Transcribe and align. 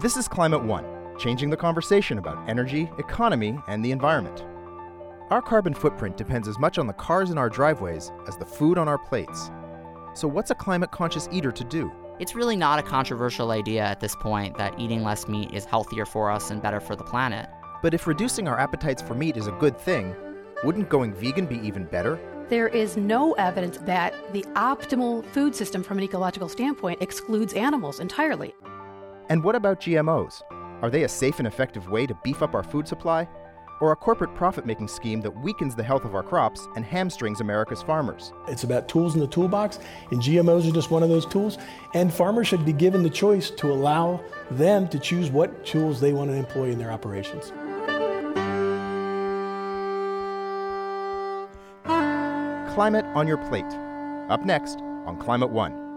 This 0.00 0.16
is 0.16 0.28
Climate 0.28 0.64
One, 0.64 0.86
changing 1.18 1.50
the 1.50 1.58
conversation 1.58 2.16
about 2.16 2.48
energy, 2.48 2.90
economy, 2.96 3.58
and 3.68 3.84
the 3.84 3.90
environment. 3.90 4.46
Our 5.28 5.42
carbon 5.42 5.74
footprint 5.74 6.16
depends 6.16 6.48
as 6.48 6.58
much 6.58 6.78
on 6.78 6.86
the 6.86 6.94
cars 6.94 7.28
in 7.28 7.36
our 7.36 7.50
driveways 7.50 8.10
as 8.26 8.38
the 8.38 8.46
food 8.46 8.78
on 8.78 8.88
our 8.88 8.96
plates. 8.96 9.50
So, 10.14 10.26
what's 10.26 10.50
a 10.50 10.54
climate 10.54 10.90
conscious 10.90 11.28
eater 11.30 11.52
to 11.52 11.64
do? 11.64 11.92
It's 12.18 12.34
really 12.34 12.56
not 12.56 12.78
a 12.78 12.82
controversial 12.82 13.50
idea 13.50 13.82
at 13.82 14.00
this 14.00 14.16
point 14.16 14.56
that 14.56 14.80
eating 14.80 15.02
less 15.02 15.28
meat 15.28 15.52
is 15.52 15.66
healthier 15.66 16.06
for 16.06 16.30
us 16.30 16.50
and 16.50 16.62
better 16.62 16.80
for 16.80 16.96
the 16.96 17.04
planet. 17.04 17.50
But 17.82 17.92
if 17.92 18.06
reducing 18.06 18.48
our 18.48 18.58
appetites 18.58 19.02
for 19.02 19.14
meat 19.14 19.36
is 19.36 19.48
a 19.48 19.52
good 19.52 19.78
thing, 19.78 20.14
wouldn't 20.64 20.88
going 20.88 21.12
vegan 21.12 21.44
be 21.44 21.58
even 21.58 21.84
better? 21.84 22.18
There 22.48 22.68
is 22.68 22.96
no 22.96 23.34
evidence 23.34 23.76
that 23.82 24.14
the 24.32 24.44
optimal 24.54 25.26
food 25.26 25.54
system 25.54 25.82
from 25.82 25.98
an 25.98 26.04
ecological 26.04 26.48
standpoint 26.48 27.02
excludes 27.02 27.52
animals 27.52 28.00
entirely. 28.00 28.54
And 29.30 29.44
what 29.44 29.54
about 29.54 29.80
GMOs? 29.80 30.42
Are 30.82 30.90
they 30.90 31.04
a 31.04 31.08
safe 31.08 31.38
and 31.38 31.46
effective 31.46 31.88
way 31.88 32.04
to 32.04 32.18
beef 32.24 32.42
up 32.42 32.52
our 32.52 32.64
food 32.64 32.88
supply? 32.88 33.28
Or 33.80 33.92
a 33.92 33.96
corporate 33.96 34.34
profit 34.34 34.66
making 34.66 34.88
scheme 34.88 35.20
that 35.20 35.30
weakens 35.30 35.76
the 35.76 35.84
health 35.84 36.04
of 36.04 36.16
our 36.16 36.22
crops 36.24 36.66
and 36.74 36.84
hamstrings 36.84 37.40
America's 37.40 37.80
farmers? 37.80 38.32
It's 38.48 38.64
about 38.64 38.88
tools 38.88 39.14
in 39.14 39.20
the 39.20 39.28
toolbox, 39.28 39.78
and 40.10 40.20
GMOs 40.20 40.68
are 40.68 40.74
just 40.74 40.90
one 40.90 41.04
of 41.04 41.08
those 41.08 41.24
tools. 41.26 41.58
And 41.94 42.12
farmers 42.12 42.48
should 42.48 42.64
be 42.64 42.72
given 42.72 43.04
the 43.04 43.08
choice 43.08 43.50
to 43.50 43.68
allow 43.68 44.20
them 44.50 44.88
to 44.88 44.98
choose 44.98 45.30
what 45.30 45.64
tools 45.64 46.00
they 46.00 46.12
want 46.12 46.28
to 46.30 46.34
employ 46.34 46.70
in 46.70 46.78
their 46.78 46.90
operations. 46.90 47.52
Climate 52.74 53.04
on 53.14 53.28
Your 53.28 53.38
Plate. 53.48 53.72
Up 54.28 54.44
next 54.44 54.80
on 55.06 55.16
Climate 55.18 55.50
One. 55.50 55.89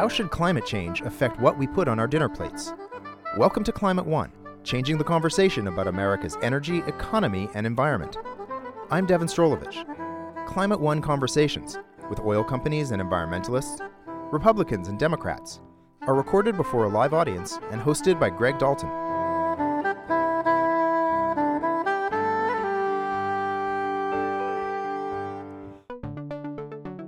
How 0.00 0.08
should 0.08 0.30
climate 0.30 0.64
change 0.64 1.02
affect 1.02 1.38
what 1.40 1.58
we 1.58 1.66
put 1.66 1.86
on 1.86 1.98
our 1.98 2.06
dinner 2.06 2.30
plates? 2.30 2.72
Welcome 3.36 3.62
to 3.64 3.70
Climate 3.70 4.06
One, 4.06 4.32
changing 4.64 4.96
the 4.96 5.04
conversation 5.04 5.66
about 5.66 5.88
America's 5.88 6.38
energy, 6.40 6.78
economy, 6.86 7.50
and 7.54 7.66
environment. 7.66 8.16
I'm 8.90 9.04
Devin 9.04 9.28
Strolovich. 9.28 9.84
Climate 10.46 10.80
One 10.80 11.02
conversations 11.02 11.76
with 12.08 12.18
oil 12.20 12.42
companies 12.42 12.92
and 12.92 13.02
environmentalists, 13.02 13.86
Republicans 14.32 14.88
and 14.88 14.98
Democrats, 14.98 15.60
are 16.06 16.14
recorded 16.14 16.56
before 16.56 16.84
a 16.84 16.88
live 16.88 17.12
audience 17.12 17.58
and 17.70 17.78
hosted 17.78 18.18
by 18.18 18.30
Greg 18.30 18.58
Dalton. 18.58 18.88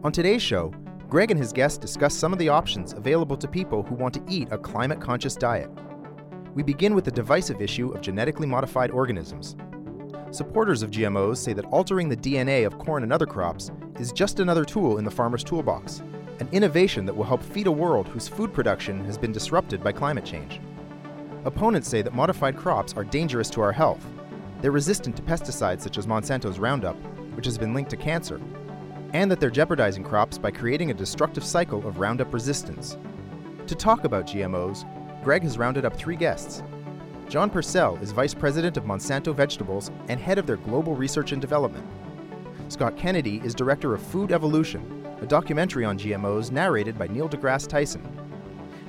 On 0.04 0.12
today's 0.12 0.42
show, 0.42 0.74
Greg 1.12 1.30
and 1.30 1.38
his 1.38 1.52
guests 1.52 1.77
discuss 1.77 2.14
some 2.14 2.32
of 2.32 2.38
the 2.38 2.48
options 2.48 2.94
available 2.94 3.36
to 3.36 3.46
people 3.46 3.82
who 3.82 3.94
want 3.94 4.14
to 4.14 4.24
eat 4.27 4.48
a 4.50 4.56
climate 4.56 4.98
conscious 4.98 5.34
diet. 5.34 5.68
We 6.55 6.62
begin 6.62 6.94
with 6.94 7.05
the 7.05 7.10
divisive 7.10 7.60
issue 7.60 7.91
of 7.91 8.00
genetically 8.00 8.46
modified 8.46 8.91
organisms. 8.91 9.55
Supporters 10.30 10.83
of 10.83 10.90
GMOs 10.90 11.36
say 11.36 11.52
that 11.52 11.66
altering 11.66 12.08
the 12.08 12.16
DNA 12.16 12.64
of 12.64 12.78
corn 12.78 13.02
and 13.02 13.12
other 13.12 13.27
crops 13.27 13.70
is 14.00 14.10
just 14.10 14.40
another 14.40 14.64
tool 14.64 14.96
in 14.96 15.05
the 15.05 15.10
farmer's 15.10 15.44
toolbox 15.44 16.00
an 16.40 16.48
innovation 16.50 17.05
that 17.05 17.14
will 17.14 17.24
help 17.24 17.42
feed 17.42 17.66
a 17.66 17.70
world 17.70 18.08
whose 18.08 18.27
food 18.27 18.55
production 18.55 19.05
has 19.05 19.18
been 19.18 19.33
disrupted 19.33 19.84
by 19.84 19.92
climate 19.92 20.24
change. 20.24 20.62
Opponents 21.44 21.88
say 21.88 22.00
that 22.00 22.14
modified 22.14 22.56
crops 22.56 22.94
are 22.96 23.05
dangerous 23.05 23.50
to 23.50 23.60
our 23.60 23.72
health. 23.72 24.02
They're 24.62 24.70
resistant 24.70 25.16
to 25.16 25.22
pesticides 25.22 25.83
such 25.83 25.98
as 25.98 26.06
Monsanto's 26.06 26.58
Roundup, 26.58 26.96
which 27.34 27.44
has 27.44 27.58
been 27.58 27.74
linked 27.74 27.90
to 27.90 27.98
cancer, 27.98 28.40
and 29.12 29.30
that 29.30 29.41
they're 29.41 29.50
jeopardizing 29.50 30.05
crops 30.05 30.38
by 30.38 30.50
creating 30.50 30.91
a 30.91 30.94
destructive 30.94 31.44
cycle 31.44 31.86
of 31.86 31.98
Roundup 31.98 32.33
resistance. 32.33 32.96
To 33.67 33.74
talk 33.74 34.05
about 34.05 34.27
GMOs, 34.27 34.84
Greg 35.23 35.42
has 35.42 35.58
rounded 35.58 35.84
up 35.84 35.96
three 35.96 36.17
guests. 36.17 36.62
John 37.28 37.48
Purcell 37.48 37.96
is 38.02 38.12
Vice 38.12 38.34
President 38.34 38.77
of 38.77 38.84
Monsanto 38.84 39.34
Vegetables 39.34 39.90
and 40.08 40.20
head 40.20 40.39
of 40.39 40.46
their 40.46 40.56
Global 40.56 40.95
Research 40.95 41.33
and 41.33 41.40
Development. 41.40 41.86
Scott 42.68 42.96
Kennedy 42.96 43.40
is 43.45 43.55
Director 43.55 43.95
of 43.95 44.02
Food 44.02 44.33
Evolution, 44.33 45.06
a 45.20 45.27
documentary 45.27 45.84
on 45.84 45.98
GMOs 45.98 46.50
narrated 46.50 46.98
by 46.98 47.06
Neil 47.06 47.29
deGrasse 47.29 47.68
Tyson. 47.68 48.06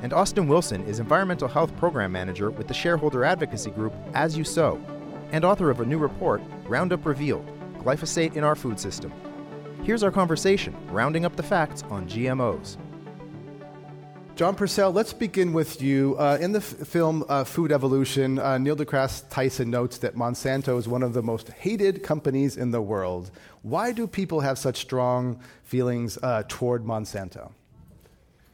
And 0.02 0.12
Austin 0.12 0.48
Wilson 0.48 0.84
is 0.86 1.00
Environmental 1.00 1.48
Health 1.48 1.76
Program 1.78 2.12
Manager 2.12 2.50
with 2.52 2.68
the 2.68 2.74
shareholder 2.74 3.24
advocacy 3.24 3.72
group 3.72 3.94
As 4.14 4.38
You 4.38 4.44
Sow, 4.44 4.82
and 5.32 5.46
author 5.46 5.70
of 5.70 5.80
a 5.80 5.86
new 5.86 5.98
report, 5.98 6.42
Roundup 6.66 7.06
Revealed 7.06 7.50
Glyphosate 7.78 8.36
in 8.36 8.44
Our 8.44 8.56
Food 8.56 8.80
System. 8.80 9.14
Here's 9.84 10.02
our 10.02 10.12
conversation, 10.12 10.74
rounding 10.88 11.26
up 11.26 11.36
the 11.36 11.44
facts 11.44 11.84
on 11.90 12.08
GMOs. 12.08 12.78
John 14.38 14.56
Purcell, 14.56 14.94
let's 14.94 15.12
begin 15.12 15.52
with 15.52 15.82
you. 15.82 16.16
Uh, 16.18 16.38
in 16.40 16.54
the 16.54 16.60
f- 16.60 16.88
film 16.88 17.26
uh, 17.28 17.44
Food 17.44 17.74
Evolution, 17.74 18.40
uh, 18.40 18.58
Neil 18.58 18.78
deGrasse 18.78 19.30
Tyson 19.30 19.70
notes 19.70 19.98
that 19.98 20.16
Monsanto 20.16 20.78
is 20.80 20.88
one 20.88 21.04
of 21.04 21.12
the 21.12 21.22
most 21.22 21.50
hated 21.50 22.02
companies 22.02 22.56
in 22.56 22.72
the 22.72 22.82
world. 22.82 23.30
Why 23.62 23.92
do 23.92 24.08
people 24.08 24.40
have 24.40 24.58
such 24.58 24.78
strong 24.78 25.42
feelings 25.64 26.18
uh, 26.24 26.44
toward 26.48 26.86
Monsanto? 26.86 27.52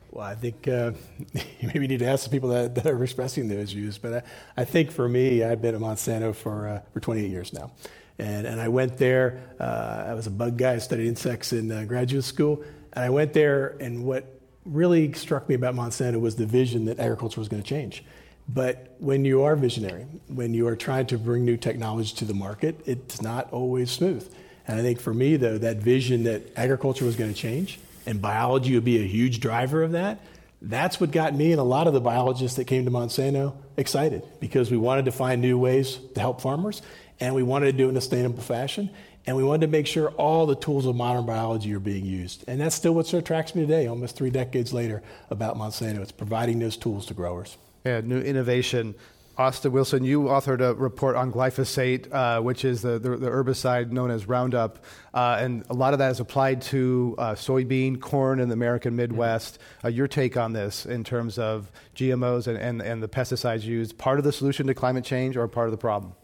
Well, 0.09 0.25
I 0.25 0.33
think 0.33 0.67
uh, 0.67 0.93
you 1.59 1.67
maybe 1.67 1.87
need 1.87 1.99
to 1.99 2.07
ask 2.07 2.23
the 2.23 2.31
people 2.31 2.49
that, 2.49 2.73
that 2.73 2.87
are 2.87 3.03
expressing 3.03 3.47
those 3.47 3.71
views. 3.71 3.99
But 3.99 4.13
I, 4.13 4.61
I, 4.61 4.65
think 4.65 4.89
for 4.89 5.07
me, 5.07 5.43
I've 5.43 5.61
been 5.61 5.75
at 5.75 5.81
Monsanto 5.81 6.33
for, 6.35 6.67
uh, 6.67 6.81
for 6.91 6.99
28 6.99 7.29
years 7.29 7.53
now. 7.53 7.71
And, 8.19 8.45
and 8.45 8.59
I 8.59 8.67
went 8.67 8.97
there, 8.97 9.41
uh, 9.59 10.05
I 10.07 10.13
was 10.13 10.27
a 10.27 10.31
bug 10.31 10.57
guy, 10.57 10.73
I 10.73 10.77
studied 10.79 11.07
insects 11.07 11.53
in 11.53 11.71
uh, 11.71 11.85
graduate 11.85 12.25
school. 12.25 12.63
And 12.93 13.05
I 13.05 13.09
went 13.09 13.33
there, 13.33 13.77
and 13.79 14.03
what 14.03 14.39
really 14.65 15.13
struck 15.13 15.47
me 15.47 15.55
about 15.55 15.75
Monsanto 15.75 16.19
was 16.19 16.35
the 16.35 16.45
vision 16.45 16.85
that 16.85 16.99
agriculture 16.99 17.39
was 17.39 17.47
going 17.47 17.63
to 17.63 17.67
change. 17.67 18.03
But 18.47 18.95
when 18.99 19.25
you 19.25 19.43
are 19.43 19.55
visionary, 19.55 20.05
when 20.27 20.53
you 20.53 20.67
are 20.67 20.75
trying 20.75 21.05
to 21.07 21.17
bring 21.17 21.45
new 21.45 21.55
technology 21.55 22.15
to 22.17 22.25
the 22.25 22.33
market, 22.33 22.81
it's 22.85 23.21
not 23.21 23.51
always 23.53 23.91
smooth. 23.91 24.27
And 24.67 24.79
I 24.79 24.81
think 24.81 24.99
for 24.99 25.13
me, 25.13 25.37
though, 25.37 25.57
that 25.57 25.77
vision 25.77 26.23
that 26.23 26.43
agriculture 26.55 27.05
was 27.05 27.15
going 27.15 27.31
to 27.31 27.39
change 27.39 27.79
and 28.05 28.21
biology 28.21 28.73
would 28.73 28.83
be 28.83 28.99
a 28.99 29.07
huge 29.07 29.39
driver 29.39 29.83
of 29.83 29.91
that, 29.91 30.19
that's 30.61 30.99
what 30.99 31.11
got 31.11 31.33
me 31.33 31.51
and 31.51 31.59
a 31.59 31.63
lot 31.63 31.87
of 31.87 31.93
the 31.93 32.01
biologists 32.01 32.57
that 32.57 32.65
came 32.65 32.85
to 32.85 32.91
Monsanto 32.91 33.55
excited 33.77 34.23
because 34.39 34.69
we 34.69 34.77
wanted 34.77 35.05
to 35.05 35.11
find 35.11 35.41
new 35.41 35.57
ways 35.57 35.99
to 36.15 36.19
help 36.19 36.41
farmers 36.41 36.81
and 37.19 37.35
we 37.35 37.43
wanted 37.43 37.67
to 37.67 37.73
do 37.73 37.87
it 37.87 37.89
in 37.89 37.97
a 37.97 38.01
sustainable 38.01 38.41
fashion. 38.41 38.89
And 39.25 39.35
we 39.35 39.43
wanted 39.43 39.67
to 39.67 39.71
make 39.71 39.85
sure 39.85 40.09
all 40.11 40.45
the 40.45 40.55
tools 40.55 40.85
of 40.85 40.95
modern 40.95 41.25
biology 41.25 41.73
are 41.73 41.79
being 41.79 42.05
used. 42.05 42.45
And 42.47 42.59
that's 42.59 42.75
still 42.75 42.93
what 42.93 43.11
attracts 43.13 43.53
me 43.53 43.61
today, 43.61 43.87
almost 43.87 44.15
three 44.15 44.29
decades 44.29 44.73
later, 44.73 45.03
about 45.29 45.55
Monsanto. 45.57 45.99
It's 45.99 46.11
providing 46.11 46.59
those 46.59 46.77
tools 46.77 47.05
to 47.07 47.13
growers. 47.13 47.57
Yeah, 47.85 48.01
new 48.01 48.19
innovation. 48.19 48.95
Austin 49.37 49.71
Wilson, 49.71 50.03
you 50.03 50.23
authored 50.23 50.59
a 50.59 50.73
report 50.73 51.15
on 51.15 51.31
glyphosate, 51.31 52.11
uh, 52.11 52.41
which 52.41 52.65
is 52.65 52.81
the, 52.81 52.99
the, 52.99 53.11
the, 53.11 53.29
herbicide 53.29 53.89
known 53.89 54.11
as 54.11 54.27
Roundup. 54.27 54.83
Uh, 55.13 55.37
and 55.39 55.63
a 55.69 55.73
lot 55.73 55.93
of 55.93 55.99
that 55.99 56.11
is 56.11 56.19
applied 56.19 56.61
to 56.63 57.15
uh, 57.17 57.35
soybean, 57.35 58.01
corn 58.01 58.41
in 58.41 58.49
the 58.49 58.53
American 58.53 58.97
Midwest. 58.97 59.57
Uh, 59.81 59.87
your 59.87 60.09
take 60.09 60.35
on 60.35 60.51
this 60.51 60.85
in 60.85 61.05
terms 61.05 61.37
of 61.39 61.71
GMOs 61.95 62.47
and, 62.47 62.57
and, 62.57 62.81
and 62.81 63.01
the 63.01 63.07
pesticides 63.07 63.63
used, 63.63 63.97
part 63.97 64.19
of 64.19 64.25
the 64.25 64.33
solution 64.33 64.67
to 64.67 64.73
climate 64.73 65.05
change 65.05 65.37
or 65.37 65.47
part 65.47 65.67
of 65.67 65.71
the 65.71 65.77
problem? 65.77 66.15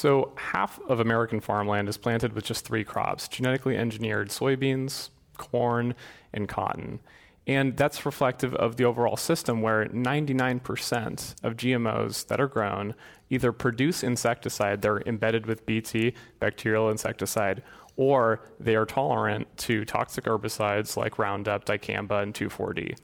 So, 0.00 0.32
half 0.36 0.80
of 0.88 0.98
American 0.98 1.40
farmland 1.40 1.86
is 1.86 1.98
planted 1.98 2.32
with 2.32 2.46
just 2.46 2.64
three 2.64 2.84
crops 2.84 3.28
genetically 3.28 3.76
engineered 3.76 4.30
soybeans, 4.30 5.10
corn, 5.36 5.94
and 6.32 6.48
cotton. 6.48 7.00
And 7.46 7.76
that's 7.76 8.06
reflective 8.06 8.54
of 8.54 8.76
the 8.76 8.84
overall 8.84 9.18
system 9.18 9.60
where 9.60 9.84
99% 9.88 11.44
of 11.44 11.54
GMOs 11.54 12.26
that 12.28 12.40
are 12.40 12.46
grown 12.46 12.94
either 13.28 13.52
produce 13.52 14.02
insecticide, 14.02 14.80
they're 14.80 15.02
embedded 15.02 15.44
with 15.44 15.66
BT, 15.66 16.14
bacterial 16.38 16.88
insecticide, 16.88 17.62
or 17.98 18.40
they 18.58 18.76
are 18.76 18.86
tolerant 18.86 19.54
to 19.58 19.84
toxic 19.84 20.24
herbicides 20.24 20.96
like 20.96 21.18
Roundup, 21.18 21.66
dicamba, 21.66 22.22
and 22.22 22.32
2,4-D. 22.32 22.94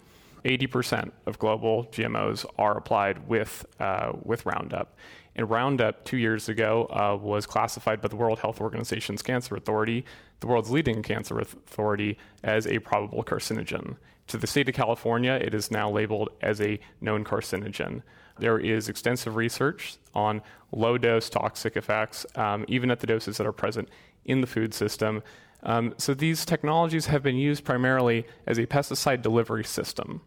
80% 0.47 1.11
of 1.27 1.39
global 1.39 1.85
GMOs 1.93 2.47
are 2.57 2.79
applied 2.79 3.29
with, 3.29 3.67
uh, 3.81 4.13
with 4.23 4.47
Roundup. 4.47 4.97
And 5.37 5.51
Roundup, 5.51 6.05
two 6.05 6.17
years 6.17 6.49
ago, 6.49 6.87
uh, 6.91 7.17
was 7.21 7.45
classified 7.45 8.01
by 8.01 8.09
the 8.09 8.17
World 8.17 8.39
Health 8.39 8.59
Organization's 8.61 9.21
Cancer 9.21 9.55
Authority, 9.55 10.05
the 10.41 10.47
world's 10.47 10.71
leading 10.71 11.03
cancer 11.03 11.39
authority, 11.39 12.19
as 12.43 12.67
a 12.67 12.79
probable 12.79 13.23
carcinogen. 13.23 13.97
To 14.29 14.39
the 14.39 14.47
state 14.47 14.69
of 14.69 14.75
California, 14.75 15.33
it 15.33 15.55
is 15.55 15.71
now 15.71 15.91
labeled 15.91 16.31
as 16.41 16.61
a 16.61 16.81
known 17.03 17.23
carcinogen. 17.23 18.03
There 18.39 18.59
is 18.59 18.89
extensive 18.89 19.37
research 19.37 19.99
on 20.15 20.41
low 20.73 20.97
dose 20.97 21.29
toxic 21.29 21.77
effects, 21.77 22.25
um, 22.35 22.65
even 22.67 22.91
at 22.91 23.01
the 23.01 23.07
doses 23.07 23.37
that 23.37 23.47
are 23.47 23.53
present 23.53 23.91
in 24.25 24.41
the 24.41 24.47
food 24.47 24.73
system. 24.73 25.23
Um, 25.63 25.95
so 25.99 26.15
these 26.15 26.47
technologies 26.47 27.07
have 27.07 27.23
been 27.23 27.37
used 27.37 27.63
primarily 27.63 28.27
as 28.47 28.59
a 28.59 28.67
pesticide 28.67 29.21
delivery 29.21 29.65
system. 29.65 30.23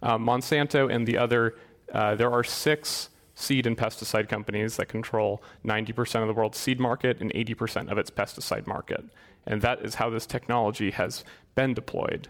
Uh, 0.00 0.18
Monsanto 0.18 0.92
and 0.92 1.06
the 1.06 1.18
other, 1.18 1.56
uh, 1.92 2.14
there 2.14 2.30
are 2.30 2.44
six 2.44 3.08
seed 3.34 3.66
and 3.66 3.76
pesticide 3.76 4.28
companies 4.28 4.76
that 4.76 4.88
control 4.88 5.42
90% 5.64 6.20
of 6.20 6.28
the 6.28 6.34
world's 6.34 6.58
seed 6.58 6.78
market 6.78 7.20
and 7.20 7.32
80% 7.32 7.90
of 7.90 7.98
its 7.98 8.10
pesticide 8.10 8.66
market. 8.66 9.04
And 9.46 9.62
that 9.62 9.82
is 9.82 9.96
how 9.96 10.10
this 10.10 10.26
technology 10.26 10.90
has 10.90 11.24
been 11.54 11.74
deployed. 11.74 12.28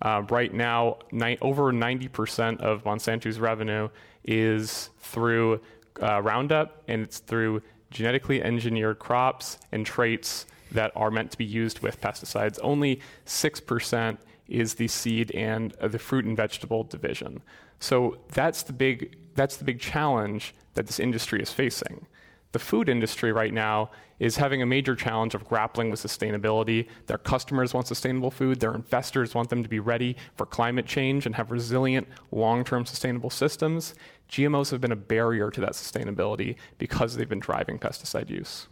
Uh, 0.00 0.22
right 0.30 0.52
now, 0.52 0.98
ni- 1.10 1.38
over 1.40 1.72
90% 1.72 2.60
of 2.60 2.84
Monsanto's 2.84 3.38
revenue 3.38 3.88
is 4.24 4.90
through 5.00 5.60
uh, 6.02 6.20
Roundup, 6.20 6.82
and 6.88 7.02
it's 7.02 7.18
through 7.18 7.62
genetically 7.90 8.42
engineered 8.42 8.98
crops 8.98 9.58
and 9.70 9.86
traits 9.86 10.46
that 10.72 10.90
are 10.96 11.10
meant 11.10 11.30
to 11.30 11.38
be 11.38 11.44
used 11.44 11.80
with 11.80 12.00
pesticides. 12.00 12.58
Only 12.62 13.00
6% 13.26 14.18
is 14.48 14.74
the 14.74 14.88
seed 14.88 15.30
and 15.32 15.74
uh, 15.76 15.88
the 15.88 15.98
fruit 15.98 16.24
and 16.24 16.36
vegetable 16.36 16.84
division. 16.84 17.42
So 17.80 18.18
that's 18.32 18.62
the 18.62 18.72
big 18.72 19.16
that's 19.34 19.56
the 19.56 19.64
big 19.64 19.80
challenge 19.80 20.54
that 20.74 20.86
this 20.86 21.00
industry 21.00 21.40
is 21.40 21.52
facing. 21.52 22.06
The 22.52 22.58
food 22.58 22.88
industry 22.90 23.32
right 23.32 23.52
now 23.52 23.90
is 24.18 24.36
having 24.36 24.60
a 24.60 24.66
major 24.66 24.94
challenge 24.94 25.34
of 25.34 25.48
grappling 25.48 25.90
with 25.90 26.00
sustainability. 26.00 26.86
Their 27.06 27.18
customers 27.18 27.72
want 27.72 27.86
sustainable 27.86 28.30
food, 28.30 28.60
their 28.60 28.74
investors 28.74 29.34
want 29.34 29.48
them 29.48 29.62
to 29.62 29.68
be 29.68 29.80
ready 29.80 30.16
for 30.36 30.44
climate 30.46 30.86
change 30.86 31.24
and 31.24 31.34
have 31.34 31.50
resilient, 31.50 32.06
long 32.30 32.62
term 32.62 32.84
sustainable 32.84 33.30
systems. 33.30 33.94
GMOs 34.30 34.70
have 34.70 34.80
been 34.80 34.92
a 34.92 34.96
barrier 34.96 35.50
to 35.50 35.60
that 35.62 35.72
sustainability 35.72 36.56
because 36.78 37.16
they've 37.16 37.28
been 37.28 37.40
driving 37.40 37.78
pesticide 37.78 38.30
use. 38.30 38.68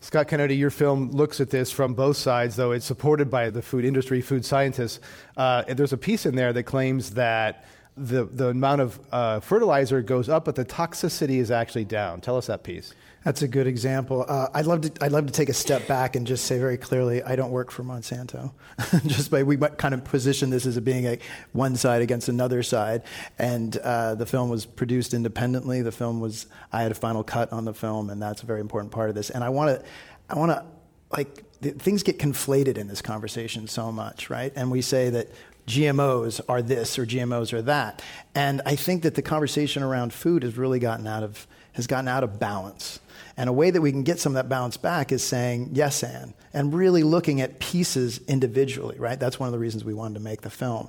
Scott 0.00 0.28
Kennedy, 0.28 0.56
your 0.56 0.70
film 0.70 1.10
looks 1.10 1.40
at 1.40 1.50
this 1.50 1.72
from 1.72 1.92
both 1.92 2.16
sides, 2.16 2.54
though 2.54 2.70
it's 2.70 2.86
supported 2.86 3.28
by 3.28 3.50
the 3.50 3.60
food 3.60 3.84
industry, 3.84 4.20
food 4.20 4.44
scientists. 4.44 5.00
Uh, 5.36 5.64
there's 5.64 5.92
a 5.92 5.98
piece 5.98 6.24
in 6.24 6.36
there 6.36 6.52
that 6.52 6.62
claims 6.62 7.10
that 7.10 7.64
the, 7.96 8.24
the 8.24 8.48
amount 8.48 8.80
of 8.80 9.00
uh, 9.10 9.40
fertilizer 9.40 10.00
goes 10.00 10.28
up, 10.28 10.44
but 10.44 10.54
the 10.54 10.64
toxicity 10.64 11.38
is 11.38 11.50
actually 11.50 11.84
down. 11.84 12.20
Tell 12.20 12.36
us 12.36 12.46
that 12.46 12.62
piece. 12.62 12.94
That's 13.28 13.42
a 13.42 13.48
good 13.48 13.66
example. 13.66 14.24
Uh, 14.26 14.48
I'd 14.54 14.64
love 14.64 14.80
to. 14.80 15.04
I'd 15.04 15.12
love 15.12 15.26
to 15.26 15.32
take 15.34 15.50
a 15.50 15.52
step 15.52 15.86
back 15.86 16.16
and 16.16 16.26
just 16.26 16.46
say 16.46 16.58
very 16.58 16.78
clearly, 16.78 17.22
I 17.22 17.36
don't 17.36 17.50
work 17.50 17.70
for 17.70 17.82
Monsanto. 17.84 18.52
just 19.06 19.30
by 19.30 19.42
we 19.42 19.58
kind 19.58 19.92
of 19.92 20.02
position 20.02 20.48
this 20.48 20.64
as 20.64 20.80
being 20.80 21.04
a 21.06 21.18
one 21.52 21.76
side 21.76 22.00
against 22.00 22.30
another 22.30 22.62
side. 22.62 23.02
And 23.38 23.76
uh, 23.76 24.14
the 24.14 24.24
film 24.24 24.48
was 24.48 24.64
produced 24.64 25.12
independently. 25.12 25.82
The 25.82 25.92
film 25.92 26.20
was. 26.20 26.46
I 26.72 26.80
had 26.80 26.90
a 26.90 26.94
final 26.94 27.22
cut 27.22 27.52
on 27.52 27.66
the 27.66 27.74
film, 27.74 28.08
and 28.08 28.22
that's 28.22 28.42
a 28.42 28.46
very 28.46 28.62
important 28.62 28.92
part 28.92 29.10
of 29.10 29.14
this. 29.14 29.28
And 29.28 29.44
I 29.44 29.50
want 29.50 29.78
to. 29.78 29.86
I 30.30 30.38
want 30.38 30.52
to 30.52 30.64
like 31.14 31.44
things 31.60 32.02
get 32.02 32.18
conflated 32.18 32.78
in 32.78 32.88
this 32.88 33.02
conversation 33.02 33.68
so 33.68 33.92
much, 33.92 34.30
right? 34.30 34.54
And 34.56 34.70
we 34.70 34.80
say 34.80 35.10
that 35.10 35.28
GMOs 35.66 36.40
are 36.48 36.62
this 36.62 36.98
or 36.98 37.04
GMOs 37.04 37.52
are 37.52 37.60
that. 37.60 38.00
And 38.34 38.62
I 38.64 38.74
think 38.74 39.02
that 39.02 39.16
the 39.16 39.22
conversation 39.22 39.82
around 39.82 40.14
food 40.14 40.44
has 40.44 40.56
really 40.56 40.78
gotten 40.78 41.06
out 41.06 41.22
of 41.22 41.46
has 41.72 41.86
gotten 41.86 42.08
out 42.08 42.24
of 42.24 42.40
balance. 42.40 43.00
And 43.38 43.48
a 43.48 43.52
way 43.52 43.70
that 43.70 43.80
we 43.80 43.92
can 43.92 44.02
get 44.02 44.18
some 44.18 44.32
of 44.32 44.34
that 44.34 44.48
balance 44.48 44.76
back 44.76 45.12
is 45.12 45.22
saying 45.22 45.70
yes 45.72 46.02
and 46.02 46.34
and 46.52 46.74
really 46.74 47.04
looking 47.04 47.40
at 47.40 47.60
pieces 47.60 48.20
individually, 48.26 48.98
right? 48.98 49.18
That's 49.18 49.38
one 49.38 49.46
of 49.46 49.52
the 49.52 49.60
reasons 49.60 49.84
we 49.84 49.94
wanted 49.94 50.14
to 50.14 50.20
make 50.20 50.40
the 50.40 50.50
film. 50.50 50.88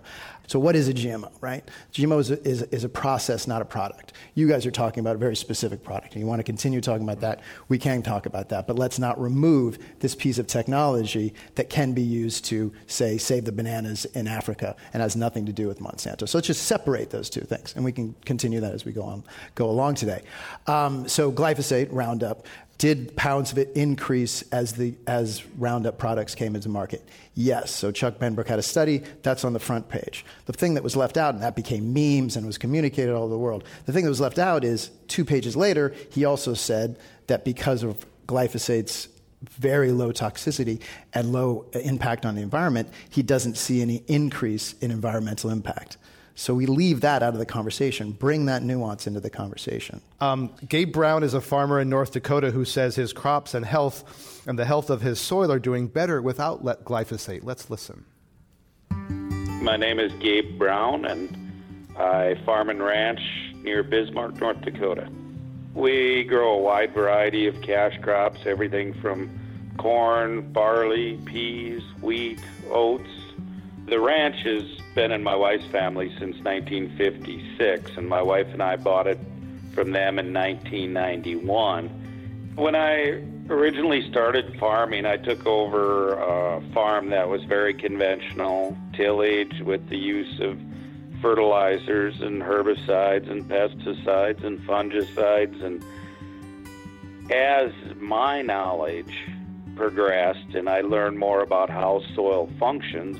So, 0.49 0.57
what 0.57 0.75
is 0.75 0.87
a 0.87 0.95
GMO, 0.95 1.31
right? 1.41 1.63
GMO 1.93 2.19
is 2.19 2.31
a, 2.31 2.41
is, 2.43 2.63
is 2.63 2.83
a 2.83 2.89
process, 2.89 3.45
not 3.45 3.61
a 3.61 3.65
product. 3.65 4.13
You 4.33 4.47
guys 4.47 4.65
are 4.65 4.71
talking 4.71 4.99
about 4.99 5.15
a 5.15 5.19
very 5.19 5.35
specific 5.35 5.83
product, 5.83 6.13
and 6.13 6.21
you 6.23 6.25
want 6.25 6.39
to 6.39 6.43
continue 6.43 6.81
talking 6.81 7.03
about 7.03 7.19
that. 7.19 7.41
We 7.67 7.77
can 7.77 8.01
talk 8.01 8.25
about 8.25 8.49
that, 8.49 8.65
but 8.65 8.75
let's 8.75 8.97
not 8.97 9.21
remove 9.21 9.77
this 9.99 10.15
piece 10.15 10.39
of 10.39 10.47
technology 10.47 11.35
that 11.53 11.69
can 11.69 11.93
be 11.93 12.01
used 12.01 12.45
to, 12.45 12.73
say, 12.87 13.19
save 13.19 13.45
the 13.45 13.51
bananas 13.51 14.05
in 14.05 14.27
Africa 14.27 14.75
and 14.91 15.03
has 15.03 15.15
nothing 15.15 15.45
to 15.45 15.53
do 15.53 15.67
with 15.67 15.81
Monsanto. 15.81 16.27
So, 16.27 16.39
let's 16.39 16.47
just 16.47 16.63
separate 16.63 17.11
those 17.11 17.29
two 17.29 17.41
things, 17.41 17.75
and 17.75 17.85
we 17.85 17.91
can 17.91 18.15
continue 18.25 18.59
that 18.59 18.73
as 18.73 18.85
we 18.85 18.91
go 18.91 19.03
on, 19.03 19.23
go 19.53 19.69
along 19.69 19.95
today. 19.95 20.23
Um, 20.65 21.07
so, 21.07 21.31
glyphosate, 21.31 21.89
Roundup, 21.91 22.47
did 22.79 23.13
pounds 23.17 23.51
of 23.51 23.57
it 23.57 23.69
increase 23.75 24.41
as, 24.53 24.71
the, 24.73 24.95
as 25.05 25.45
Roundup 25.57 25.97
products 25.97 26.33
came 26.33 26.55
into 26.55 26.69
market? 26.69 27.07
Yes. 27.35 27.71
So 27.71 27.91
Chuck 27.91 28.17
Benbrook 28.17 28.47
had 28.47 28.57
a 28.57 28.63
study. 28.63 29.03
That's 29.21 29.43
on 29.43 29.51
the 29.53 29.59
front 29.59 29.89
page. 29.89 30.25
The 30.45 30.53
thing 30.53 30.73
that 30.73 30.83
was 30.83 30.95
left 30.95 31.17
out, 31.17 31.33
and 31.33 31.43
that 31.43 31.57
became 31.57 31.93
memes 31.93 32.37
and 32.37 32.47
was 32.47 32.57
communicated 32.57 33.13
all 33.13 33.23
over 33.23 33.33
the 33.33 33.37
world, 33.37 33.65
the 33.85 33.91
thing 33.91 34.05
that 34.05 34.09
was 34.09 34.21
left 34.21 34.39
out 34.39 34.63
is 34.63 34.91
two 35.09 35.25
pages 35.25 35.57
later, 35.57 35.93
he 36.09 36.23
also 36.23 36.53
said 36.53 36.97
that 37.27 37.43
because 37.43 37.83
of 37.83 38.05
glyphosate's 38.27 39.09
very 39.41 39.91
low 39.91 40.11
toxicity 40.13 40.81
and 41.13 41.33
low 41.33 41.65
impact 41.73 42.25
on 42.25 42.35
the 42.35 42.41
environment, 42.41 42.89
he 43.09 43.21
doesn't 43.21 43.55
see 43.55 43.81
any 43.81 44.03
increase 44.07 44.73
in 44.79 44.89
environmental 44.89 45.49
impact. 45.49 45.97
So 46.39 46.55
we 46.55 46.67
leave 46.67 47.01
that 47.01 47.21
out 47.21 47.33
of 47.33 47.39
the 47.39 47.45
conversation, 47.45 48.13
bring 48.13 48.45
that 48.45 48.63
nuance 48.63 49.07
into 49.07 49.19
the 49.19 49.29
conversation. 49.29 49.99
Um, 50.21 50.51
Gabe 50.69 50.93
Brown 50.93 51.21
is 51.21 51.33
a 51.33 51.41
farmer 51.41 51.81
in 51.81 51.89
North 51.89 52.13
Dakota 52.13 52.49
who 52.49 52.63
says 52.63 52.95
his 52.95 53.11
crops 53.11 53.53
and 53.53 53.65
health 53.65 54.41
and 54.47 54.57
the 54.57 54.63
health 54.63 54.89
of 54.89 55.01
his 55.01 55.19
soil 55.19 55.51
are 55.51 55.59
doing 55.59 55.87
better 55.87 56.21
without 56.21 56.63
glyphosate. 56.63 57.43
Let's 57.43 57.69
listen. 57.69 58.05
My 59.61 59.75
name 59.75 59.99
is 59.99 60.13
Gabe 60.13 60.57
Brown, 60.57 61.03
and 61.03 61.35
I 61.97 62.35
farm 62.45 62.69
and 62.69 62.81
ranch 62.81 63.19
near 63.55 63.83
Bismarck, 63.83 64.39
North 64.39 64.61
Dakota. 64.61 65.09
We 65.73 66.23
grow 66.23 66.53
a 66.53 66.57
wide 66.57 66.93
variety 66.93 67.47
of 67.47 67.61
cash 67.61 67.99
crops, 68.01 68.39
everything 68.45 68.93
from 69.01 69.29
corn, 69.77 70.53
barley, 70.53 71.17
peas, 71.25 71.83
wheat, 72.01 72.39
oats. 72.71 73.18
The 73.89 73.99
ranch 73.99 74.43
has 74.43 74.65
been 74.93 75.11
in 75.11 75.23
my 75.23 75.35
wife's 75.35 75.65
family 75.65 76.09
since 76.19 76.37
1956, 76.43 77.97
and 77.97 78.07
my 78.07 78.21
wife 78.21 78.45
and 78.53 78.61
I 78.61 78.75
bought 78.75 79.07
it 79.07 79.17
from 79.73 79.93
them 79.93 80.19
in 80.19 80.31
1991. 80.31 82.53
When 82.53 82.75
I 82.75 83.23
originally 83.49 84.07
started 84.07 84.59
farming, 84.59 85.07
I 85.07 85.17
took 85.17 85.47
over 85.47 86.13
a 86.13 86.61
farm 86.71 87.09
that 87.09 87.29
was 87.29 87.43
very 87.45 87.73
conventional, 87.73 88.77
tillage 88.93 89.59
with 89.61 89.89
the 89.89 89.97
use 89.97 90.39
of 90.39 90.59
fertilizers 91.19 92.21
and 92.21 92.43
herbicides 92.43 93.27
and 93.27 93.43
pesticides 93.45 94.43
and 94.43 94.59
fungicides. 94.67 95.63
And 95.63 95.83
as 97.31 97.71
my 97.95 98.43
knowledge 98.43 99.15
progressed 99.75 100.53
and 100.53 100.69
I 100.69 100.81
learned 100.81 101.17
more 101.17 101.41
about 101.41 101.71
how 101.71 102.03
soil 102.13 102.51
functions, 102.59 103.17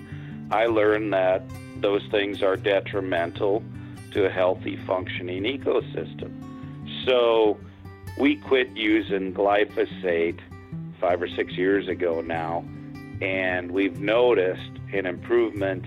I 0.52 0.66
learned 0.66 1.14
that 1.14 1.44
those 1.78 2.04
things 2.12 2.42
are 2.42 2.56
detrimental 2.56 3.64
to 4.12 4.26
a 4.26 4.30
healthy 4.30 4.78
functioning 4.88 5.44
ecosystem. 5.44 6.34
So 7.06 7.58
we 8.18 8.36
quit 8.36 8.70
using 8.76 9.34
glyphosate 9.34 10.40
five 11.00 11.22
or 11.22 11.28
six 11.28 11.54
years 11.54 11.88
ago 11.88 12.22
now, 12.22 12.66
and 13.22 13.72
we've 13.72 14.00
noticed 14.00 14.72
an 14.92 15.06
improvement 15.06 15.86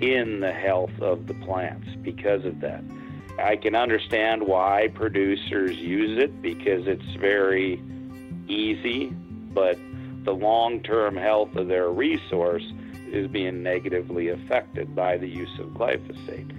in 0.00 0.40
the 0.40 0.52
health 0.52 1.00
of 1.00 1.26
the 1.26 1.34
plants 1.34 1.88
because 2.02 2.44
of 2.44 2.60
that. 2.60 2.84
I 3.38 3.56
can 3.56 3.74
understand 3.74 4.46
why 4.46 4.88
producers 4.94 5.76
use 5.76 6.22
it 6.22 6.42
because 6.42 6.86
it's 6.86 7.14
very 7.18 7.82
easy, 8.46 9.06
but 9.52 9.78
the 10.24 10.32
long 10.34 10.82
term 10.82 11.16
health 11.16 11.54
of 11.56 11.68
their 11.68 11.88
resource 11.90 12.64
is 13.16 13.26
being 13.28 13.62
negatively 13.62 14.28
affected 14.28 14.94
by 14.94 15.16
the 15.16 15.28
use 15.28 15.58
of 15.58 15.66
glyphosate. 15.68 16.52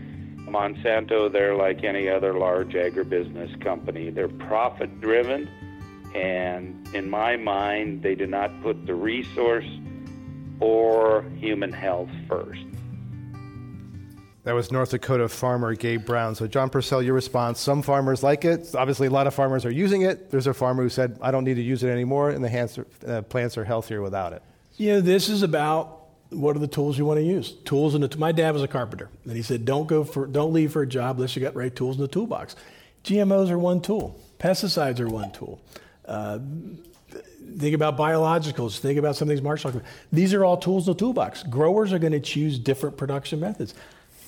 Monsanto, 0.47 1.31
they're 1.31 1.55
like 1.55 1.83
any 1.83 2.09
other 2.09 2.33
large 2.33 2.73
agribusiness 2.73 3.61
company. 3.61 4.09
They're 4.09 4.27
profit 4.27 5.01
driven, 5.01 5.49
and 6.15 6.87
in 6.93 7.09
my 7.09 7.35
mind, 7.35 8.01
they 8.01 8.15
do 8.15 8.25
not 8.25 8.61
put 8.61 8.85
the 8.85 8.95
resource 8.95 9.67
or 10.59 11.23
human 11.37 11.71
health 11.71 12.09
first. 12.27 12.63
That 14.47 14.55
was 14.55 14.71
North 14.71 14.91
Dakota 14.91 15.27
farmer 15.27 15.75
Gabe 15.75 16.05
Brown. 16.05 16.33
So, 16.33 16.47
John 16.47 16.69
Purcell, 16.69 17.03
your 17.03 17.13
response 17.13 17.59
some 17.59 17.81
farmers 17.81 18.23
like 18.23 18.45
it. 18.45 18.73
Obviously, 18.73 19.07
a 19.07 19.09
lot 19.09 19.27
of 19.27 19.33
farmers 19.33 19.65
are 19.65 19.71
using 19.71 20.03
it. 20.03 20.31
There's 20.31 20.47
a 20.47 20.53
farmer 20.53 20.83
who 20.83 20.89
said, 20.89 21.19
I 21.21 21.31
don't 21.31 21.43
need 21.43 21.55
to 21.55 21.61
use 21.61 21.83
it 21.83 21.89
anymore, 21.89 22.29
and 22.29 22.41
the 22.41 22.85
uh, 23.05 23.21
plants 23.23 23.57
are 23.57 23.65
healthier 23.65 24.01
without 24.01 24.31
it. 24.31 24.41
You 24.77 24.93
know, 24.93 25.01
this 25.01 25.27
is 25.27 25.43
about 25.43 25.96
what 26.29 26.55
are 26.55 26.60
the 26.60 26.67
tools 26.67 26.98
you 26.98 27.05
want 27.05 27.19
to 27.19 27.25
use? 27.25 27.53
Tools 27.65 27.96
in 27.96 28.01
the. 28.01 28.17
My 28.17 28.31
dad 28.31 28.53
was 28.53 28.63
a 28.63 28.67
carpenter, 28.67 29.10
and 29.24 29.34
he 29.34 29.41
said, 29.41 29.65
"Don't 29.65 29.88
go 29.88 30.03
for, 30.03 30.27
don't 30.27 30.53
leave 30.53 30.72
for 30.72 30.81
a 30.81 30.88
job 30.88 31.17
unless 31.17 31.36
you 31.36 31.41
got 31.41 31.55
right 31.55 31.75
tools 31.75 31.96
in 31.96 32.01
the 32.01 32.07
toolbox." 32.07 32.55
GMOs 33.03 33.50
are 33.50 33.57
one 33.57 33.81
tool. 33.81 34.19
Pesticides 34.39 35.00
are 35.00 35.07
one 35.07 35.31
tool. 35.31 35.62
Uh, 36.05 36.39
think 37.57 37.74
about 37.74 37.98
biologicals. 37.98 38.79
Think 38.79 39.00
about 39.00 39.15
some 39.15 39.27
of 39.27 39.29
these 39.29 39.41
Marshall. 39.41 39.81
These 40.12 40.34
are 40.34 40.43
all 40.43 40.57
tools 40.57 40.88
in 40.88 40.93
the 40.93 41.00
toolbox. 41.00 41.43
Growers 41.43 41.93
are 41.93 42.00
going 42.00 42.13
to 42.13 42.19
choose 42.19 42.60
different 42.60 42.98
production 42.98 43.39
methods. 43.39 43.74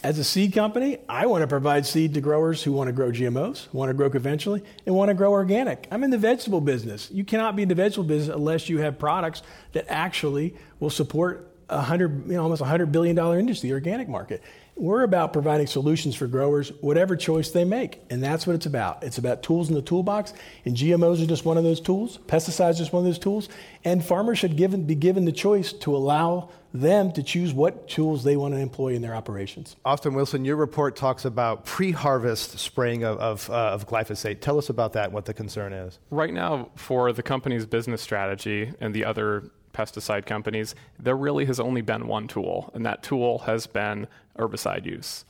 As 0.01 0.17
a 0.17 0.23
seed 0.23 0.53
company, 0.53 0.97
I 1.09 1.25
want 1.25 1.41
to 1.41 1.47
provide 1.47 1.85
seed 1.85 2.13
to 2.13 2.21
growers 2.21 2.63
who 2.63 2.71
want 2.71 2.87
to 2.87 2.93
grow 2.93 3.11
GMOs, 3.11 3.71
want 3.73 3.89
to 3.89 3.93
grow 3.93 4.09
conventionally, 4.09 4.63
and 4.85 4.95
want 4.95 5.09
to 5.09 5.13
grow 5.13 5.31
organic. 5.31 5.89
I'm 5.91 6.05
in 6.05 6.09
the 6.09 6.17
vegetable 6.17 6.61
business. 6.61 7.11
You 7.11 7.25
cannot 7.25 7.57
be 7.57 7.63
in 7.63 7.67
the 7.67 7.75
vegetable 7.75 8.07
business 8.07 8.33
unless 8.33 8.69
you 8.69 8.77
have 8.77 8.97
products 8.97 9.41
that 9.73 9.85
actually 9.89 10.55
will 10.79 10.89
support 10.89 11.48
a 11.69 11.81
hundred, 11.81 12.25
you 12.27 12.33
know, 12.33 12.43
almost 12.43 12.61
a 12.61 12.65
hundred 12.65 12.91
billion 12.91 13.15
dollar 13.15 13.39
industry, 13.39 13.69
the 13.69 13.73
organic 13.73 14.09
market. 14.09 14.41
We're 14.75 15.03
about 15.03 15.33
providing 15.33 15.67
solutions 15.67 16.15
for 16.15 16.25
growers, 16.25 16.71
whatever 16.79 17.17
choice 17.17 17.51
they 17.51 17.65
make, 17.65 18.01
and 18.09 18.23
that's 18.23 18.47
what 18.47 18.55
it's 18.55 18.65
about. 18.65 19.03
It's 19.03 19.17
about 19.17 19.43
tools 19.43 19.67
in 19.67 19.75
the 19.75 19.81
toolbox, 19.81 20.33
and 20.63 20.75
GMOs 20.75 21.21
are 21.21 21.27
just 21.27 21.43
one 21.43 21.57
of 21.57 21.65
those 21.65 21.81
tools. 21.81 22.17
Pesticides 22.27 22.75
are 22.75 22.77
just 22.77 22.93
one 22.93 23.01
of 23.01 23.05
those 23.05 23.19
tools, 23.19 23.49
and 23.83 24.03
farmers 24.03 24.39
should 24.39 24.55
given, 24.55 24.85
be 24.85 24.95
given 24.95 25.25
the 25.25 25.33
choice 25.33 25.73
to 25.73 25.93
allow 25.93 26.49
them 26.73 27.11
to 27.11 27.23
choose 27.23 27.53
what 27.53 27.89
tools 27.89 28.23
they 28.23 28.37
want 28.37 28.53
to 28.53 28.59
employ 28.59 28.93
in 28.93 29.01
their 29.01 29.15
operations. 29.15 29.75
Austin 29.83 30.13
Wilson, 30.13 30.45
your 30.45 30.55
report 30.55 30.95
talks 30.95 31.25
about 31.25 31.65
pre-harvest 31.65 32.57
spraying 32.59 33.03
of, 33.03 33.17
of, 33.17 33.49
uh, 33.49 33.53
of 33.53 33.87
glyphosate. 33.87 34.39
Tell 34.39 34.57
us 34.57 34.69
about 34.69 34.93
that 34.93 35.11
what 35.11 35.25
the 35.25 35.33
concern 35.33 35.73
is. 35.73 35.99
Right 36.09 36.33
now, 36.33 36.69
for 36.75 37.11
the 37.11 37.23
company's 37.23 37.65
business 37.65 38.01
strategy 38.01 38.71
and 38.79 38.93
the 38.93 39.03
other 39.03 39.51
pesticide 39.73 40.25
companies, 40.25 40.75
there 40.97 41.17
really 41.17 41.45
has 41.45 41.59
only 41.59 41.81
been 41.81 42.07
one 42.07 42.27
tool, 42.27 42.71
and 42.73 42.85
that 42.85 43.03
tool 43.03 43.39
has 43.39 43.67
been 43.67 44.07
herbicide 44.37 44.85
use. 44.85 45.25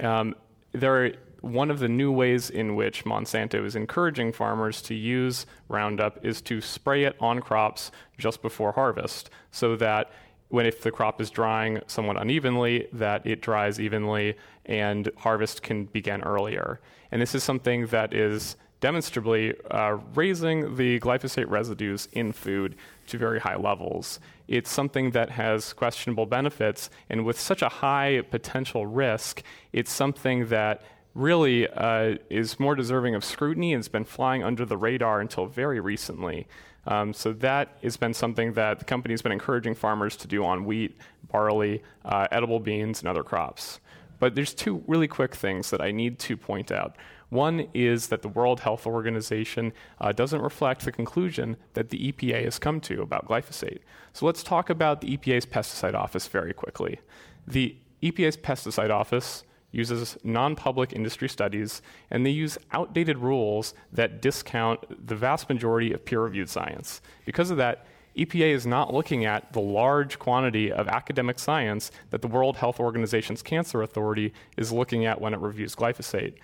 Um, 0.00 0.34
there 0.72 1.04
are, 1.04 1.12
one 1.42 1.70
of 1.70 1.80
the 1.80 1.88
new 1.88 2.12
ways 2.12 2.50
in 2.50 2.76
which 2.76 3.04
Monsanto 3.04 3.64
is 3.64 3.74
encouraging 3.74 4.32
farmers 4.32 4.80
to 4.82 4.94
use 4.94 5.44
Roundup 5.68 6.24
is 6.24 6.40
to 6.42 6.60
spray 6.60 7.04
it 7.04 7.16
on 7.20 7.40
crops 7.40 7.90
just 8.16 8.42
before 8.42 8.72
harvest 8.72 9.28
so 9.50 9.74
that 9.76 10.12
when 10.48 10.66
if 10.66 10.82
the 10.82 10.90
crop 10.90 11.20
is 11.20 11.30
drying 11.30 11.80
somewhat 11.86 12.20
unevenly, 12.20 12.86
that 12.92 13.26
it 13.26 13.40
dries 13.40 13.80
evenly 13.80 14.36
and 14.66 15.10
harvest 15.16 15.62
can 15.62 15.86
begin 15.86 16.22
earlier. 16.22 16.78
And 17.10 17.20
this 17.20 17.34
is 17.34 17.42
something 17.42 17.86
that 17.86 18.14
is 18.14 18.56
demonstrably 18.82 19.54
uh, 19.70 19.96
raising 20.14 20.74
the 20.76 20.98
glyphosate 21.00 21.48
residues 21.48 22.08
in 22.12 22.32
food 22.32 22.74
to 23.06 23.16
very 23.16 23.38
high 23.38 23.56
levels. 23.56 24.18
It's 24.48 24.70
something 24.70 25.12
that 25.12 25.30
has 25.30 25.72
questionable 25.72 26.26
benefits, 26.26 26.90
and 27.08 27.24
with 27.24 27.38
such 27.38 27.62
a 27.62 27.68
high 27.68 28.22
potential 28.28 28.84
risk, 28.84 29.42
it's 29.72 29.90
something 29.90 30.48
that 30.48 30.82
really 31.14 31.68
uh, 31.68 32.16
is 32.28 32.58
more 32.58 32.74
deserving 32.74 33.14
of 33.14 33.24
scrutiny 33.24 33.72
and 33.72 33.78
has 33.78 33.88
been 33.88 34.04
flying 34.04 34.42
under 34.42 34.64
the 34.66 34.76
radar 34.76 35.20
until 35.20 35.46
very 35.46 35.78
recently. 35.78 36.48
Um, 36.84 37.12
so 37.12 37.32
that 37.34 37.78
has 37.84 37.96
been 37.96 38.14
something 38.14 38.54
that 38.54 38.80
the 38.80 38.84
company 38.84 39.12
has 39.12 39.22
been 39.22 39.30
encouraging 39.30 39.76
farmers 39.76 40.16
to 40.16 40.26
do 40.26 40.44
on 40.44 40.64
wheat, 40.64 40.98
barley, 41.30 41.82
uh, 42.04 42.26
edible 42.32 42.58
beans, 42.58 42.98
and 43.00 43.08
other 43.08 43.22
crops. 43.22 43.78
But 44.18 44.34
there's 44.34 44.54
two 44.54 44.82
really 44.88 45.06
quick 45.08 45.36
things 45.36 45.70
that 45.70 45.80
I 45.80 45.92
need 45.92 46.18
to 46.20 46.36
point 46.36 46.72
out. 46.72 46.96
One 47.32 47.68
is 47.72 48.08
that 48.08 48.20
the 48.20 48.28
World 48.28 48.60
Health 48.60 48.86
Organization 48.86 49.72
uh, 49.98 50.12
doesn't 50.12 50.42
reflect 50.42 50.84
the 50.84 50.92
conclusion 50.92 51.56
that 51.72 51.88
the 51.88 52.12
EPA 52.12 52.44
has 52.44 52.58
come 52.58 52.78
to 52.82 53.00
about 53.00 53.26
glyphosate. 53.26 53.78
So 54.12 54.26
let's 54.26 54.42
talk 54.42 54.68
about 54.68 55.00
the 55.00 55.16
EPA's 55.16 55.46
pesticide 55.46 55.94
office 55.94 56.26
very 56.26 56.52
quickly. 56.52 57.00
The 57.46 57.74
EPA's 58.02 58.36
pesticide 58.36 58.90
office 58.90 59.44
uses 59.70 60.18
non 60.22 60.54
public 60.54 60.92
industry 60.92 61.26
studies, 61.26 61.80
and 62.10 62.26
they 62.26 62.30
use 62.30 62.58
outdated 62.72 63.16
rules 63.16 63.72
that 63.94 64.20
discount 64.20 65.06
the 65.06 65.16
vast 65.16 65.48
majority 65.48 65.90
of 65.94 66.04
peer 66.04 66.20
reviewed 66.20 66.50
science. 66.50 67.00
Because 67.24 67.50
of 67.50 67.56
that, 67.56 67.86
EPA 68.14 68.52
is 68.52 68.66
not 68.66 68.92
looking 68.92 69.24
at 69.24 69.54
the 69.54 69.60
large 69.60 70.18
quantity 70.18 70.70
of 70.70 70.86
academic 70.86 71.38
science 71.38 71.90
that 72.10 72.20
the 72.20 72.28
World 72.28 72.58
Health 72.58 72.78
Organization's 72.78 73.40
Cancer 73.40 73.80
Authority 73.80 74.34
is 74.58 74.70
looking 74.70 75.06
at 75.06 75.18
when 75.18 75.32
it 75.32 75.40
reviews 75.40 75.74
glyphosate. 75.74 76.34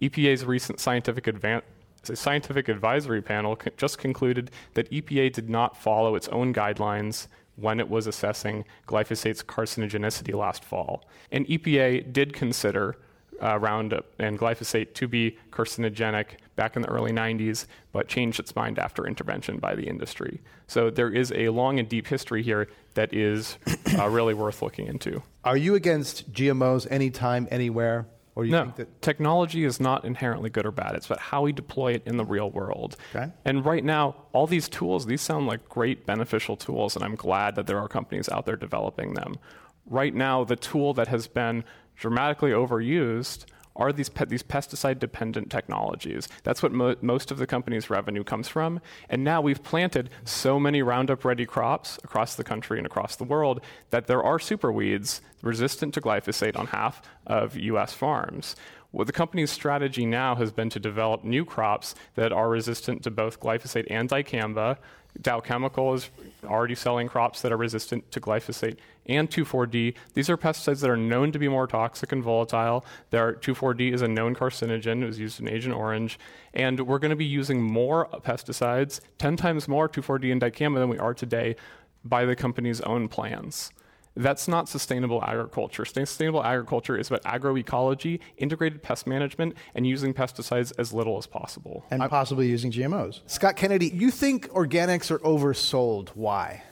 EPA's 0.00 0.44
recent 0.44 0.80
scientific 0.80 1.24
advan- 1.24 1.62
scientific 2.02 2.68
advisory 2.68 3.20
panel 3.20 3.58
just 3.76 3.98
concluded 3.98 4.50
that 4.74 4.90
EPA 4.90 5.32
did 5.32 5.50
not 5.50 5.76
follow 5.76 6.14
its 6.14 6.28
own 6.28 6.54
guidelines 6.54 7.26
when 7.56 7.80
it 7.80 7.88
was 7.88 8.06
assessing 8.06 8.64
glyphosate's 8.86 9.42
carcinogenicity 9.42 10.32
last 10.34 10.64
fall. 10.64 11.04
And 11.32 11.46
EPA 11.46 12.12
did 12.12 12.32
consider 12.32 12.96
uh, 13.42 13.58
Roundup 13.58 14.06
and 14.18 14.38
glyphosate 14.38 14.94
to 14.94 15.08
be 15.08 15.36
carcinogenic 15.50 16.38
back 16.56 16.76
in 16.76 16.82
the 16.82 16.88
early 16.88 17.12
90s, 17.12 17.66
but 17.92 18.08
changed 18.08 18.40
its 18.40 18.54
mind 18.56 18.78
after 18.78 19.06
intervention 19.06 19.58
by 19.58 19.74
the 19.74 19.84
industry. 19.84 20.40
So 20.66 20.90
there 20.90 21.10
is 21.10 21.32
a 21.32 21.48
long 21.50 21.78
and 21.78 21.88
deep 21.88 22.06
history 22.06 22.42
here 22.42 22.68
that 22.94 23.12
is 23.14 23.58
uh, 23.98 24.08
really 24.08 24.34
worth 24.34 24.60
looking 24.62 24.86
into. 24.86 25.22
Are 25.44 25.56
you 25.56 25.74
against 25.74 26.32
GMOs 26.32 26.86
anytime, 26.90 27.46
anywhere? 27.50 28.06
Or 28.38 28.44
you 28.44 28.52
no, 28.52 28.62
think 28.66 28.76
that 28.76 29.02
technology 29.02 29.64
is 29.64 29.80
not 29.80 30.04
inherently 30.04 30.48
good 30.48 30.64
or 30.64 30.70
bad. 30.70 30.94
It's 30.94 31.06
about 31.06 31.18
how 31.18 31.42
we 31.42 31.50
deploy 31.50 31.94
it 31.94 32.04
in 32.06 32.18
the 32.18 32.24
real 32.24 32.52
world. 32.52 32.94
Okay. 33.12 33.32
And 33.44 33.64
right 33.64 33.82
now, 33.82 34.14
all 34.32 34.46
these 34.46 34.68
tools, 34.68 35.06
these 35.06 35.22
sound 35.22 35.48
like 35.48 35.68
great 35.68 36.06
beneficial 36.06 36.56
tools, 36.56 36.94
and 36.94 37.04
I'm 37.04 37.16
glad 37.16 37.56
that 37.56 37.66
there 37.66 37.80
are 37.80 37.88
companies 37.88 38.28
out 38.28 38.46
there 38.46 38.54
developing 38.54 39.14
them. 39.14 39.38
Right 39.86 40.14
now, 40.14 40.44
the 40.44 40.54
tool 40.54 40.94
that 40.94 41.08
has 41.08 41.26
been 41.26 41.64
dramatically 41.96 42.52
overused 42.52 43.44
are 43.78 43.92
these 43.92 44.08
pe- 44.08 44.26
these 44.26 44.42
pesticide 44.42 44.98
dependent 44.98 45.50
technologies. 45.50 46.28
That's 46.42 46.62
what 46.62 46.72
mo- 46.72 46.96
most 47.00 47.30
of 47.30 47.38
the 47.38 47.46
company's 47.46 47.88
revenue 47.88 48.24
comes 48.24 48.48
from. 48.48 48.80
And 49.08 49.24
now 49.24 49.40
we've 49.40 49.62
planted 49.62 50.10
so 50.24 50.58
many 50.60 50.82
Roundup 50.82 51.24
ready 51.24 51.46
crops 51.46 51.98
across 52.04 52.34
the 52.34 52.44
country 52.44 52.78
and 52.78 52.86
across 52.86 53.16
the 53.16 53.24
world 53.24 53.60
that 53.90 54.06
there 54.06 54.22
are 54.22 54.38
super 54.38 54.72
weeds 54.72 55.22
resistant 55.42 55.94
to 55.94 56.00
glyphosate 56.00 56.58
on 56.58 56.66
half 56.66 57.00
of 57.26 57.56
US 57.56 57.92
farms. 57.92 58.56
Well, 58.90 59.04
the 59.04 59.12
company's 59.12 59.50
strategy 59.50 60.06
now 60.06 60.34
has 60.36 60.50
been 60.50 60.70
to 60.70 60.80
develop 60.80 61.22
new 61.22 61.44
crops 61.44 61.94
that 62.14 62.32
are 62.32 62.48
resistant 62.48 63.02
to 63.04 63.10
both 63.10 63.38
glyphosate 63.38 63.86
and 63.90 64.08
dicamba. 64.08 64.78
Dow 65.20 65.40
Chemical 65.40 65.94
is 65.94 66.10
already 66.44 66.74
selling 66.74 67.08
crops 67.08 67.42
that 67.42 67.52
are 67.52 67.56
resistant 67.56 68.10
to 68.12 68.20
glyphosate 68.20 68.78
and 69.08 69.30
2,4-D. 69.30 69.94
These 70.14 70.30
are 70.30 70.36
pesticides 70.36 70.80
that 70.80 70.90
are 70.90 70.96
known 70.96 71.32
to 71.32 71.38
be 71.38 71.48
more 71.48 71.66
toxic 71.66 72.12
and 72.12 72.22
volatile. 72.22 72.84
2,4-D 73.12 73.92
is 73.92 74.02
a 74.02 74.08
known 74.08 74.34
carcinogen. 74.34 75.02
It 75.02 75.06
was 75.06 75.18
used 75.18 75.40
in 75.40 75.48
Agent 75.48 75.74
Orange. 75.74 76.18
And 76.54 76.86
we're 76.86 76.98
going 76.98 77.10
to 77.10 77.16
be 77.16 77.24
using 77.24 77.62
more 77.62 78.08
pesticides, 78.24 79.00
10 79.18 79.36
times 79.36 79.68
more 79.68 79.88
2,4-D 79.88 80.30
and 80.30 80.40
dicamba 80.40 80.76
than 80.76 80.88
we 80.88 80.98
are 80.98 81.14
today 81.14 81.56
by 82.04 82.24
the 82.24 82.36
company's 82.36 82.80
own 82.82 83.08
plans. 83.08 83.70
That's 84.16 84.48
not 84.48 84.68
sustainable 84.68 85.22
agriculture. 85.22 85.84
Sustainable 85.84 86.42
agriculture 86.42 86.98
is 86.98 87.08
about 87.08 87.22
agroecology, 87.22 88.18
integrated 88.36 88.82
pest 88.82 89.06
management, 89.06 89.54
and 89.76 89.86
using 89.86 90.12
pesticides 90.12 90.72
as 90.76 90.92
little 90.92 91.18
as 91.18 91.28
possible. 91.28 91.86
And 91.90 92.02
possibly 92.10 92.48
using 92.48 92.72
GMOs. 92.72 93.20
Scott 93.26 93.54
Kennedy, 93.54 93.90
you 93.94 94.10
think 94.10 94.48
organics 94.48 95.12
are 95.12 95.20
oversold. 95.20 96.08
Why? 96.10 96.64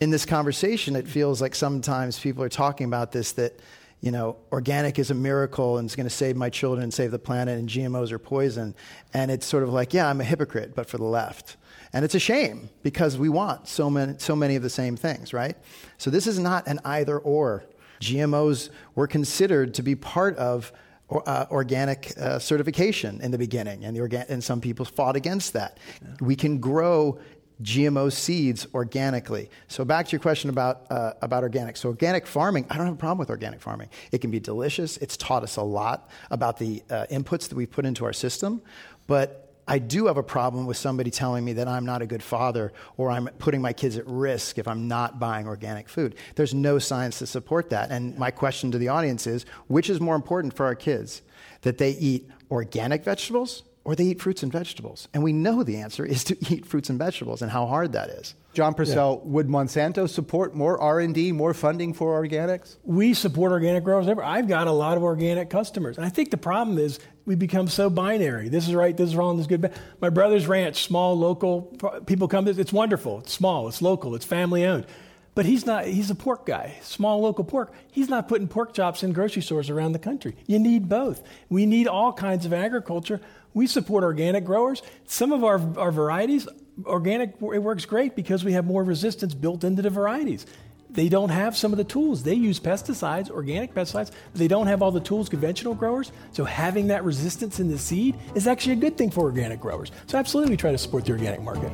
In 0.00 0.10
this 0.10 0.26
conversation, 0.26 0.96
it 0.96 1.06
feels 1.06 1.40
like 1.40 1.54
sometimes 1.54 2.18
people 2.18 2.42
are 2.42 2.48
talking 2.48 2.86
about 2.86 3.12
this 3.12 3.32
that, 3.32 3.58
you 4.00 4.10
know, 4.10 4.36
organic 4.52 4.98
is 4.98 5.10
a 5.10 5.14
miracle 5.14 5.78
and 5.78 5.86
it's 5.86 5.96
going 5.96 6.08
to 6.08 6.14
save 6.14 6.36
my 6.36 6.50
children 6.50 6.82
and 6.82 6.92
save 6.92 7.10
the 7.10 7.18
planet, 7.18 7.58
and 7.58 7.68
GMOs 7.68 8.10
are 8.10 8.18
poison. 8.18 8.74
And 9.12 9.30
it's 9.30 9.46
sort 9.46 9.62
of 9.62 9.70
like, 9.70 9.94
yeah, 9.94 10.08
I'm 10.08 10.20
a 10.20 10.24
hypocrite, 10.24 10.74
but 10.74 10.88
for 10.88 10.98
the 10.98 11.04
left. 11.04 11.56
And 11.92 12.04
it's 12.04 12.16
a 12.16 12.20
shame 12.20 12.70
because 12.82 13.16
we 13.16 13.28
want 13.28 13.68
so 13.68 13.88
many, 13.88 14.14
so 14.18 14.34
many 14.34 14.56
of 14.56 14.62
the 14.62 14.70
same 14.70 14.96
things, 14.96 15.32
right? 15.32 15.56
So 15.96 16.10
this 16.10 16.26
is 16.26 16.38
not 16.38 16.66
an 16.66 16.80
either 16.84 17.18
or. 17.18 17.64
GMOs 18.00 18.70
were 18.96 19.06
considered 19.06 19.74
to 19.74 19.82
be 19.82 19.94
part 19.94 20.36
of 20.36 20.72
uh, 21.10 21.46
organic 21.50 22.12
uh, 22.18 22.38
certification 22.38 23.20
in 23.20 23.30
the 23.30 23.38
beginning, 23.38 23.84
and, 23.84 23.94
the 23.94 24.00
organ- 24.00 24.26
and 24.28 24.42
some 24.42 24.60
people 24.60 24.84
fought 24.84 25.16
against 25.16 25.52
that. 25.52 25.78
Yeah. 26.02 26.08
We 26.20 26.34
can 26.34 26.58
grow 26.58 27.18
GMO 27.62 28.12
seeds 28.12 28.66
organically. 28.74 29.48
So 29.68 29.84
back 29.84 30.06
to 30.06 30.12
your 30.12 30.20
question 30.20 30.50
about 30.50 30.90
uh, 30.90 31.12
about 31.22 31.42
organic. 31.42 31.76
So 31.76 31.88
organic 31.88 32.26
farming, 32.26 32.66
I 32.68 32.76
don't 32.76 32.86
have 32.86 32.94
a 32.94 32.98
problem 32.98 33.18
with 33.18 33.30
organic 33.30 33.60
farming. 33.60 33.88
It 34.10 34.20
can 34.20 34.30
be 34.30 34.40
delicious. 34.40 34.96
It's 34.96 35.16
taught 35.16 35.42
us 35.42 35.56
a 35.56 35.62
lot 35.62 36.10
about 36.30 36.58
the 36.58 36.82
uh, 36.90 37.06
inputs 37.10 37.48
that 37.48 37.54
we 37.54 37.66
put 37.66 37.86
into 37.86 38.04
our 38.04 38.12
system, 38.12 38.60
but 39.06 39.40
I 39.66 39.78
do 39.78 40.06
have 40.06 40.18
a 40.18 40.22
problem 40.22 40.66
with 40.66 40.76
somebody 40.76 41.10
telling 41.10 41.44
me 41.44 41.54
that 41.54 41.68
I'm 41.68 41.86
not 41.86 42.02
a 42.02 42.06
good 42.06 42.22
father 42.22 42.72
or 42.96 43.10
I'm 43.10 43.28
putting 43.38 43.62
my 43.62 43.72
kids 43.72 43.96
at 43.96 44.06
risk 44.06 44.58
if 44.58 44.68
I'm 44.68 44.88
not 44.88 45.18
buying 45.18 45.46
organic 45.46 45.88
food. 45.88 46.16
There's 46.34 46.52
no 46.52 46.78
science 46.78 47.18
to 47.20 47.26
support 47.26 47.70
that. 47.70 47.90
And 47.90 48.18
my 48.18 48.30
question 48.30 48.70
to 48.72 48.78
the 48.78 48.88
audience 48.88 49.26
is 49.26 49.46
which 49.68 49.88
is 49.88 50.00
more 50.00 50.16
important 50.16 50.54
for 50.54 50.66
our 50.66 50.74
kids? 50.74 51.22
That 51.62 51.78
they 51.78 51.92
eat 51.92 52.28
organic 52.50 53.04
vegetables 53.04 53.62
or 53.84 53.94
they 53.94 54.04
eat 54.04 54.20
fruits 54.20 54.42
and 54.42 54.50
vegetables? 54.50 55.08
And 55.14 55.22
we 55.22 55.32
know 55.32 55.62
the 55.62 55.76
answer 55.76 56.04
is 56.04 56.24
to 56.24 56.36
eat 56.52 56.66
fruits 56.66 56.90
and 56.90 56.98
vegetables 56.98 57.42
and 57.42 57.50
how 57.50 57.66
hard 57.66 57.92
that 57.92 58.10
is. 58.10 58.34
John 58.54 58.74
Purcell, 58.74 59.20
yeah. 59.22 59.30
would 59.30 59.48
Monsanto 59.48 60.08
support 60.08 60.54
more 60.54 60.80
R&D, 60.80 61.32
more 61.32 61.52
funding 61.52 61.92
for 61.92 62.22
organics? 62.22 62.76
We 62.84 63.12
support 63.12 63.50
organic 63.52 63.82
growers. 63.82 64.06
I've 64.08 64.48
got 64.48 64.68
a 64.68 64.72
lot 64.72 64.96
of 64.96 65.02
organic 65.02 65.50
customers. 65.50 65.96
And 65.96 66.06
I 66.06 66.08
think 66.08 66.30
the 66.30 66.36
problem 66.36 66.78
is 66.78 67.00
we 67.26 67.34
become 67.34 67.66
so 67.68 67.90
binary. 67.90 68.48
This 68.48 68.68
is 68.68 68.74
right, 68.74 68.96
this 68.96 69.08
is 69.08 69.16
wrong, 69.16 69.36
this 69.36 69.44
is 69.44 69.48
good. 69.48 69.72
My 70.00 70.10
brother's 70.10 70.46
ranch, 70.46 70.84
small, 70.84 71.18
local, 71.18 71.62
people 72.06 72.28
come, 72.28 72.46
it's 72.46 72.72
wonderful. 72.72 73.20
It's 73.20 73.32
small, 73.32 73.66
it's 73.66 73.82
local, 73.82 74.14
it's 74.14 74.24
family 74.24 74.64
owned. 74.64 74.86
But 75.34 75.46
he's 75.46 75.66
not, 75.66 75.86
he's 75.86 76.10
a 76.10 76.14
pork 76.14 76.46
guy, 76.46 76.76
small 76.82 77.20
local 77.20 77.44
pork. 77.44 77.72
He's 77.90 78.08
not 78.08 78.28
putting 78.28 78.46
pork 78.46 78.72
chops 78.72 79.02
in 79.02 79.12
grocery 79.12 79.42
stores 79.42 79.68
around 79.68 79.92
the 79.92 79.98
country. 79.98 80.36
You 80.46 80.60
need 80.60 80.88
both. 80.88 81.22
We 81.48 81.66
need 81.66 81.88
all 81.88 82.12
kinds 82.12 82.46
of 82.46 82.52
agriculture. 82.52 83.20
We 83.52 83.66
support 83.66 84.04
organic 84.04 84.44
growers. 84.44 84.82
Some 85.06 85.32
of 85.32 85.42
our, 85.42 85.60
our 85.78 85.90
varieties 85.90 86.46
organic, 86.86 87.34
it 87.40 87.62
works 87.62 87.84
great 87.84 88.16
because 88.16 88.44
we 88.44 88.52
have 88.52 88.64
more 88.64 88.84
resistance 88.84 89.34
built 89.34 89.64
into 89.64 89.82
the 89.82 89.90
varieties. 89.90 90.46
they 90.94 91.08
don't 91.08 91.30
have 91.30 91.56
some 91.56 91.72
of 91.72 91.78
the 91.78 91.84
tools. 91.84 92.22
They 92.22 92.34
use 92.34 92.60
pesticides, 92.60 93.28
organic 93.28 93.74
pesticides, 93.74 94.12
but 94.32 94.38
they 94.38 94.48
don't 94.48 94.68
have 94.68 94.80
all 94.80 94.92
the 94.92 95.00
tools 95.00 95.28
conventional 95.28 95.74
growers. 95.74 96.12
So 96.32 96.44
having 96.44 96.86
that 96.88 97.04
resistance 97.04 97.58
in 97.58 97.68
the 97.68 97.78
seed 97.78 98.16
is 98.34 98.46
actually 98.46 98.74
a 98.74 98.76
good 98.76 98.96
thing 98.96 99.10
for 99.10 99.22
organic 99.22 99.60
growers. 99.60 99.90
So 100.06 100.18
absolutely 100.18 100.52
we 100.52 100.56
try 100.56 100.70
to 100.70 100.78
support 100.78 101.04
the 101.04 101.12
organic 101.12 101.42
market. 101.42 101.72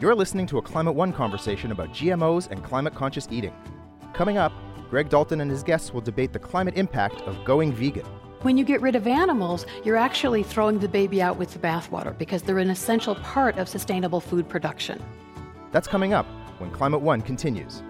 You're 0.00 0.14
listening 0.14 0.46
to 0.46 0.58
a 0.58 0.62
Climate 0.62 0.94
One 0.94 1.12
conversation 1.12 1.72
about 1.72 1.88
GMOs 1.88 2.48
and 2.52 2.62
climate 2.62 2.94
conscious 2.94 3.26
eating. 3.32 3.52
Coming 4.12 4.38
up, 4.38 4.52
Greg 4.90 5.08
Dalton 5.08 5.40
and 5.40 5.50
his 5.50 5.64
guests 5.64 5.92
will 5.92 6.00
debate 6.00 6.32
the 6.32 6.38
climate 6.38 6.76
impact 6.76 7.20
of 7.22 7.44
going 7.44 7.72
vegan. 7.72 8.06
When 8.42 8.56
you 8.56 8.64
get 8.64 8.80
rid 8.80 8.94
of 8.94 9.08
animals, 9.08 9.66
you're 9.84 9.96
actually 9.96 10.44
throwing 10.44 10.78
the 10.78 10.88
baby 10.88 11.20
out 11.20 11.36
with 11.36 11.52
the 11.52 11.58
bathwater 11.58 12.16
because 12.16 12.42
they're 12.42 12.60
an 12.60 12.70
essential 12.70 13.16
part 13.16 13.58
of 13.58 13.68
sustainable 13.68 14.20
food 14.20 14.48
production. 14.48 15.02
That's 15.72 15.88
coming 15.88 16.12
up 16.12 16.26
when 16.58 16.70
Climate 16.70 17.00
One 17.00 17.20
continues. 17.20 17.82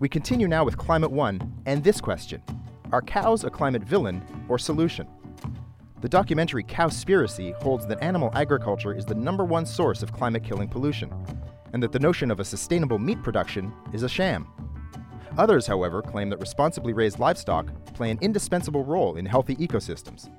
We 0.00 0.08
continue 0.08 0.48
now 0.48 0.64
with 0.64 0.76
Climate 0.76 1.12
One 1.12 1.54
and 1.66 1.84
this 1.84 2.00
question 2.00 2.42
Are 2.94 3.02
cows 3.02 3.42
a 3.42 3.50
climate 3.50 3.82
villain 3.82 4.22
or 4.48 4.56
solution? 4.56 5.08
The 6.00 6.08
documentary 6.08 6.62
Cowspiracy 6.62 7.52
holds 7.60 7.88
that 7.88 8.00
animal 8.00 8.30
agriculture 8.34 8.94
is 8.94 9.04
the 9.04 9.16
number 9.16 9.44
one 9.44 9.66
source 9.66 10.04
of 10.04 10.12
climate 10.12 10.44
killing 10.44 10.68
pollution, 10.68 11.12
and 11.72 11.82
that 11.82 11.90
the 11.90 11.98
notion 11.98 12.30
of 12.30 12.38
a 12.38 12.44
sustainable 12.44 13.00
meat 13.00 13.20
production 13.20 13.72
is 13.92 14.04
a 14.04 14.08
sham. 14.08 14.46
Others, 15.36 15.66
however, 15.66 16.02
claim 16.02 16.30
that 16.30 16.38
responsibly 16.38 16.92
raised 16.92 17.18
livestock 17.18 17.66
play 17.94 18.12
an 18.12 18.18
indispensable 18.20 18.84
role 18.84 19.16
in 19.16 19.26
healthy 19.26 19.56
ecosystems. 19.56 20.30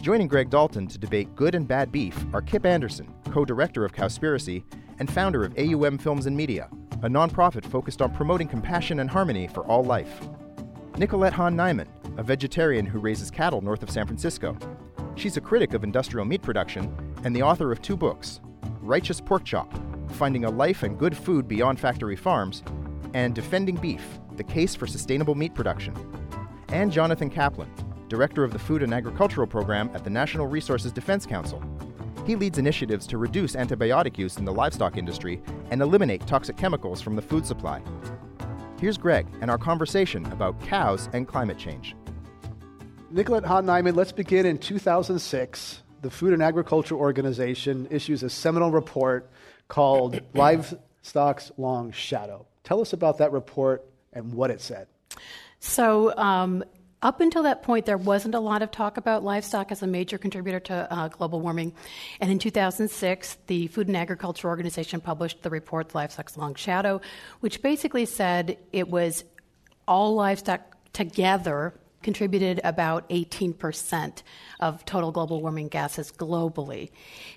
Joining 0.00 0.28
Greg 0.28 0.50
Dalton 0.50 0.86
to 0.86 0.96
debate 0.96 1.34
good 1.34 1.56
and 1.56 1.66
bad 1.66 1.90
beef 1.90 2.24
are 2.32 2.40
Kip 2.40 2.64
Anderson, 2.66 3.12
co 3.32 3.44
director 3.44 3.84
of 3.84 3.92
Cowspiracy 3.92 4.62
and 5.00 5.12
founder 5.12 5.44
of 5.44 5.58
AUM 5.58 5.98
Films 5.98 6.26
and 6.26 6.36
Media, 6.36 6.68
a 7.02 7.08
nonprofit 7.08 7.64
focused 7.64 8.00
on 8.00 8.14
promoting 8.14 8.46
compassion 8.46 9.00
and 9.00 9.10
harmony 9.10 9.48
for 9.48 9.66
all 9.66 9.82
life. 9.82 10.20
Nicolette 10.96 11.32
Hahn 11.32 11.56
Niman, 11.56 11.88
a 12.18 12.22
vegetarian 12.22 12.86
who 12.86 13.00
raises 13.00 13.28
cattle 13.28 13.60
north 13.60 13.82
of 13.82 13.90
San 13.90 14.06
Francisco. 14.06 14.56
She's 15.16 15.36
a 15.36 15.40
critic 15.40 15.74
of 15.74 15.82
industrial 15.82 16.24
meat 16.24 16.40
production 16.40 16.94
and 17.24 17.34
the 17.34 17.42
author 17.42 17.72
of 17.72 17.82
two 17.82 17.96
books 17.96 18.40
Righteous 18.80 19.20
Pork 19.20 19.44
Chop 19.44 19.72
Finding 20.12 20.44
a 20.44 20.50
Life 20.50 20.84
and 20.84 20.96
Good 20.96 21.16
Food 21.16 21.48
Beyond 21.48 21.80
Factory 21.80 22.14
Farms, 22.14 22.62
and 23.12 23.34
Defending 23.34 23.74
Beef 23.74 24.04
The 24.36 24.44
Case 24.44 24.76
for 24.76 24.86
Sustainable 24.86 25.34
Meat 25.34 25.52
Production. 25.52 25.96
And 26.68 26.92
Jonathan 26.92 27.28
Kaplan, 27.28 27.72
director 28.08 28.44
of 28.44 28.52
the 28.52 28.58
Food 28.60 28.84
and 28.84 28.94
Agricultural 28.94 29.48
Program 29.48 29.90
at 29.94 30.04
the 30.04 30.10
National 30.10 30.46
Resources 30.46 30.92
Defense 30.92 31.26
Council. 31.26 31.60
He 32.24 32.36
leads 32.36 32.58
initiatives 32.58 33.06
to 33.08 33.18
reduce 33.18 33.56
antibiotic 33.56 34.16
use 34.16 34.36
in 34.36 34.44
the 34.44 34.52
livestock 34.52 34.96
industry 34.96 35.42
and 35.70 35.82
eliminate 35.82 36.24
toxic 36.28 36.56
chemicals 36.56 37.00
from 37.00 37.16
the 37.16 37.22
food 37.22 37.44
supply. 37.44 37.82
Here's 38.80 38.98
Greg 38.98 39.26
and 39.40 39.50
our 39.50 39.58
conversation 39.58 40.26
about 40.26 40.60
cows 40.62 41.08
and 41.12 41.28
climate 41.28 41.58
change. 41.58 41.94
Nicolette 43.10 43.44
Hahn 43.44 43.64
Niman, 43.66 43.94
let's 43.94 44.12
begin 44.12 44.44
in 44.44 44.58
2006. 44.58 45.82
The 46.02 46.10
Food 46.10 46.32
and 46.32 46.42
Agriculture 46.42 46.96
Organization 46.96 47.86
issues 47.90 48.22
a 48.22 48.28
seminal 48.28 48.72
report 48.72 49.30
called 49.68 50.20
Livestock's 50.34 51.52
Long 51.56 51.92
Shadow. 51.92 52.46
Tell 52.64 52.80
us 52.80 52.92
about 52.92 53.18
that 53.18 53.30
report 53.32 53.84
and 54.12 54.34
what 54.34 54.50
it 54.50 54.60
said. 54.60 54.88
So, 55.60 56.14
um, 56.16 56.64
up 57.04 57.20
until 57.20 57.42
that 57.42 57.62
point, 57.62 57.84
there 57.84 57.98
wasn't 57.98 58.34
a 58.34 58.40
lot 58.40 58.62
of 58.62 58.70
talk 58.70 58.96
about 58.96 59.22
livestock 59.22 59.70
as 59.70 59.82
a 59.82 59.86
major 59.86 60.16
contributor 60.16 60.58
to 60.58 60.90
uh, 60.90 61.08
global 61.08 61.40
warming. 61.40 61.74
And 62.18 62.30
in 62.30 62.38
2006, 62.38 63.36
the 63.46 63.66
Food 63.68 63.88
and 63.88 63.96
Agriculture 63.96 64.48
Organization 64.48 65.02
published 65.02 65.42
the 65.42 65.50
report, 65.50 65.94
Livestock's 65.94 66.38
Long 66.38 66.54
Shadow, 66.54 67.02
which 67.40 67.60
basically 67.60 68.06
said 68.06 68.56
it 68.72 68.88
was 68.88 69.22
all 69.86 70.14
livestock 70.14 70.62
together 70.94 71.74
contributed 72.02 72.60
about 72.64 73.08
18% 73.10 74.22
of 74.60 74.84
total 74.84 75.10
global 75.10 75.42
warming 75.42 75.68
gases 75.68 76.12
globally. 76.12 76.90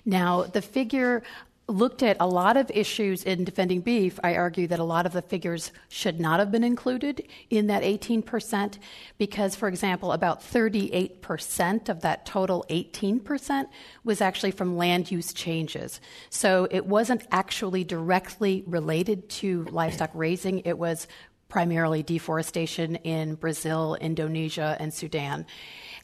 Now, 0.04 0.44
the 0.44 0.62
figure 0.62 1.22
looked 1.68 2.02
at 2.02 2.16
a 2.18 2.26
lot 2.26 2.56
of 2.56 2.70
issues 2.72 3.22
in 3.22 3.44
defending 3.44 3.82
beef, 3.82 4.18
I 4.24 4.36
argue 4.36 4.66
that 4.68 4.78
a 4.78 4.84
lot 4.84 5.04
of 5.04 5.12
the 5.12 5.22
figures 5.22 5.70
should 5.88 6.18
not 6.18 6.40
have 6.40 6.50
been 6.50 6.64
included 6.64 7.28
in 7.50 7.66
that 7.66 7.82
18% 7.82 8.78
because, 9.18 9.54
for 9.54 9.68
example, 9.68 10.12
about 10.12 10.40
38% 10.40 11.88
of 11.88 12.00
that 12.00 12.24
total 12.24 12.64
18% 12.70 13.66
was 14.02 14.20
actually 14.20 14.50
from 14.50 14.78
land 14.78 15.10
use 15.10 15.34
changes. 15.34 16.00
So 16.30 16.66
it 16.70 16.86
wasn't 16.86 17.26
actually 17.30 17.84
directly 17.84 18.64
related 18.66 19.28
to 19.30 19.64
livestock 19.64 20.10
raising, 20.14 20.60
it 20.60 20.78
was 20.78 21.06
primarily 21.48 22.02
deforestation 22.02 22.96
in 22.96 23.34
Brazil, 23.34 23.96
Indonesia, 24.00 24.76
and 24.78 24.92
Sudan. 24.92 25.46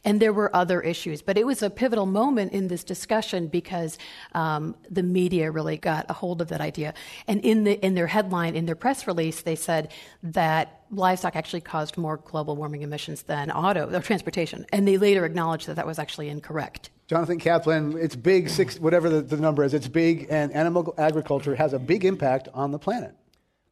And 0.05 0.21
there 0.21 0.31
were 0.31 0.55
other 0.55 0.81
issues, 0.81 1.21
but 1.23 1.37
it 1.37 1.45
was 1.45 1.63
a 1.63 1.69
pivotal 1.69 2.05
moment 2.05 2.53
in 2.53 2.67
this 2.67 2.83
discussion 2.83 3.47
because 3.47 3.97
um, 4.33 4.75
the 4.89 5.03
media 5.03 5.51
really 5.51 5.77
got 5.77 6.05
a 6.07 6.13
hold 6.13 6.41
of 6.41 6.47
that 6.49 6.61
idea. 6.61 6.93
And 7.27 7.41
in 7.43 7.63
the 7.63 7.73
in 7.83 7.95
their 7.95 8.07
headline, 8.07 8.55
in 8.55 8.65
their 8.67 8.75
press 8.75 9.07
release, 9.07 9.41
they 9.41 9.55
said 9.55 9.91
that 10.21 10.83
livestock 10.91 11.35
actually 11.35 11.61
caused 11.61 11.97
more 11.97 12.17
global 12.17 12.55
warming 12.55 12.83
emissions 12.83 13.23
than 13.23 13.49
auto 13.51 13.91
or 13.91 13.99
transportation, 14.01 14.65
and 14.71 14.87
they 14.87 14.97
later 14.97 15.25
acknowledged 15.25 15.67
that 15.67 15.75
that 15.75 15.87
was 15.87 15.99
actually 15.99 16.29
incorrect. 16.29 16.91
Jonathan 17.07 17.39
Kaplan, 17.39 17.97
it's 17.99 18.15
big, 18.15 18.49
six, 18.49 18.79
whatever 18.79 19.09
the, 19.09 19.21
the 19.21 19.37
number 19.37 19.63
is, 19.63 19.73
it's 19.73 19.87
big, 19.87 20.27
and 20.29 20.51
animal 20.53 20.93
agriculture 20.97 21.55
has 21.55 21.73
a 21.73 21.79
big 21.79 22.03
impact 22.03 22.47
on 22.53 22.71
the 22.71 22.79
planet. 22.79 23.15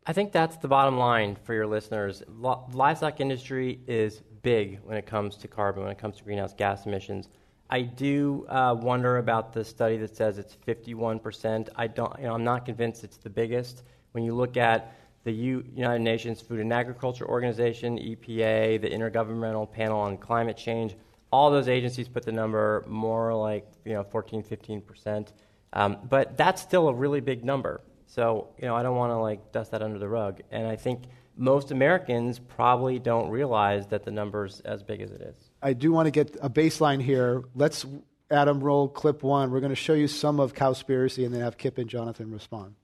I 0.06 0.12
think 0.12 0.34
that's 0.34 0.58
the 0.58 0.68
bottom 0.68 0.98
line 0.98 1.38
for 1.44 1.54
your 1.54 1.66
listeners. 1.66 2.24
livestock 2.30 3.22
industry 3.22 3.80
is 3.88 4.22
big 4.42 4.82
when 4.84 4.98
it 4.98 5.06
comes 5.06 5.38
to 5.38 5.48
carbon, 5.48 5.84
when 5.84 5.92
it 5.92 5.98
comes 5.98 6.18
to 6.18 6.24
greenhouse 6.24 6.54
gas 6.54 6.86
emissions. 6.86 7.30
I 7.70 7.84
do 7.84 8.46
uh, 8.50 8.76
wonder 8.78 9.18
about 9.18 9.54
the 9.54 9.64
study 9.64 9.96
that 9.98 10.16
says 10.16 10.38
it's 10.38 10.58
51%. 10.68 11.70
I 11.78 11.88
don't, 11.88 12.14
you 12.20 12.26
know, 12.26 12.34
I'm 12.34 12.44
not 12.44 12.66
convinced 12.66 13.06
it's 13.06 13.16
the 13.16 13.30
biggest. 13.30 13.84
When 14.12 14.26
you 14.26 14.36
look 14.36 14.58
at 14.58 14.94
the 15.24 15.32
U- 15.32 15.64
United 15.74 16.04
Nations 16.04 16.42
Food 16.42 16.60
and 16.60 16.74
Agriculture 16.74 17.26
Organization, 17.26 17.98
EPA, 17.98 18.82
the 18.82 18.90
Intergovernmental 18.90 19.72
Panel 19.72 20.02
on 20.02 20.18
Climate 20.18 20.58
Change, 20.58 20.96
all 21.32 21.50
those 21.50 21.70
agencies 21.70 22.10
put 22.10 22.24
the 22.24 22.32
number 22.32 22.84
more 22.88 23.34
like 23.34 23.66
you 23.86 23.94
know 23.94 24.04
14, 24.04 24.44
15%. 24.44 25.30
Um, 25.72 25.98
but 26.10 26.38
that's 26.38 26.62
still 26.62 26.90
a 26.90 26.94
really 26.94 27.22
big 27.22 27.46
number. 27.46 27.82
So 28.14 28.50
you 28.60 28.68
know 28.68 28.76
I 28.76 28.84
don't 28.84 28.96
want 28.96 29.12
to 29.12 29.18
like 29.18 29.52
dust 29.52 29.72
that 29.72 29.82
under 29.82 29.98
the 29.98 30.08
rug. 30.08 30.42
And 30.52 30.68
I 30.68 30.76
think 30.76 31.06
most 31.36 31.72
Americans 31.72 32.38
probably 32.38 33.00
don't 33.00 33.30
realize 33.30 33.88
that 33.88 34.04
the 34.04 34.12
number's 34.12 34.60
as 34.62 34.84
big 34.84 35.02
as 35.02 35.12
it 35.12 35.22
is. 35.22 35.36
I 35.64 35.74
do 35.74 35.92
want 35.92 36.06
to 36.06 36.12
get 36.12 36.38
a 36.40 36.50
baseline 36.50 37.02
here. 37.02 37.44
Let's, 37.56 37.88
Adam, 38.30 38.64
roll 38.64 38.88
clip 38.88 39.24
one. 39.24 39.50
We're 39.50 39.62
going 39.62 39.72
to 39.72 39.76
show 39.76 39.94
you 39.94 40.08
some 40.08 40.40
of 40.40 40.54
Cowspiracy 40.54 41.26
and 41.26 41.34
then 41.34 41.42
have 41.42 41.58
Kip 41.58 41.80
and 41.80 41.90
Jonathan 41.90 42.32
respond. 42.32 42.76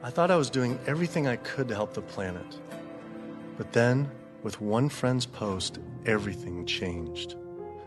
I 0.00 0.10
thought 0.10 0.30
I 0.30 0.36
was 0.36 0.48
doing 0.48 0.78
everything 0.86 1.26
I 1.26 1.36
could 1.36 1.66
to 1.68 1.74
help 1.74 1.92
the 1.92 2.02
planet. 2.02 2.60
But 3.56 3.72
then, 3.72 4.08
with 4.44 4.60
one 4.60 4.88
friend's 4.88 5.26
post, 5.26 5.80
everything 6.06 6.66
changed. 6.66 7.34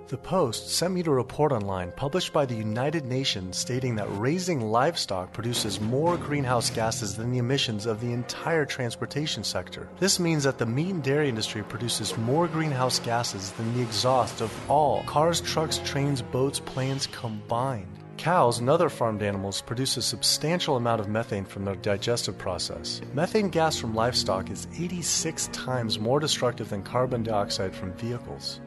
The 0.08 0.18
Post 0.18 0.70
sent 0.70 0.94
me 0.94 1.02
to 1.02 1.10
a 1.10 1.15
report 1.15 1.52
online 1.52 1.91
published 1.91 2.32
by 2.32 2.46
the 2.46 2.54
United 2.54 3.06
Nations 3.06 3.58
stating 3.58 3.96
that 3.96 4.06
raising 4.12 4.62
livestock 4.62 5.34
produces 5.34 5.82
more 5.82 6.15
greenhouse 6.15 6.70
gases 6.70 7.15
than 7.15 7.32
the 7.32 7.39
emissions 7.39 7.88
of 7.88 8.00
the 8.02 8.13
entire 8.13 8.65
transportation 8.65 9.44
sector. 9.44 9.89
This 10.00 10.20
means 10.20 10.44
that 10.44 10.60
the 10.60 10.65
meat 10.68 10.91
and 10.91 11.02
dairy 11.02 11.28
industry 11.28 11.63
produces 11.63 12.15
more 12.20 12.48
greenhouse 12.48 13.00
gases 13.00 13.50
than 13.54 13.74
the 13.74 13.82
exhaust 13.82 14.41
of 14.41 14.70
all 14.70 15.02
cars, 15.06 15.41
trucks, 15.41 15.80
trains, 15.84 16.22
boats, 16.22 16.60
planes 16.60 17.08
combined. 17.08 17.88
Cows 18.18 18.60
and 18.60 18.70
other 18.70 18.89
farmed 18.89 19.24
animals 19.24 19.60
produce 19.60 19.98
a 19.98 20.04
substantial 20.04 20.76
amount 20.76 21.02
of 21.02 21.10
methane 21.10 21.46
from 21.46 21.65
their 21.65 21.78
digestive 21.78 22.38
process. 22.38 23.02
Methane 23.15 23.50
gas 23.50 23.76
from 23.76 23.96
livestock 23.96 24.52
is 24.52 24.68
86 24.78 25.48
times 25.52 25.98
more 25.98 26.20
destructive 26.20 26.70
than 26.70 26.84
carbon 26.84 27.24
dioxide 27.24 27.76
from 27.76 27.91
vehicles. 27.94 28.60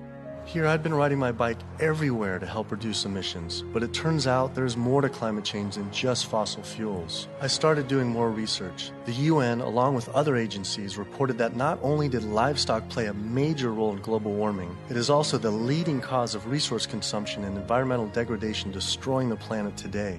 Here, 0.49 0.67
I'd 0.67 0.83
been 0.83 0.95
riding 0.95 1.19
my 1.19 1.31
bike 1.31 1.59
everywhere 1.79 2.39
to 2.39 2.47
help 2.47 2.71
reduce 2.71 3.05
emissions, 3.05 3.65
but 3.71 3.83
it 3.83 3.93
turns 3.93 4.27
out 4.27 4.55
there's 4.55 4.79
more 4.79 5.03
to 5.03 5.11
climate 5.11 5.45
change 5.45 5.75
than 5.75 5.93
just 5.93 6.25
fossil 6.25 6.63
fuels. 6.63 7.29
I 7.43 7.49
started 7.49 7.87
doing 7.87 8.09
more 8.09 8.31
research. 8.31 8.91
The 9.05 9.13
UN, 9.13 9.61
along 9.61 9.95
with 9.95 10.09
other 10.09 10.37
agencies, 10.37 10.97
reported 10.97 11.37
that 11.37 11.55
not 11.55 11.79
only 11.83 12.09
did 12.09 12.25
livestock 12.25 12.89
play 12.89 13.09
a 13.09 13.13
major 13.13 13.75
role 13.75 13.93
in 13.93 14.01
global 14.01 14.33
warming, 14.33 14.75
it 14.89 14.97
is 14.97 15.11
also 15.11 15.37
the 15.37 15.51
leading 15.51 16.01
cause 16.01 16.35
of 16.35 16.47
resource 16.47 16.87
consumption 16.87 17.45
and 17.45 17.55
environmental 17.59 18.07
degradation 18.07 18.73
destroying 18.73 19.29
the 19.29 19.37
planet 19.37 19.77
today. 19.77 20.19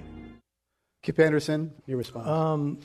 Kip 1.02 1.20
Anderson, 1.20 1.72
your 1.88 1.98
response. 1.98 2.28
Um, 2.28 2.80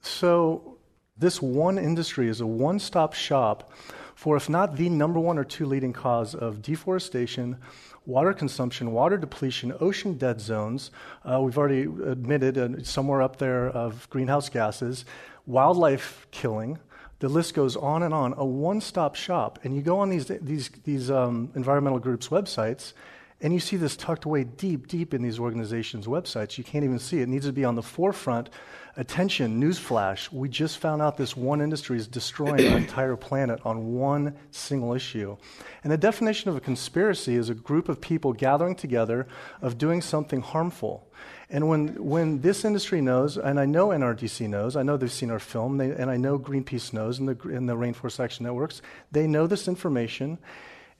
so, 0.00 0.78
this 1.18 1.42
one 1.42 1.76
industry 1.76 2.28
is 2.28 2.40
a 2.40 2.46
one 2.46 2.78
stop 2.78 3.12
shop 3.12 3.72
for, 4.18 4.36
if 4.36 4.48
not 4.48 4.74
the 4.74 4.88
number 4.88 5.20
one 5.20 5.38
or 5.38 5.44
two 5.44 5.64
leading 5.64 5.92
cause 5.92 6.34
of 6.34 6.60
deforestation, 6.60 7.56
water 8.04 8.32
consumption, 8.32 8.90
water 8.90 9.16
depletion, 9.16 9.72
ocean 9.78 10.14
dead 10.14 10.40
zones. 10.40 10.90
Uh, 11.24 11.40
we've 11.40 11.56
already 11.56 11.82
admitted 11.82 12.58
uh, 12.58 12.82
somewhere 12.82 13.22
up 13.22 13.36
there 13.36 13.68
of 13.68 14.10
greenhouse 14.10 14.48
gases, 14.48 15.04
wildlife 15.46 16.26
killing. 16.32 16.80
The 17.20 17.28
list 17.28 17.54
goes 17.54 17.76
on 17.76 18.02
and 18.02 18.12
on. 18.12 18.34
A 18.36 18.44
one-stop 18.44 19.14
shop, 19.14 19.60
and 19.62 19.76
you 19.76 19.82
go 19.82 20.00
on 20.00 20.10
these 20.10 20.26
these 20.26 20.68
these 20.82 21.12
um, 21.12 21.52
environmental 21.54 22.00
groups' 22.00 22.26
websites, 22.26 22.94
and 23.40 23.52
you 23.52 23.60
see 23.60 23.76
this 23.76 23.96
tucked 23.96 24.24
away 24.24 24.42
deep, 24.42 24.88
deep 24.88 25.14
in 25.14 25.22
these 25.22 25.38
organizations' 25.38 26.06
websites. 26.06 26.58
You 26.58 26.64
can't 26.64 26.84
even 26.84 26.98
see 26.98 27.18
it. 27.20 27.22
It 27.22 27.28
needs 27.28 27.46
to 27.46 27.52
be 27.52 27.64
on 27.64 27.76
the 27.76 27.82
forefront. 27.82 28.50
Attention, 28.96 29.62
newsflash. 29.62 30.32
We 30.32 30.48
just 30.48 30.78
found 30.78 31.00
out 31.02 31.16
this 31.16 31.36
one 31.36 31.60
industry 31.60 31.98
is 31.98 32.08
destroying 32.08 32.66
our 32.66 32.78
entire 32.78 33.14
planet 33.14 33.60
on 33.64 33.94
one 33.94 34.34
single 34.50 34.92
issue. 34.92 35.36
And 35.84 35.92
the 35.92 35.96
definition 35.96 36.50
of 36.50 36.56
a 36.56 36.60
conspiracy 36.60 37.36
is 37.36 37.48
a 37.48 37.54
group 37.54 37.88
of 37.88 38.00
people 38.00 38.32
gathering 38.32 38.74
together 38.74 39.28
of 39.62 39.78
doing 39.78 40.02
something 40.02 40.40
harmful. 40.40 41.08
And 41.48 41.68
when, 41.68 42.04
when 42.04 42.40
this 42.40 42.64
industry 42.64 43.00
knows, 43.00 43.38
and 43.38 43.60
I 43.60 43.66
know 43.66 43.88
NRDC 43.88 44.48
knows, 44.48 44.74
I 44.74 44.82
know 44.82 44.96
they've 44.96 45.12
seen 45.12 45.30
our 45.30 45.38
film, 45.38 45.78
they, 45.78 45.92
and 45.92 46.10
I 46.10 46.16
know 46.16 46.38
Greenpeace 46.38 46.92
knows, 46.92 47.20
and 47.20 47.28
the, 47.28 47.48
and 47.48 47.68
the 47.68 47.76
Rainforest 47.76 48.18
Action 48.18 48.44
Networks, 48.44 48.82
they 49.12 49.28
know 49.28 49.46
this 49.46 49.68
information, 49.68 50.38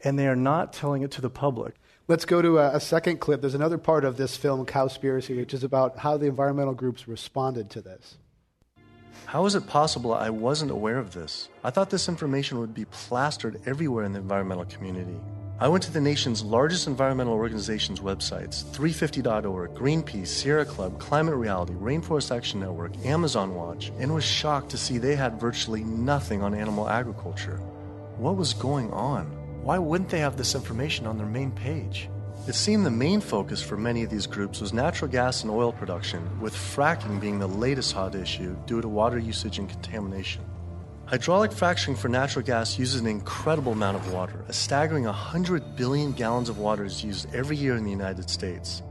and 0.05 0.16
they 0.16 0.29
are 0.29 0.37
not 0.37 0.72
telling 0.72 1.03
it 1.03 1.11
to 1.12 1.20
the 1.20 1.31
public. 1.31 1.74
Let's 2.09 2.25
go 2.25 2.40
to 2.40 2.57
a, 2.57 2.77
a, 2.77 2.81
second 2.81 3.21
clip. 3.21 3.42
There's 3.42 3.55
another 3.55 3.77
part 3.77 4.03
of 4.03 4.16
this 4.16 4.35
film, 4.35 4.64
Cowspiracy, 4.64 5.37
which 5.37 5.53
is 5.53 5.62
about 5.62 5.99
how 5.99 6.16
the 6.16 6.25
environmental 6.25 6.73
groups 6.73 7.07
responded 7.07 7.68
to 7.68 7.83
this. 7.83 8.16
How 9.27 9.44
is 9.44 9.55
it 9.55 9.66
possible 9.66 10.14
I 10.14 10.31
wasn't 10.31 10.71
aware 10.71 10.97
of 10.97 11.12
this? 11.12 11.51
I 11.62 11.68
thought 11.68 11.90
this 11.90 12.09
information 12.09 12.61
would 12.61 12.73
be 12.73 12.87
plastered 12.87 13.61
everywhere 13.66 14.07
in 14.07 14.14
the 14.14 14.21
environmental 14.21 14.64
community. 14.64 15.21
I 15.61 15.68
went 15.68 15.85
to 15.85 15.92
the 15.92 16.01
nation's 16.01 16.42
largest 16.42 16.87
environmental 16.87 17.35
organizations' 17.35 18.01
websites 18.01 18.64
350.org, 18.71 19.75
Greenpeace, 19.75 20.29
Sierra 20.29 20.64
Club, 20.64 20.99
Climate 20.99 21.35
Reality, 21.35 21.75
Rainforest 21.75 22.35
Action 22.35 22.61
Network, 22.61 22.97
Amazon 23.05 23.55
Watch, 23.55 23.92
and 23.99 24.14
was 24.14 24.25
shocked 24.25 24.71
to 24.71 24.79
see 24.79 24.97
they 24.97 25.14
had 25.14 25.38
virtually 25.38 25.85
nothing 25.85 26.42
on 26.42 26.55
animal 26.55 26.88
agriculture. 26.88 27.59
What 28.16 28.37
was 28.37 28.55
going 28.55 28.90
on? 28.92 29.38
Why 29.62 29.79
wouldn't 29.79 30.09
they 30.09 30.21
have 30.21 30.37
this 30.37 30.55
information 30.55 31.07
on 31.07 31.18
their 31.18 31.27
main 31.27 31.51
page? 31.51 32.09
It 32.47 32.55
seemed 32.55 32.87
the 32.87 32.90
main 32.90 33.21
focus 33.21 33.62
for 33.62 33.77
many 33.77 34.03
of 34.03 34.11
these 34.11 34.27
groups 34.27 34.61
was 34.61 34.73
natural 34.73 35.11
gas 35.11 35.42
and 35.42 35.51
oil 35.51 35.73
production, 35.73 36.40
with 36.40 36.55
fracking 36.55 37.21
being 37.21 37.38
the 37.38 37.47
latest 37.47 37.92
hot 37.92 38.14
issue 38.14 38.57
due 38.66 38.81
to 38.81 38.88
water 38.88 39.18
usage 39.18 39.59
and 39.59 39.68
contamination. 39.68 40.42
Hydraulic 41.05 41.53
fracturing 41.53 41.97
for 41.97 42.09
natural 42.09 42.44
gas 42.44 42.79
uses 42.79 43.01
an 43.01 43.07
incredible 43.07 43.73
amount 43.73 43.97
of 43.97 44.12
water. 44.12 44.44
A 44.49 44.53
staggering 44.53 45.05
100 45.05 45.77
billion 45.77 46.12
gallons 46.12 46.49
of 46.49 46.59
water 46.59 46.85
is 46.85 47.05
used 47.05 47.35
every 47.35 47.57
year 47.57 47.77
in 47.77 47.85
the 47.85 47.90
United 47.90 48.31
States. 48.31 48.83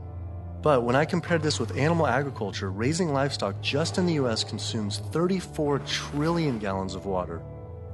But 0.62 0.82
when 0.82 0.96
I 0.96 1.04
compared 1.04 1.42
this 1.42 1.60
with 1.60 1.76
animal 1.76 2.06
agriculture, 2.06 2.70
raising 2.70 3.12
livestock 3.12 3.60
just 3.60 3.98
in 3.98 4.06
the 4.06 4.14
US 4.14 4.44
consumes 4.44 4.98
34 5.12 5.78
trillion 5.80 6.58
gallons 6.58 6.94
of 6.94 7.06
water, 7.06 7.40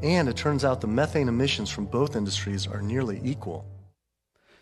and 0.02 0.28
it 0.28 0.36
turns 0.36 0.64
out 0.64 0.80
the 0.80 0.86
methane 0.86 1.28
emissions 1.28 1.70
from 1.70 1.86
both 1.86 2.16
industries 2.16 2.66
are 2.66 2.82
nearly 2.82 3.20
equal. 3.22 3.66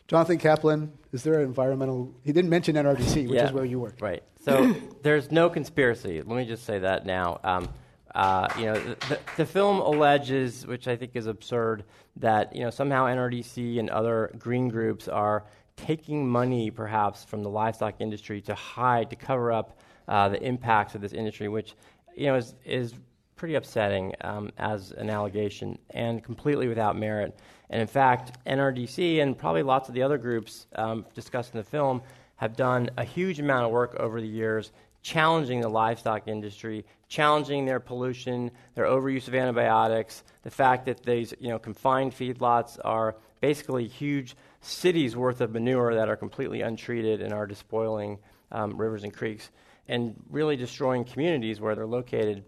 Jonathan 0.09 0.39
Kaplan, 0.39 0.93
is 1.13 1.23
there 1.23 1.39
an 1.39 1.45
environmental? 1.45 2.13
He 2.23 2.33
didn't 2.33 2.51
mention 2.51 2.77
NRDC, 2.77 3.29
which 3.29 3.37
yeah, 3.37 3.47
is 3.47 3.53
where 3.53 3.65
you 3.65 3.81
work. 3.81 3.97
Right. 4.01 4.23
So 4.45 4.75
there's 5.03 5.31
no 5.31 5.49
conspiracy. 5.49 6.21
Let 6.23 6.37
me 6.37 6.45
just 6.45 6.65
say 6.65 6.81
that 6.81 7.07
now. 7.07 7.41
Um, 7.45 7.69
uh, 8.15 8.47
you 8.59 8.67
know, 8.67 8.75
the, 8.75 9.19
the, 9.39 9.47
film 9.47 9.81
alleges, 9.81 10.67
which 10.67 10.87
I 10.87 10.97
think 10.97 11.13
is 11.15 11.27
absurd, 11.27 11.85
that 12.17 12.55
you 12.55 12.63
know 12.63 12.69
somehow 12.69 13.07
NRDC 13.07 13.79
and 13.79 13.89
other 13.89 14.31
green 14.39 14.69
groups 14.69 15.09
are 15.09 15.47
taking 15.77 16.29
money, 16.29 16.71
perhaps, 16.71 17.25
from 17.25 17.43
the 17.43 17.49
livestock 17.49 17.95
industry 18.01 18.43
to 18.43 18.55
hide, 18.55 19.09
to 19.11 19.17
cover 19.17 19.51
up 19.51 19.79
uh, 20.09 20.29
the 20.29 20.43
impacts 20.43 20.95
of 20.95 21.01
this 21.01 21.15
industry, 21.15 21.49
which 21.49 21.75
you 22.15 22.27
know 22.27 22.35
is 22.35 22.55
is 22.67 22.93
pretty 23.37 23.55
upsetting 23.55 24.15
um, 24.21 24.51
as 24.59 24.93
an 24.93 25.11
allegation 25.11 25.79
and 25.91 26.23
completely 26.23 26.69
without 26.69 26.97
merit. 26.97 27.37
And 27.71 27.81
in 27.81 27.87
fact, 27.87 28.39
NRDC 28.47 29.23
and 29.23 29.37
probably 29.37 29.63
lots 29.63 29.89
of 29.89 29.95
the 29.95 30.03
other 30.03 30.19
groups 30.19 30.67
um, 30.77 31.07
discussed 31.15 31.55
in 31.55 31.59
the 31.59 31.65
film 31.65 32.03
have 32.37 32.57
done 32.57 32.91
a 32.97 33.05
huge 33.05 33.41
amount 33.41 33.65
of 33.65 33.71
work 33.71 33.95
over 33.99 34.21
the 34.21 34.27
years 34.27 34.73
challenging 35.03 35.61
the 35.61 35.69
livestock 35.69 36.29
industry, 36.29 36.85
challenging 37.09 37.67
their 37.67 37.81
pollution, 37.81 38.51
their 38.75 38.85
overuse 38.85 39.29
of 39.29 39.35
antibiotics, 39.35 40.23
the 40.45 40.51
fact 40.51 40.87
that 40.87 41.03
these 41.03 41.35
you 41.41 41.49
know, 41.49 41.59
confined 41.59 42.13
feedlots 42.13 42.79
are 42.85 43.17
basically 43.41 43.87
huge 43.87 44.37
cities 44.61 45.17
worth 45.17 45.41
of 45.41 45.53
manure 45.53 45.95
that 45.95 46.09
are 46.09 46.17
completely 46.17 46.63
untreated 46.63 47.21
and 47.21 47.33
are 47.33 47.47
despoiling 47.47 48.19
um, 48.53 48.77
rivers 48.77 49.03
and 49.03 49.13
creeks 49.13 49.51
and 49.89 50.15
really 50.31 50.57
destroying 50.57 51.05
communities 51.05 51.61
where 51.61 51.75
they're 51.75 51.87
located. 51.87 52.45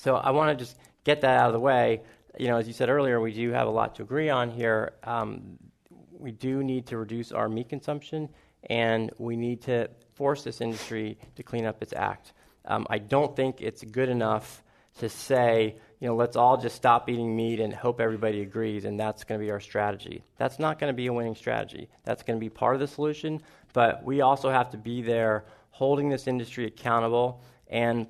So 0.00 0.16
I 0.16 0.30
want 0.30 0.58
to 0.58 0.64
just 0.64 0.78
get 1.04 1.20
that 1.20 1.38
out 1.38 1.48
of 1.48 1.52
the 1.52 1.60
way. 1.60 2.00
You 2.38 2.48
know, 2.48 2.56
as 2.56 2.66
you 2.66 2.72
said 2.72 2.88
earlier, 2.88 3.20
we 3.20 3.34
do 3.34 3.50
have 3.50 3.66
a 3.68 3.70
lot 3.70 3.96
to 3.96 4.02
agree 4.02 4.30
on 4.30 4.50
here. 4.50 4.94
Um, 5.04 5.58
we 6.18 6.32
do 6.32 6.64
need 6.64 6.86
to 6.86 6.96
reduce 6.96 7.32
our 7.32 7.50
meat 7.50 7.68
consumption, 7.68 8.30
and 8.64 9.10
we 9.18 9.36
need 9.36 9.60
to 9.62 9.90
force 10.14 10.42
this 10.42 10.62
industry 10.62 11.18
to 11.36 11.42
clean 11.42 11.66
up 11.66 11.82
its 11.82 11.92
act. 11.92 12.32
Um, 12.64 12.86
I 12.88 12.96
don't 12.98 13.36
think 13.36 13.60
it's 13.60 13.82
good 13.84 14.08
enough 14.08 14.62
to 14.98 15.08
say, 15.10 15.76
you 16.00 16.08
know, 16.08 16.16
let's 16.16 16.36
all 16.36 16.56
just 16.56 16.76
stop 16.76 17.10
eating 17.10 17.36
meat 17.36 17.60
and 17.60 17.72
hope 17.74 18.00
everybody 18.00 18.40
agrees, 18.40 18.86
and 18.86 18.98
that's 18.98 19.24
going 19.24 19.38
to 19.38 19.44
be 19.44 19.50
our 19.50 19.60
strategy. 19.60 20.22
That's 20.38 20.58
not 20.58 20.78
going 20.78 20.92
to 20.92 20.96
be 20.96 21.08
a 21.08 21.12
winning 21.12 21.34
strategy. 21.34 21.90
That's 22.04 22.22
going 22.22 22.38
to 22.38 22.40
be 22.40 22.48
part 22.48 22.74
of 22.74 22.80
the 22.80 22.88
solution, 22.88 23.42
but 23.74 24.02
we 24.02 24.22
also 24.22 24.48
have 24.48 24.70
to 24.70 24.78
be 24.78 25.02
there 25.02 25.44
holding 25.70 26.08
this 26.08 26.26
industry 26.26 26.64
accountable 26.66 27.42
and 27.68 28.06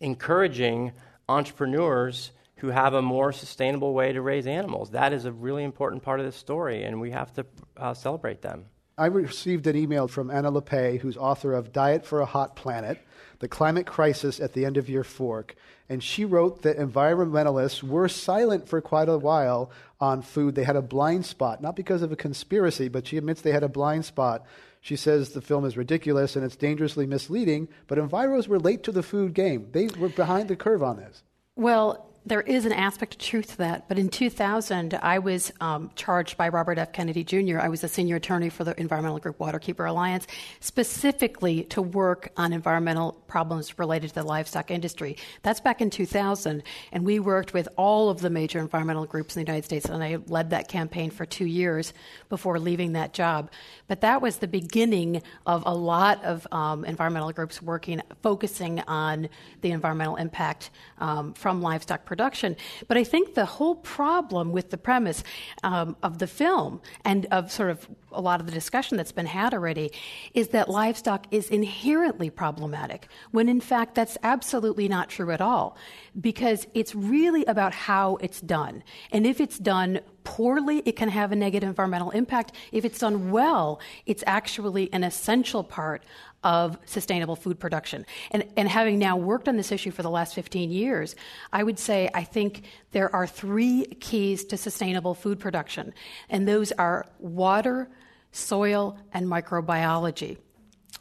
encouraging 0.00 0.92
entrepreneurs 1.28 2.32
who 2.56 2.68
have 2.68 2.94
a 2.94 3.02
more 3.02 3.32
sustainable 3.32 3.92
way 3.92 4.12
to 4.12 4.22
raise 4.22 4.46
animals. 4.46 4.90
That 4.90 5.12
is 5.12 5.24
a 5.24 5.32
really 5.32 5.64
important 5.64 6.02
part 6.02 6.20
of 6.20 6.26
this 6.26 6.36
story, 6.36 6.84
and 6.84 7.00
we 7.00 7.10
have 7.10 7.32
to 7.34 7.46
uh, 7.76 7.94
celebrate 7.94 8.42
them. 8.42 8.66
I 8.96 9.06
received 9.06 9.66
an 9.66 9.74
email 9.74 10.06
from 10.06 10.30
Anna 10.30 10.52
Lappé, 10.52 11.00
who's 11.00 11.16
author 11.16 11.52
of 11.52 11.72
Diet 11.72 12.06
for 12.06 12.20
a 12.20 12.26
Hot 12.26 12.54
Planet 12.54 12.98
The 13.40 13.48
Climate 13.48 13.86
Crisis 13.86 14.38
at 14.38 14.52
the 14.52 14.64
End 14.64 14.76
of 14.76 14.88
Your 14.88 15.02
Fork. 15.02 15.56
And 15.88 16.02
she 16.02 16.24
wrote 16.24 16.62
that 16.62 16.78
environmentalists 16.78 17.82
were 17.82 18.08
silent 18.08 18.68
for 18.68 18.80
quite 18.80 19.08
a 19.08 19.18
while 19.18 19.72
on 20.00 20.22
food. 20.22 20.54
They 20.54 20.62
had 20.62 20.76
a 20.76 20.82
blind 20.82 21.26
spot, 21.26 21.60
not 21.60 21.74
because 21.74 22.02
of 22.02 22.12
a 22.12 22.16
conspiracy, 22.16 22.86
but 22.88 23.06
she 23.08 23.16
admits 23.16 23.40
they 23.40 23.50
had 23.50 23.64
a 23.64 23.68
blind 23.68 24.04
spot. 24.04 24.46
She 24.84 24.96
says 24.96 25.30
the 25.30 25.40
film 25.40 25.64
is 25.64 25.78
ridiculous 25.78 26.36
and 26.36 26.44
it's 26.44 26.56
dangerously 26.56 27.06
misleading, 27.06 27.68
but 27.86 27.96
enviros 27.96 28.48
were 28.48 28.58
late 28.58 28.82
to 28.82 28.92
the 28.92 29.02
food 29.02 29.32
game. 29.32 29.68
They 29.72 29.86
were 29.86 30.10
behind 30.10 30.50
the 30.50 30.56
curve 30.56 30.82
on 30.82 30.98
this. 30.98 31.22
Well, 31.56 32.13
there 32.26 32.40
is 32.40 32.64
an 32.64 32.72
aspect 32.72 33.14
of 33.14 33.20
truth 33.20 33.48
to 33.48 33.56
that. 33.58 33.86
But 33.86 33.98
in 33.98 34.08
2000, 34.08 34.94
I 34.94 35.18
was 35.18 35.52
um, 35.60 35.90
charged 35.94 36.38
by 36.38 36.48
Robert 36.48 36.78
F. 36.78 36.92
Kennedy 36.92 37.22
Jr., 37.22 37.58
I 37.60 37.68
was 37.68 37.84
a 37.84 37.88
senior 37.88 38.16
attorney 38.16 38.48
for 38.48 38.64
the 38.64 38.78
environmental 38.80 39.18
group 39.18 39.38
Waterkeeper 39.38 39.88
Alliance, 39.88 40.26
specifically 40.60 41.64
to 41.64 41.82
work 41.82 42.32
on 42.36 42.54
environmental 42.54 43.12
problems 43.26 43.78
related 43.78 44.08
to 44.08 44.14
the 44.14 44.22
livestock 44.22 44.70
industry. 44.70 45.18
That's 45.42 45.60
back 45.60 45.82
in 45.82 45.90
2000. 45.90 46.62
And 46.92 47.04
we 47.04 47.18
worked 47.18 47.52
with 47.52 47.68
all 47.76 48.08
of 48.08 48.20
the 48.20 48.30
major 48.30 48.58
environmental 48.58 49.04
groups 49.04 49.36
in 49.36 49.44
the 49.44 49.50
United 49.50 49.66
States. 49.66 49.84
And 49.86 50.02
I 50.02 50.18
led 50.26 50.50
that 50.50 50.68
campaign 50.68 51.10
for 51.10 51.26
two 51.26 51.46
years 51.46 51.92
before 52.30 52.58
leaving 52.58 52.94
that 52.94 53.12
job. 53.12 53.50
But 53.86 54.00
that 54.00 54.22
was 54.22 54.38
the 54.38 54.48
beginning 54.48 55.22
of 55.44 55.62
a 55.66 55.74
lot 55.74 56.24
of 56.24 56.46
um, 56.52 56.86
environmental 56.86 57.32
groups 57.32 57.60
working, 57.60 58.00
focusing 58.22 58.80
on 58.80 59.28
the 59.60 59.72
environmental 59.72 60.16
impact 60.16 60.70
um, 60.98 61.34
from 61.34 61.60
livestock 61.60 62.06
production. 62.14 62.56
But 62.88 62.96
I 62.96 63.04
think 63.04 63.34
the 63.34 63.44
whole 63.58 63.74
problem 63.74 64.52
with 64.52 64.70
the 64.70 64.78
premise 64.78 65.24
um, 65.64 65.96
of 66.00 66.18
the 66.18 66.28
film 66.28 66.80
and 67.04 67.26
of 67.32 67.50
sort 67.50 67.70
of 67.70 67.88
a 68.12 68.20
lot 68.20 68.38
of 68.40 68.46
the 68.46 68.52
discussion 68.52 68.96
that's 68.96 69.10
been 69.10 69.26
had 69.26 69.52
already 69.52 69.90
is 70.32 70.48
that 70.48 70.68
livestock 70.68 71.26
is 71.32 71.50
inherently 71.50 72.30
problematic, 72.30 73.08
when 73.32 73.48
in 73.48 73.60
fact 73.60 73.96
that's 73.96 74.16
absolutely 74.22 74.86
not 74.86 75.08
true 75.08 75.32
at 75.32 75.40
all, 75.40 75.76
because 76.20 76.66
it's 76.74 76.94
really 76.94 77.44
about 77.46 77.74
how 77.74 78.16
it's 78.16 78.40
done. 78.40 78.82
And 79.12 79.26
if 79.26 79.40
it's 79.40 79.58
done 79.58 80.00
poorly, 80.22 80.82
it 80.86 80.96
can 80.96 81.08
have 81.08 81.32
a 81.32 81.36
negative 81.36 81.68
environmental 81.68 82.10
impact. 82.10 82.52
If 82.72 82.84
it's 82.84 82.98
done 82.98 83.30
well, 83.30 83.80
it's 84.06 84.24
actually 84.26 84.92
an 84.92 85.04
essential 85.04 85.64
part 85.64 86.04
of 86.42 86.78
sustainable 86.84 87.36
food 87.36 87.58
production. 87.58 88.04
And, 88.30 88.44
and 88.56 88.68
having 88.68 88.98
now 88.98 89.16
worked 89.16 89.48
on 89.48 89.56
this 89.56 89.72
issue 89.72 89.90
for 89.90 90.02
the 90.02 90.10
last 90.10 90.34
15 90.34 90.70
years, 90.70 91.16
I 91.52 91.62
would 91.62 91.78
say 91.78 92.10
I 92.14 92.22
think 92.22 92.64
there 92.92 93.14
are 93.14 93.26
three 93.26 93.86
keys 94.00 94.44
to 94.46 94.56
sustainable 94.56 95.14
food 95.14 95.40
production, 95.40 95.94
and 96.28 96.46
those 96.46 96.70
are 96.72 97.06
water, 97.18 97.88
soil, 98.30 98.98
and 99.12 99.26
microbiology. 99.26 100.36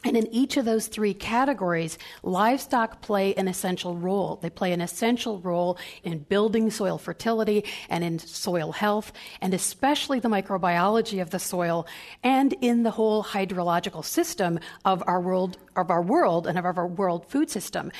And 0.03 0.17
in 0.17 0.27
each 0.27 0.57
of 0.57 0.65
those 0.65 0.87
three 0.87 1.13
categories, 1.13 1.97
livestock 2.23 3.01
play 3.01 3.33
an 3.35 3.47
essential 3.47 3.95
role. 3.95 4.37
They 4.41 4.49
play 4.49 4.73
an 4.73 4.81
essential 4.81 5.39
role 5.39 5.77
in 6.03 6.19
building 6.19 6.69
soil 6.71 6.97
fertility 6.97 7.63
and 7.89 8.03
in 8.03 8.19
soil 8.19 8.73
health, 8.73 9.13
and 9.41 9.53
especially 9.53 10.19
the 10.19 10.29
microbiology 10.29 11.21
of 11.21 11.29
the 11.29 11.39
soil 11.39 11.87
and 12.23 12.53
in 12.61 12.83
the 12.83 12.91
whole 12.91 13.23
hydrological 13.23 14.03
system 14.03 14.59
of 14.83 15.01
our 15.07 15.21
world, 15.21 15.57
of 15.75 15.89
our 15.89 16.01
world 16.01 16.47
and 16.47 16.57
of 16.57 16.65
our 16.65 16.87
world 16.87 17.25
food 17.29 17.49
system. 17.49 17.91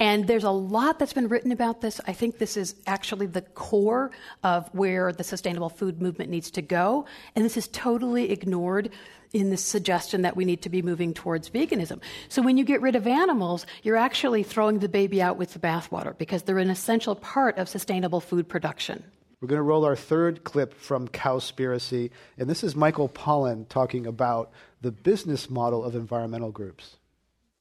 And 0.00 0.26
there's 0.26 0.44
a 0.44 0.50
lot 0.50 0.98
that's 0.98 1.12
been 1.12 1.28
written 1.28 1.52
about 1.52 1.80
this. 1.80 2.00
I 2.06 2.12
think 2.12 2.38
this 2.38 2.56
is 2.56 2.74
actually 2.86 3.26
the 3.26 3.42
core 3.42 4.10
of 4.42 4.68
where 4.74 5.12
the 5.12 5.24
sustainable 5.24 5.68
food 5.68 6.02
movement 6.02 6.30
needs 6.30 6.50
to 6.52 6.62
go. 6.62 7.06
And 7.36 7.44
this 7.44 7.56
is 7.56 7.68
totally 7.68 8.32
ignored 8.32 8.90
in 9.32 9.50
the 9.50 9.56
suggestion 9.56 10.22
that 10.22 10.36
we 10.36 10.44
need 10.44 10.62
to 10.62 10.68
be 10.68 10.82
moving 10.82 11.14
towards 11.14 11.48
veganism. 11.48 12.00
So 12.28 12.42
when 12.42 12.58
you 12.58 12.64
get 12.64 12.82
rid 12.82 12.96
of 12.96 13.06
animals, 13.06 13.66
you're 13.82 13.96
actually 13.96 14.42
throwing 14.42 14.78
the 14.78 14.88
baby 14.88 15.22
out 15.22 15.36
with 15.36 15.52
the 15.52 15.58
bathwater 15.58 16.16
because 16.16 16.42
they're 16.42 16.58
an 16.58 16.70
essential 16.70 17.14
part 17.14 17.58
of 17.58 17.68
sustainable 17.68 18.20
food 18.20 18.48
production. 18.48 19.04
We're 19.40 19.48
going 19.48 19.58
to 19.58 19.62
roll 19.62 19.84
our 19.84 19.96
third 19.96 20.44
clip 20.44 20.72
from 20.72 21.08
Cowspiracy, 21.08 22.10
and 22.38 22.48
this 22.48 22.62
is 22.62 22.76
Michael 22.76 23.08
Pollan 23.08 23.68
talking 23.68 24.06
about 24.06 24.52
the 24.80 24.92
business 24.92 25.50
model 25.50 25.82
of 25.82 25.96
environmental 25.96 26.52
groups. 26.52 26.96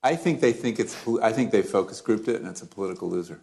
I 0.03 0.15
think 0.15 0.41
they 0.41 0.53
think 0.53 0.79
it's. 0.79 0.95
I 1.23 1.31
think 1.31 1.51
they 1.51 1.63
focus 1.63 2.01
grouped 2.01 2.27
it, 2.27 2.39
and 2.39 2.47
it's 2.47 2.61
a 2.61 2.67
political 2.67 3.09
loser. 3.09 3.39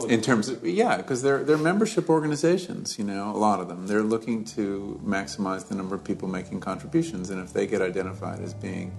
In 0.00 0.22
terms 0.22 0.48
of 0.48 0.66
yeah, 0.66 0.96
because 0.96 1.22
they're 1.22 1.44
they're 1.44 1.58
membership 1.58 2.08
organizations. 2.08 2.98
You 2.98 3.04
know, 3.04 3.30
a 3.30 3.36
lot 3.36 3.60
of 3.60 3.68
them. 3.68 3.86
They're 3.86 4.02
looking 4.02 4.44
to 4.46 4.98
maximize 5.04 5.68
the 5.68 5.74
number 5.74 5.94
of 5.94 6.02
people 6.02 6.28
making 6.28 6.60
contributions, 6.60 7.28
and 7.28 7.40
if 7.42 7.52
they 7.52 7.66
get 7.66 7.82
identified 7.82 8.40
as 8.40 8.54
being 8.54 8.96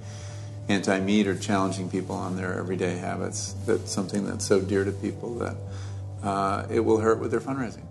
anti-meat 0.69 1.27
or 1.27 1.35
challenging 1.35 1.89
people 1.89 2.15
on 2.15 2.35
their 2.35 2.57
everyday 2.57 2.97
habits, 2.97 3.53
that's 3.65 3.91
something 3.91 4.25
that's 4.25 4.45
so 4.45 4.61
dear 4.61 4.85
to 4.85 4.91
people 4.91 5.35
that 5.35 5.57
uh, 6.21 6.65
it 6.69 6.79
will 6.79 6.99
hurt 6.99 7.19
with 7.19 7.31
their 7.31 7.41
fundraising. 7.41 7.85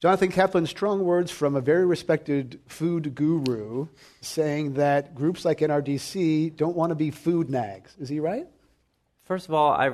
Jonathan 0.00 0.30
Kaplan, 0.30 0.66
strong 0.66 1.04
words 1.04 1.30
from 1.30 1.56
a 1.56 1.60
very 1.60 1.84
respected 1.84 2.58
food 2.66 3.14
guru 3.14 3.88
saying 4.22 4.74
that 4.74 5.14
groups 5.14 5.44
like 5.44 5.58
NRDC 5.58 6.56
don't 6.56 6.74
want 6.74 6.90
to 6.90 6.94
be 6.94 7.10
food 7.10 7.50
nags. 7.50 7.96
Is 7.98 8.08
he 8.08 8.18
right? 8.18 8.46
First 9.24 9.48
of 9.48 9.54
all, 9.54 9.72
I 9.72 9.92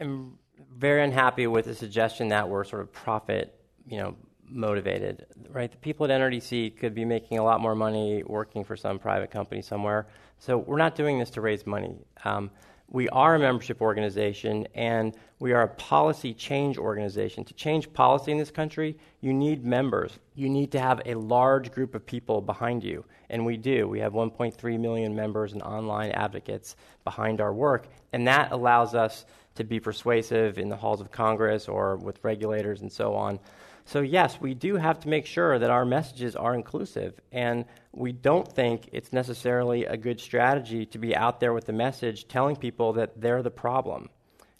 am 0.00 0.38
very 0.78 1.02
unhappy 1.02 1.46
with 1.46 1.64
the 1.66 1.74
suggestion 1.74 2.28
that 2.28 2.48
we're 2.48 2.64
sort 2.64 2.80
of 2.80 2.92
profit, 2.92 3.60
you 3.86 3.98
know, 3.98 4.14
motivated, 4.48 5.26
right? 5.50 5.70
The 5.70 5.76
people 5.78 6.10
at 6.10 6.20
NRDC 6.20 6.76
could 6.76 6.94
be 6.94 7.04
making 7.04 7.38
a 7.38 7.44
lot 7.44 7.60
more 7.60 7.74
money 7.74 8.22
working 8.24 8.64
for 8.64 8.76
some 8.76 8.98
private 8.98 9.30
company 9.30 9.60
somewhere. 9.60 10.06
So 10.38 10.56
we're 10.56 10.78
not 10.78 10.94
doing 10.94 11.18
this 11.18 11.30
to 11.30 11.40
raise 11.40 11.66
money. 11.66 11.96
Um, 12.24 12.50
we 12.90 13.08
are 13.10 13.34
a 13.34 13.38
membership 13.38 13.82
organization 13.82 14.66
and 14.74 15.14
we 15.40 15.52
are 15.52 15.62
a 15.62 15.68
policy 15.68 16.32
change 16.32 16.78
organization. 16.78 17.44
To 17.44 17.54
change 17.54 17.92
policy 17.92 18.32
in 18.32 18.38
this 18.38 18.50
country, 18.50 18.96
you 19.20 19.34
need 19.34 19.64
members. 19.64 20.18
You 20.34 20.48
need 20.48 20.72
to 20.72 20.80
have 20.80 21.02
a 21.04 21.14
large 21.14 21.70
group 21.70 21.94
of 21.94 22.06
people 22.06 22.40
behind 22.40 22.82
you. 22.82 23.04
And 23.28 23.44
we 23.44 23.58
do. 23.58 23.88
We 23.88 24.00
have 24.00 24.14
1.3 24.14 24.80
million 24.80 25.14
members 25.14 25.52
and 25.52 25.62
online 25.62 26.12
advocates 26.12 26.76
behind 27.04 27.42
our 27.42 27.52
work. 27.52 27.88
And 28.14 28.26
that 28.26 28.52
allows 28.52 28.94
us 28.94 29.26
to 29.58 29.64
be 29.64 29.78
persuasive 29.78 30.58
in 30.58 30.68
the 30.68 30.76
halls 30.76 31.00
of 31.00 31.10
Congress 31.10 31.68
or 31.68 31.96
with 31.96 32.18
regulators 32.24 32.80
and 32.80 32.90
so 32.90 33.14
on. 33.14 33.38
So, 33.84 34.00
yes, 34.00 34.38
we 34.40 34.52
do 34.52 34.76
have 34.76 35.00
to 35.00 35.08
make 35.08 35.24
sure 35.24 35.58
that 35.58 35.70
our 35.70 35.84
messages 35.84 36.36
are 36.36 36.54
inclusive. 36.54 37.18
And 37.32 37.64
we 37.92 38.12
don't 38.12 38.46
think 38.46 38.88
it's 38.92 39.12
necessarily 39.12 39.86
a 39.86 39.96
good 39.96 40.20
strategy 40.20 40.84
to 40.86 40.98
be 40.98 41.16
out 41.16 41.40
there 41.40 41.54
with 41.54 41.64
the 41.64 41.72
message 41.72 42.28
telling 42.28 42.56
people 42.56 42.92
that 42.94 43.18
they're 43.20 43.42
the 43.42 43.50
problem. 43.50 44.10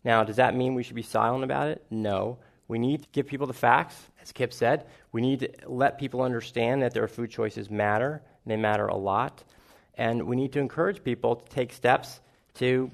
Now, 0.02 0.24
does 0.24 0.37
that 0.37 0.56
mean 0.56 0.74
we 0.74 0.82
should 0.82 0.96
be 0.96 1.02
silent 1.02 1.44
about 1.44 1.68
it? 1.68 1.84
No. 1.90 2.38
We 2.68 2.78
need 2.78 3.02
to 3.02 3.08
give 3.12 3.26
people 3.26 3.46
the 3.46 3.52
facts, 3.52 3.96
as 4.22 4.32
Kip 4.32 4.52
said. 4.52 4.87
We 5.12 5.20
need 5.20 5.40
to 5.40 5.50
let 5.66 5.98
people 5.98 6.22
understand 6.22 6.82
that 6.82 6.94
their 6.94 7.08
food 7.08 7.30
choices 7.30 7.70
matter, 7.70 8.22
they 8.46 8.56
matter 8.56 8.87
a 8.87 8.96
lot. 8.96 9.44
And 9.94 10.22
we 10.26 10.37
need 10.37 10.52
to 10.52 10.61
encourage 10.61 11.04
people 11.04 11.37
to 11.37 11.44
take 11.50 11.72
steps 11.72 12.20
to 12.54 12.90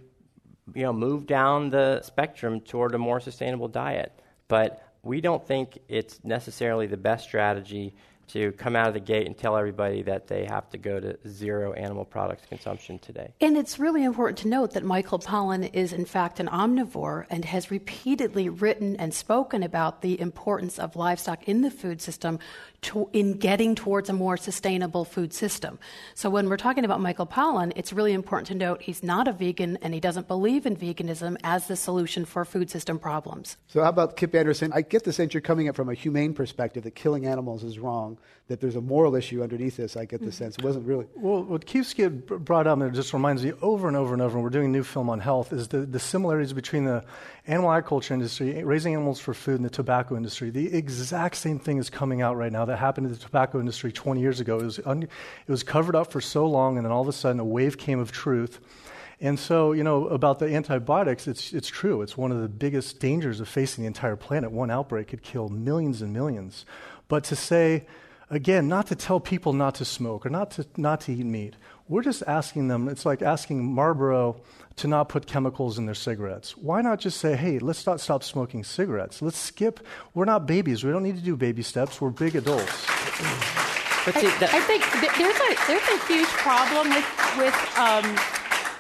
you 0.75 0.83
know, 0.83 0.93
move 0.93 1.27
down 1.27 1.71
the 1.71 2.01
spectrum 2.03 2.61
toward 2.61 2.95
a 2.95 2.99
more 2.99 3.21
sustainable 3.21 3.69
diet. 3.69 4.13
But 4.49 4.83
we 5.03 5.21
don't 5.21 5.47
think 5.47 5.79
it's 5.89 6.21
necessarily 6.25 6.87
the 6.87 6.97
best 6.97 7.25
strategy 7.25 7.95
to 8.29 8.53
come 8.53 8.75
out 8.75 8.89
of 8.89 8.95
the 8.95 9.01
gate 9.01 9.27
and 9.27 9.37
tell 9.37 9.57
everybody 9.57 10.03
that 10.03 10.27
they 10.27 10.47
have 10.47 10.69
to 10.71 10.79
go 10.79 10.99
to 10.99 11.17
zero 11.29 11.73
animal 11.75 12.05
products 12.05 12.47
consumption 12.47 12.99
today. 12.99 13.33
And 13.41 13.57
it's 13.57 13.79
really 13.79 14.05
important 14.05 14.39
to 14.39 14.49
note 14.49 14.73
that 14.73 14.85
Michael 14.85 15.19
Pollan 15.19 15.69
is, 15.73 15.93
in 15.93 16.05
fact, 16.05 16.41
an 16.41 16.49
omnivore 16.49 17.27
and 17.31 17.45
has 17.45 17.71
repeatedly 17.71 18.49
written 18.49 18.97
and 18.97 19.13
spoken 19.13 19.63
about 19.63 20.03
the 20.03 20.19
importance 20.21 20.79
of 20.79 20.97
livestock 20.97 21.47
in 21.49 21.61
the 21.61 21.71
food 21.71 22.01
system 22.01 22.39
to, 22.85 23.09
in 23.13 23.35
getting 23.35 23.75
towards 23.75 24.09
a 24.09 24.13
more 24.13 24.37
sustainable 24.37 25.05
food 25.05 25.33
system. 25.33 25.79
So 26.15 26.31
when 26.31 26.49
we're 26.49 26.57
talking 26.57 26.85
about 26.85 27.01
Michael 27.01 27.27
Pollan, 27.27 27.73
it's 27.77 27.93
really 27.93 28.13
important 28.13 28.47
to 28.49 28.55
note 28.55 28.83
he's 28.83 29.03
not 29.03 29.29
a 29.29 29.33
vegan 29.33 29.79
and 29.83 29.93
he 29.93 30.01
doesn't 30.01 30.29
believe 30.29 30.67
in 30.67 30.77
veganism 30.77 31.37
as 31.43 31.67
the 31.67 31.77
solution 31.77 32.25
for 32.25 32.45
food 32.45 32.71
system 32.71 32.99
problems. 32.99 33.57
So 33.69 33.83
how 33.83 33.89
about 33.89 34.17
Kip 34.17 34.35
Anderson? 34.35 34.73
I 34.75 34.83
get 34.83 35.05
the 35.05 35.13
sense 35.13 35.35
you're 35.35 35.41
coming 35.41 35.69
at 35.69 35.77
from 35.77 35.89
a 35.89 35.95
humane 35.95 36.35
perspective 36.35 36.85
that 36.85 36.95
killing 36.95 37.27
animals 37.27 37.65
is 37.65 37.79
wrong, 37.79 38.19
that 38.49 38.61
there's 38.61 38.77
a 38.77 38.81
moral 38.81 39.15
issue 39.17 39.43
underneath 39.43 39.77
this. 39.77 39.97
I 39.97 40.05
get 40.05 40.21
the 40.21 40.27
mm-hmm. 40.27 40.33
sense 40.33 40.59
it 40.59 40.65
wasn't 40.65 40.87
really. 40.87 41.07
Well, 41.15 41.43
what 41.45 41.67
Keith 41.67 41.95
brought 42.27 42.67
up, 42.67 42.81
and 42.81 42.91
it 42.91 42.95
just 42.95 43.13
reminds 43.13 43.45
me 43.45 43.53
over 43.63 43.89
and 43.89 43.97
over 43.97 44.13
and 44.13 44.23
over, 44.23 44.37
and 44.37 44.45
we're 44.45 44.51
doing 44.51 44.67
a 44.67 44.69
new 44.69 44.83
film 44.83 45.09
on 45.09 45.21
health, 45.21 45.53
is 45.53 45.69
the, 45.69 45.79
the 45.79 45.99
similarities 45.99 46.53
between 46.53 46.85
the 46.85 47.05
animal 47.47 47.71
agriculture 47.71 48.15
industry, 48.15 48.63
raising 48.65 48.95
animals 48.95 49.21
for 49.21 49.35
food, 49.35 49.57
and 49.57 49.65
the 49.65 49.71
tobacco 49.71 50.17
industry. 50.17 50.51
The 50.51 50.75
exact 50.75 51.37
same 51.37 51.59
thing 51.59 51.79
is 51.79 51.91
coming 51.91 52.23
out 52.23 52.37
right 52.37 52.53
now 52.53 52.65
that 52.67 52.74
happened 52.79 53.07
in 53.07 53.13
the 53.13 53.19
tobacco 53.19 53.59
industry 53.61 53.93
20 53.93 54.21
years 54.21 54.41
ago. 54.41 54.59
It 54.59 54.65
was, 54.65 54.81
un- 54.85 55.03
it 55.03 55.51
was 55.51 55.63
covered 55.63 55.97
up 55.97 56.13
for 56.13 56.21
so 56.21 56.47
long, 56.47 56.77
and 56.77 56.85
then 56.85 56.93
all 56.93 57.03
of 57.03 57.09
a 57.09 57.13
sudden 57.13 57.41
a 57.41 57.45
wave 57.45 57.79
came 57.79 57.99
of 57.99 58.13
truth. 58.13 58.61
And 59.21 59.39
so, 59.39 59.73
you 59.73 59.85
know, 59.85 60.09
about 60.09 60.39
the 60.39 60.47
antibiotics, 60.55 61.27
it's, 61.27 61.53
it's 61.53 61.69
true. 61.69 62.03
It's 62.03 62.17
one 62.17 62.33
of 62.33 62.41
the 62.41 62.49
biggest 62.49 63.01
dangers 63.01 63.41
of 63.41 63.49
facing 63.49 63.83
the 63.83 63.87
entire 63.87 64.17
planet. 64.17 64.51
One 64.51 64.71
outbreak 64.71 65.09
could 65.09 65.23
kill 65.23 65.49
millions 65.49 66.03
and 66.03 66.13
millions. 66.13 66.67
But 67.09 67.25
to 67.25 67.37
say, 67.37 67.87
again, 68.29 68.69
not 68.69 68.89
to 68.89 68.95
tell 68.95 69.21
people 69.21 69.53
not 69.53 69.77
to 69.77 69.85
smoke 69.85 70.27
or 70.27 70.31
not 70.31 70.51
to, 70.53 70.67
not 70.77 71.03
to 71.03 71.15
eat 71.15 71.25
meat, 71.25 71.55
we're 71.89 72.03
just 72.03 72.23
asking 72.27 72.69
them, 72.69 72.89
it's 72.89 73.05
like 73.05 73.23
asking 73.23 73.75
Marlboro 73.75 74.41
to 74.77 74.89
not 74.89 75.09
put 75.09 75.27
chemicals 75.27 75.79
in 75.79 75.87
their 75.87 75.95
cigarettes. 75.95 76.57
Why 76.57 76.81
not 76.83 76.99
just 76.99 77.21
say, 77.21 77.37
hey, 77.37 77.59
let's 77.59 77.87
not 77.87 78.01
stop 78.01 78.25
smoking 78.25 78.65
cigarettes? 78.65 79.23
Let's 79.23 79.39
skip. 79.39 79.81
We're 80.15 80.25
not 80.25 80.47
babies. 80.47 80.83
We 80.83 80.91
don't 80.91 81.03
need 81.03 81.17
to 81.17 81.23
do 81.23 81.37
baby 81.37 81.63
steps. 81.63 82.01
We're 82.01 82.11
big 82.11 82.37
adults. 82.37 82.87
But 84.05 84.15
see, 84.17 84.27
I, 84.27 84.49
I, 84.53 84.61
think 84.61 84.83
there's 85.17 85.37
a, 85.37 85.67
there's 85.67 85.89
a 85.89 86.07
huge 86.07 86.29
problem 86.29 86.89
with, 86.89 87.39
with 87.39 87.79
um, 87.79 88.19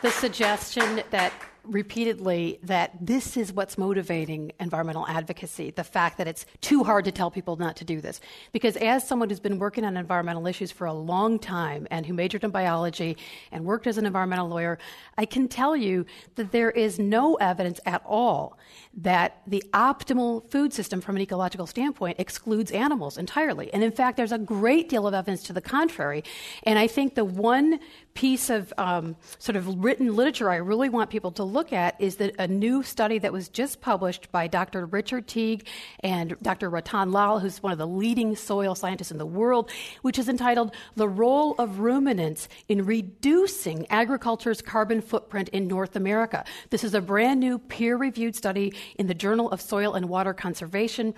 the 0.02 0.10
suggestion 0.10 1.02
that 1.10 1.32
repeatedly 1.64 2.58
that 2.62 2.92
this 3.00 3.36
is 3.36 3.52
what's 3.52 3.78
motivating 3.78 4.52
environmental 4.60 5.06
advocacy 5.08 5.70
the 5.70 5.84
fact 5.84 6.18
that 6.18 6.28
it's 6.28 6.46
too 6.60 6.84
hard 6.84 7.04
to 7.04 7.12
tell 7.12 7.30
people 7.30 7.56
not 7.56 7.76
to 7.76 7.84
do 7.84 8.00
this. 8.00 8.20
Because 8.52 8.76
as 8.76 9.06
someone 9.06 9.28
who's 9.28 9.40
been 9.40 9.58
working 9.58 9.84
on 9.84 9.96
environmental 9.96 10.46
issues 10.46 10.70
for 10.70 10.86
a 10.86 10.92
long 10.92 11.38
time 11.38 11.86
and 11.90 12.06
who 12.06 12.14
majored 12.14 12.44
in 12.44 12.50
biology 12.50 13.16
and 13.52 13.64
worked 13.64 13.86
as 13.86 13.98
an 13.98 14.06
environmental 14.06 14.48
lawyer, 14.48 14.78
I 15.16 15.24
can 15.24 15.48
tell 15.48 15.76
you 15.76 16.06
that 16.36 16.52
there 16.52 16.70
is 16.70 16.98
no 16.98 17.34
evidence 17.36 17.80
at 17.86 18.02
all 18.04 18.58
that 18.96 19.42
the 19.46 19.62
optimal 19.72 20.48
food 20.50 20.72
system 20.72 21.00
from 21.00 21.16
an 21.16 21.22
ecological 21.22 21.66
standpoint 21.66 22.20
excludes 22.20 22.70
animals 22.70 23.18
entirely. 23.18 23.72
And 23.72 23.82
in 23.82 23.90
fact, 23.90 24.16
there's 24.16 24.32
a 24.32 24.38
great 24.38 24.88
deal 24.88 25.06
of 25.06 25.14
evidence 25.14 25.42
to 25.44 25.52
the 25.52 25.60
contrary. 25.60 26.22
And 26.62 26.78
I 26.78 26.86
think 26.86 27.14
the 27.14 27.24
one 27.24 27.80
piece 28.14 28.50
of 28.50 28.72
um, 28.78 29.16
sort 29.38 29.56
of 29.56 29.82
written 29.82 30.14
literature 30.14 30.50
I 30.50 30.56
really 30.56 30.88
want 30.88 31.10
people 31.10 31.32
to 31.32 31.44
look 31.54 31.72
at 31.72 31.98
is 32.00 32.16
that 32.16 32.34
a 32.38 32.48
new 32.48 32.82
study 32.82 33.18
that 33.20 33.32
was 33.32 33.48
just 33.48 33.80
published 33.80 34.30
by 34.32 34.48
Dr. 34.48 34.84
Richard 34.84 35.26
Teague 35.28 35.66
and 36.00 36.36
Dr. 36.42 36.68
Rattan 36.68 37.12
Lal, 37.12 37.38
who's 37.38 37.62
one 37.62 37.72
of 37.72 37.78
the 37.78 37.86
leading 37.86 38.34
soil 38.34 38.74
scientists 38.74 39.12
in 39.12 39.18
the 39.18 39.24
world, 39.24 39.70
which 40.02 40.18
is 40.18 40.28
entitled 40.28 40.74
The 40.96 41.08
Role 41.08 41.54
of 41.56 41.78
Ruminants 41.78 42.48
in 42.68 42.84
Reducing 42.84 43.86
Agriculture's 43.88 44.60
Carbon 44.60 45.00
Footprint 45.00 45.48
in 45.50 45.68
North 45.68 45.94
America. 45.94 46.44
This 46.70 46.82
is 46.82 46.92
a 46.92 47.00
brand 47.00 47.38
new 47.38 47.58
peer 47.58 47.96
reviewed 47.96 48.34
study 48.34 48.74
in 48.98 49.06
the 49.06 49.14
Journal 49.14 49.48
of 49.50 49.60
Soil 49.60 49.94
and 49.94 50.08
Water 50.08 50.34
Conservation, 50.34 51.14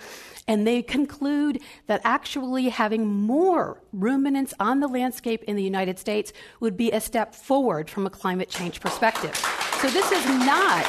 and 0.47 0.67
they 0.67 0.83
conclude 0.83 1.59
that 1.87 1.99
actually 2.03 2.69
having 2.69 3.07
more 3.07 3.81
ruminants 3.91 4.53
on 4.59 4.81
the 4.81 4.87
landscape 4.87 5.43
in 5.45 5.55
the 5.55 5.63
United 5.63 5.97
States 5.97 6.31
would 6.59 6.77
be 6.77 6.91
a 6.91 7.01
step 7.01 7.33
forward 7.33 7.89
from 7.89 8.05
a 8.05 8.11
climate 8.11 8.49
change 8.49 8.79
perspective. 8.79 9.56
So 9.81 9.89
this 9.89 10.11
is 10.11 10.25
not 10.25 10.85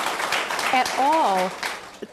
at 0.73 0.95
all 0.99 1.51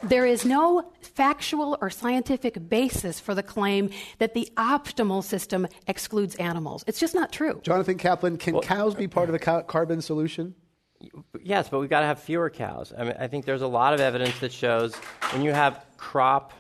there 0.04 0.26
is 0.26 0.46
no 0.46 0.92
factual 1.02 1.78
or 1.82 1.90
scientific 1.90 2.70
basis 2.70 3.20
for 3.20 3.36
the 3.36 3.44
claim 3.44 3.90
that 4.18 4.34
the 4.34 4.50
optimal 4.58 5.24
system 5.24 5.68
excludes 5.88 6.36
animals. 6.36 6.84
It's 6.88 7.00
just 7.00 7.14
not 7.14 7.32
true. 7.32 7.60
Jonathan 7.64 7.98
Kaplan, 7.98 8.38
can 8.38 8.60
cows 8.62 8.96
be 8.96 9.08
part 9.08 9.30
of 9.30 9.34
the 9.34 9.40
ca- 9.40 9.64
carbon 9.64 10.02
solution? 10.02 10.56
Yes, 11.44 11.70
but 11.70 11.80
we've 11.80 11.90
got 11.90 12.00
to 12.00 12.06
have 12.08 12.20
fewer 12.20 12.50
cows. 12.50 12.94
I 12.98 13.04
mean, 13.04 13.16
I 13.20 13.28
think 13.28 13.46
there's 13.46 13.62
a 13.62 13.68
lot 13.68 13.94
of 13.94 14.00
evidence 14.00 14.40
that 14.40 14.52
shows 14.52 14.96
when 15.32 15.44
you 15.44 15.52
have 15.52 15.86
crop 15.98 16.54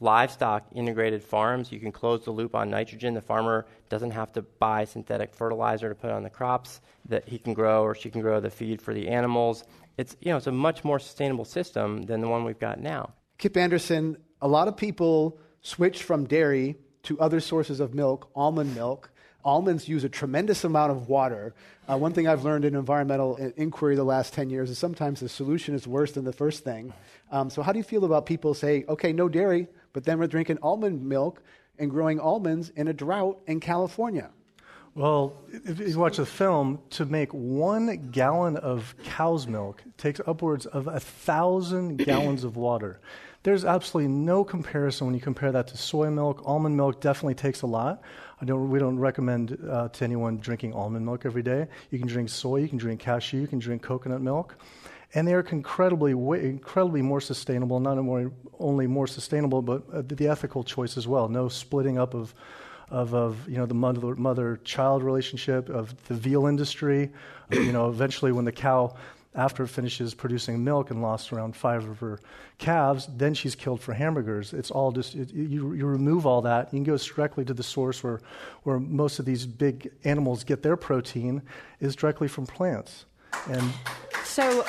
livestock 0.00 0.66
integrated 0.74 1.22
farms, 1.22 1.72
you 1.72 1.80
can 1.80 1.92
close 1.92 2.24
the 2.24 2.30
loop 2.30 2.54
on 2.54 2.70
nitrogen. 2.70 3.14
The 3.14 3.20
farmer 3.20 3.66
doesn't 3.88 4.10
have 4.10 4.32
to 4.32 4.42
buy 4.42 4.84
synthetic 4.84 5.34
fertilizer 5.34 5.88
to 5.88 5.94
put 5.94 6.10
on 6.10 6.22
the 6.22 6.30
crops 6.30 6.80
that 7.08 7.28
he 7.28 7.38
can 7.38 7.54
grow 7.54 7.82
or 7.82 7.94
she 7.94 8.10
can 8.10 8.20
grow 8.20 8.40
the 8.40 8.50
feed 8.50 8.82
for 8.82 8.92
the 8.92 9.08
animals. 9.08 9.64
It's, 9.96 10.16
you 10.20 10.30
know, 10.30 10.36
it's 10.36 10.46
a 10.46 10.52
much 10.52 10.84
more 10.84 10.98
sustainable 10.98 11.44
system 11.44 12.02
than 12.02 12.20
the 12.20 12.28
one 12.28 12.44
we've 12.44 12.58
got 12.58 12.80
now. 12.80 13.14
Kip 13.38 13.56
Anderson, 13.56 14.16
a 14.42 14.48
lot 14.48 14.68
of 14.68 14.76
people 14.76 15.38
switch 15.62 16.02
from 16.02 16.26
dairy 16.26 16.76
to 17.04 17.18
other 17.20 17.40
sources 17.40 17.80
of 17.80 17.94
milk, 17.94 18.30
almond 18.34 18.74
milk. 18.74 19.10
Almonds 19.44 19.88
use 19.88 20.02
a 20.02 20.08
tremendous 20.08 20.64
amount 20.64 20.90
of 20.90 21.08
water. 21.08 21.54
Uh, 21.88 21.96
one 21.96 22.12
thing 22.12 22.26
I've 22.26 22.44
learned 22.44 22.64
in 22.64 22.74
environmental 22.74 23.36
inquiry 23.56 23.94
the 23.94 24.04
last 24.04 24.32
10 24.32 24.50
years 24.50 24.70
is 24.70 24.78
sometimes 24.78 25.20
the 25.20 25.28
solution 25.28 25.74
is 25.74 25.86
worse 25.86 26.12
than 26.12 26.24
the 26.24 26.32
first 26.32 26.64
thing. 26.64 26.92
Um, 27.30 27.48
so, 27.48 27.62
how 27.62 27.70
do 27.72 27.78
you 27.78 27.84
feel 27.84 28.04
about 28.04 28.26
people 28.26 28.54
say, 28.54 28.84
okay, 28.88 29.12
no 29.12 29.28
dairy, 29.28 29.68
but 29.96 30.04
then 30.04 30.18
we're 30.18 30.26
drinking 30.26 30.58
almond 30.60 31.02
milk 31.02 31.42
and 31.78 31.90
growing 31.90 32.20
almonds 32.20 32.68
in 32.76 32.86
a 32.86 32.92
drought 32.92 33.40
in 33.46 33.60
California? 33.60 34.28
Well, 34.94 35.42
if 35.50 35.80
you 35.80 35.98
watch 35.98 36.18
the 36.18 36.26
film, 36.26 36.80
to 36.90 37.06
make 37.06 37.32
one 37.32 38.10
gallon 38.10 38.58
of 38.58 38.94
cow's 39.04 39.46
milk 39.46 39.82
takes 39.96 40.20
upwards 40.26 40.66
of 40.66 40.86
a 40.86 41.00
thousand 41.00 41.96
gallons 42.04 42.44
of 42.44 42.58
water. 42.58 43.00
There's 43.42 43.64
absolutely 43.64 44.12
no 44.12 44.44
comparison 44.44 45.06
when 45.06 45.14
you 45.14 45.20
compare 45.22 45.50
that 45.52 45.68
to 45.68 45.78
soy 45.78 46.10
milk. 46.10 46.42
Almond 46.44 46.76
milk 46.76 47.00
definitely 47.00 47.36
takes 47.36 47.62
a 47.62 47.66
lot. 47.66 48.02
Don't, 48.44 48.68
we 48.68 48.78
don't 48.78 48.98
recommend 48.98 49.56
uh, 49.66 49.88
to 49.88 50.04
anyone 50.04 50.36
drinking 50.36 50.74
almond 50.74 51.06
milk 51.06 51.24
every 51.24 51.42
day. 51.42 51.68
You 51.90 51.98
can 51.98 52.06
drink 52.06 52.28
soy, 52.28 52.56
you 52.56 52.68
can 52.68 52.76
drink 52.76 53.00
cashew, 53.00 53.38
you 53.38 53.46
can 53.46 53.60
drink 53.60 53.80
coconut 53.80 54.20
milk. 54.20 54.58
And 55.16 55.26
they 55.26 55.32
are 55.32 55.40
incredibly, 55.40 56.12
incredibly 56.12 57.00
more 57.00 57.22
sustainable, 57.22 57.80
not 57.80 57.96
only 58.58 58.86
more 58.86 59.06
sustainable, 59.06 59.62
but 59.62 59.82
uh, 59.90 60.02
the 60.04 60.28
ethical 60.28 60.62
choice 60.62 60.98
as 60.98 61.08
well. 61.08 61.26
No 61.28 61.48
splitting 61.48 61.96
up 61.96 62.12
of, 62.12 62.34
of, 62.90 63.14
of 63.14 63.48
you 63.48 63.56
know, 63.56 63.64
the 63.64 63.72
mother, 63.72 64.14
mother-child 64.14 65.02
relationship, 65.02 65.70
of 65.70 66.06
the 66.08 66.14
veal 66.14 66.44
industry. 66.46 67.10
you 67.50 67.72
know, 67.72 67.88
eventually 67.88 68.30
when 68.30 68.44
the 68.44 68.52
cow 68.52 68.94
after 69.34 69.64
it 69.64 69.68
finishes 69.68 70.12
producing 70.12 70.62
milk 70.62 70.90
and 70.90 71.00
lost 71.00 71.32
around 71.32 71.56
five 71.56 71.88
of 71.88 71.98
her 72.00 72.20
calves, 72.58 73.08
then 73.16 73.32
she's 73.32 73.54
killed 73.54 73.80
for 73.80 73.94
hamburgers. 73.94 74.52
It's 74.52 74.70
all 74.70 74.92
just, 74.92 75.14
it, 75.14 75.32
you, 75.32 75.72
you 75.72 75.86
remove 75.86 76.26
all 76.26 76.42
that. 76.42 76.74
You 76.74 76.78
can 76.78 76.84
go 76.84 76.98
directly 76.98 77.46
to 77.46 77.54
the 77.54 77.62
source 77.62 78.04
where, 78.04 78.20
where 78.64 78.78
most 78.78 79.18
of 79.18 79.24
these 79.24 79.46
big 79.46 79.90
animals 80.04 80.44
get 80.44 80.62
their 80.62 80.76
protein 80.76 81.40
is 81.80 81.96
directly 81.96 82.28
from 82.28 82.44
plants. 82.46 83.06
And 83.48 83.72
so 84.24 84.64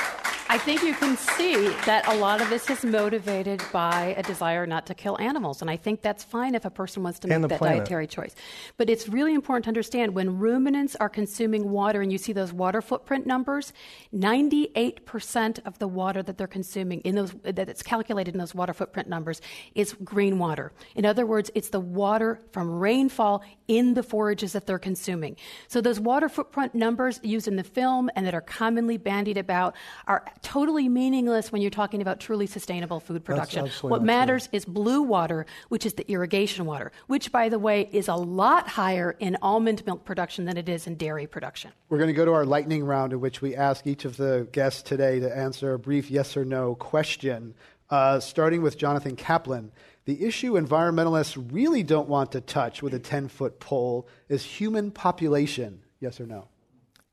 I 0.50 0.58
think 0.58 0.82
you 0.82 0.94
can 0.94 1.18
see 1.18 1.68
that 1.86 2.08
a 2.08 2.16
lot 2.16 2.40
of 2.42 2.50
this 2.50 2.70
is 2.70 2.86
motivated 2.86 3.62
by 3.74 4.16
a 4.18 4.24
desire 4.24 4.66
not 4.66 4.86
to 4.86 4.96
kill 4.96 5.20
animals. 5.20 5.62
And 5.62 5.70
I 5.70 5.76
think 5.76 6.02
that's 6.02 6.24
fine 6.24 6.56
if 6.56 6.64
a 6.64 6.70
person 6.70 7.04
wants 7.04 7.20
to 7.20 7.28
make 7.28 7.42
that 7.50 7.58
planet. 7.58 7.80
dietary 7.80 8.08
choice. 8.08 8.34
But 8.78 8.90
it's 8.90 9.10
really 9.10 9.34
important 9.34 9.66
to 9.66 9.70
understand 9.70 10.16
when 10.16 10.38
ruminants 10.38 10.96
are 10.96 11.10
consuming 11.10 11.70
water 11.70 12.02
and 12.02 12.14
you 12.14 12.18
see 12.18 12.32
those 12.32 12.54
water 12.54 12.82
footprint 12.82 13.26
numbers, 13.26 13.74
98% 14.16 15.66
of 15.66 15.80
the 15.80 15.88
water 15.88 16.24
that 16.24 16.38
they're 16.38 16.48
consuming 16.48 17.02
in 17.02 17.16
those 17.16 17.36
that's 17.44 17.84
calculated 17.84 18.34
in 18.34 18.40
those 18.40 18.56
water 18.56 18.74
footprint 18.74 19.10
numbers 19.10 19.42
is 19.76 19.98
green 20.02 20.40
water. 20.40 20.72
In 20.96 21.06
other 21.06 21.26
words, 21.26 21.52
it's 21.56 21.70
the 21.70 21.82
water 21.82 22.40
from 22.54 22.70
rainfall 22.70 23.44
in 23.68 23.96
the 23.96 24.04
forages 24.04 24.54
that 24.54 24.66
they're 24.66 24.80
consuming. 24.80 25.36
So 25.68 25.82
those 25.82 26.00
water 26.00 26.30
footprint 26.30 26.74
numbers 26.74 27.20
used 27.22 27.50
in 27.50 27.58
the 27.58 27.66
film 27.66 28.10
and 28.16 28.26
that 28.26 28.34
are 28.34 28.40
commonly 28.40 28.96
bandied 28.96 29.38
about 29.38 29.76
are 30.08 30.24
totally 30.42 30.90
meaningless 30.90 31.52
when 31.52 31.62
you're 31.62 31.72
talking 31.72 32.02
about 32.02 32.20
truly 32.20 32.48
sustainable 32.48 33.00
food 33.00 33.24
production. 33.24 33.68
What 33.82 34.04
matters 34.04 34.48
true. 34.48 34.58
is 34.58 34.66
blue 34.66 35.02
water, 35.02 35.46
which 35.70 35.86
is 35.86 35.94
the 35.94 36.10
irrigation 36.10 36.66
water, 36.66 36.92
which, 37.08 37.32
by 37.32 37.50
the 37.50 37.60
way, 37.60 37.90
is 37.92 38.08
a 38.08 38.16
lot 38.16 38.68
higher 38.68 39.16
in 39.20 39.38
almond 39.42 39.86
milk 39.86 40.06
production 40.06 40.46
than 40.46 40.58
it 40.58 40.70
is 40.70 40.88
in 40.88 40.96
dairy 40.96 41.28
production. 41.28 41.72
We're 41.90 41.98
going 41.98 42.10
to 42.10 42.14
go 42.14 42.26
to 42.26 42.34
our 42.34 42.46
lightning 42.46 42.84
round, 42.84 43.14
in 43.14 43.20
which 43.20 43.42
we 43.42 43.56
ask 43.56 43.86
each 43.88 44.06
of 44.06 44.18
the 44.18 44.48
guests 44.52 44.82
today 44.82 45.20
to 45.20 45.36
answer 45.36 45.74
a 45.74 45.80
brief 45.80 46.10
yes 46.12 46.38
or 46.38 46.46
no 46.46 46.76
question. 46.76 47.56
Uh, 47.90 48.20
starting 48.20 48.62
with 48.62 48.78
Jonathan 48.78 49.16
Kaplan. 49.16 49.72
The 50.04 50.26
issue 50.26 50.54
environmentalists 50.54 51.42
really 51.54 51.84
don't 51.84 52.10
want 52.10 52.34
to 52.34 52.42
touch 52.42 52.84
with 52.84 52.94
a 52.94 53.00
10 53.00 53.30
foot 53.30 53.62
pole 53.62 54.10
is 54.28 54.44
human 54.44 54.92
population. 54.92 55.82
Yes 56.02 56.20
or 56.20 56.26
no? 56.26 56.50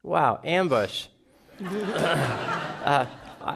Wow, 0.03 0.41
ambush. 0.45 1.07
Uh, 1.61 3.07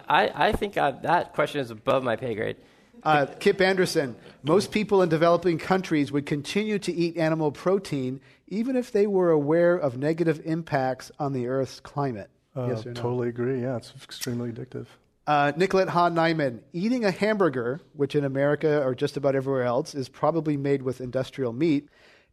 I, 0.08 0.30
I 0.34 0.52
think 0.52 0.76
uh, 0.76 0.92
that 1.02 1.34
question 1.34 1.60
is 1.60 1.70
above 1.70 2.02
my 2.02 2.16
pay 2.16 2.34
grade. 2.34 2.56
Uh, 3.02 3.26
Kip 3.38 3.60
Andersen, 3.60 4.16
most 4.42 4.72
people 4.72 5.02
in 5.02 5.08
developing 5.08 5.58
countries 5.58 6.10
would 6.10 6.26
continue 6.26 6.78
to 6.80 6.92
eat 6.92 7.16
animal 7.16 7.52
protein 7.52 8.20
even 8.48 8.76
if 8.76 8.92
they 8.92 9.06
were 9.06 9.30
aware 9.30 9.76
of 9.76 9.98
negative 9.98 10.40
impacts 10.44 11.12
on 11.18 11.32
the 11.32 11.46
Earth's 11.46 11.80
climate. 11.80 12.30
Uh, 12.56 12.68
yes 12.68 12.86
or 12.86 12.92
no? 12.92 13.00
Totally 13.00 13.28
agree. 13.28 13.60
Yeah, 13.62 13.76
it's 13.76 13.92
extremely 14.02 14.50
addictive. 14.50 14.86
Uh, 15.26 15.52
Nicolette 15.56 15.90
Hahn 15.90 16.14
Niman, 16.14 16.60
eating 16.72 17.04
a 17.04 17.10
hamburger, 17.10 17.80
which 17.92 18.14
in 18.14 18.24
America 18.24 18.82
or 18.82 18.94
just 18.94 19.18
about 19.18 19.34
everywhere 19.34 19.64
else 19.64 19.94
is 19.94 20.08
probably 20.08 20.56
made 20.56 20.82
with 20.82 21.02
industrial 21.02 21.52
meat, 21.52 21.88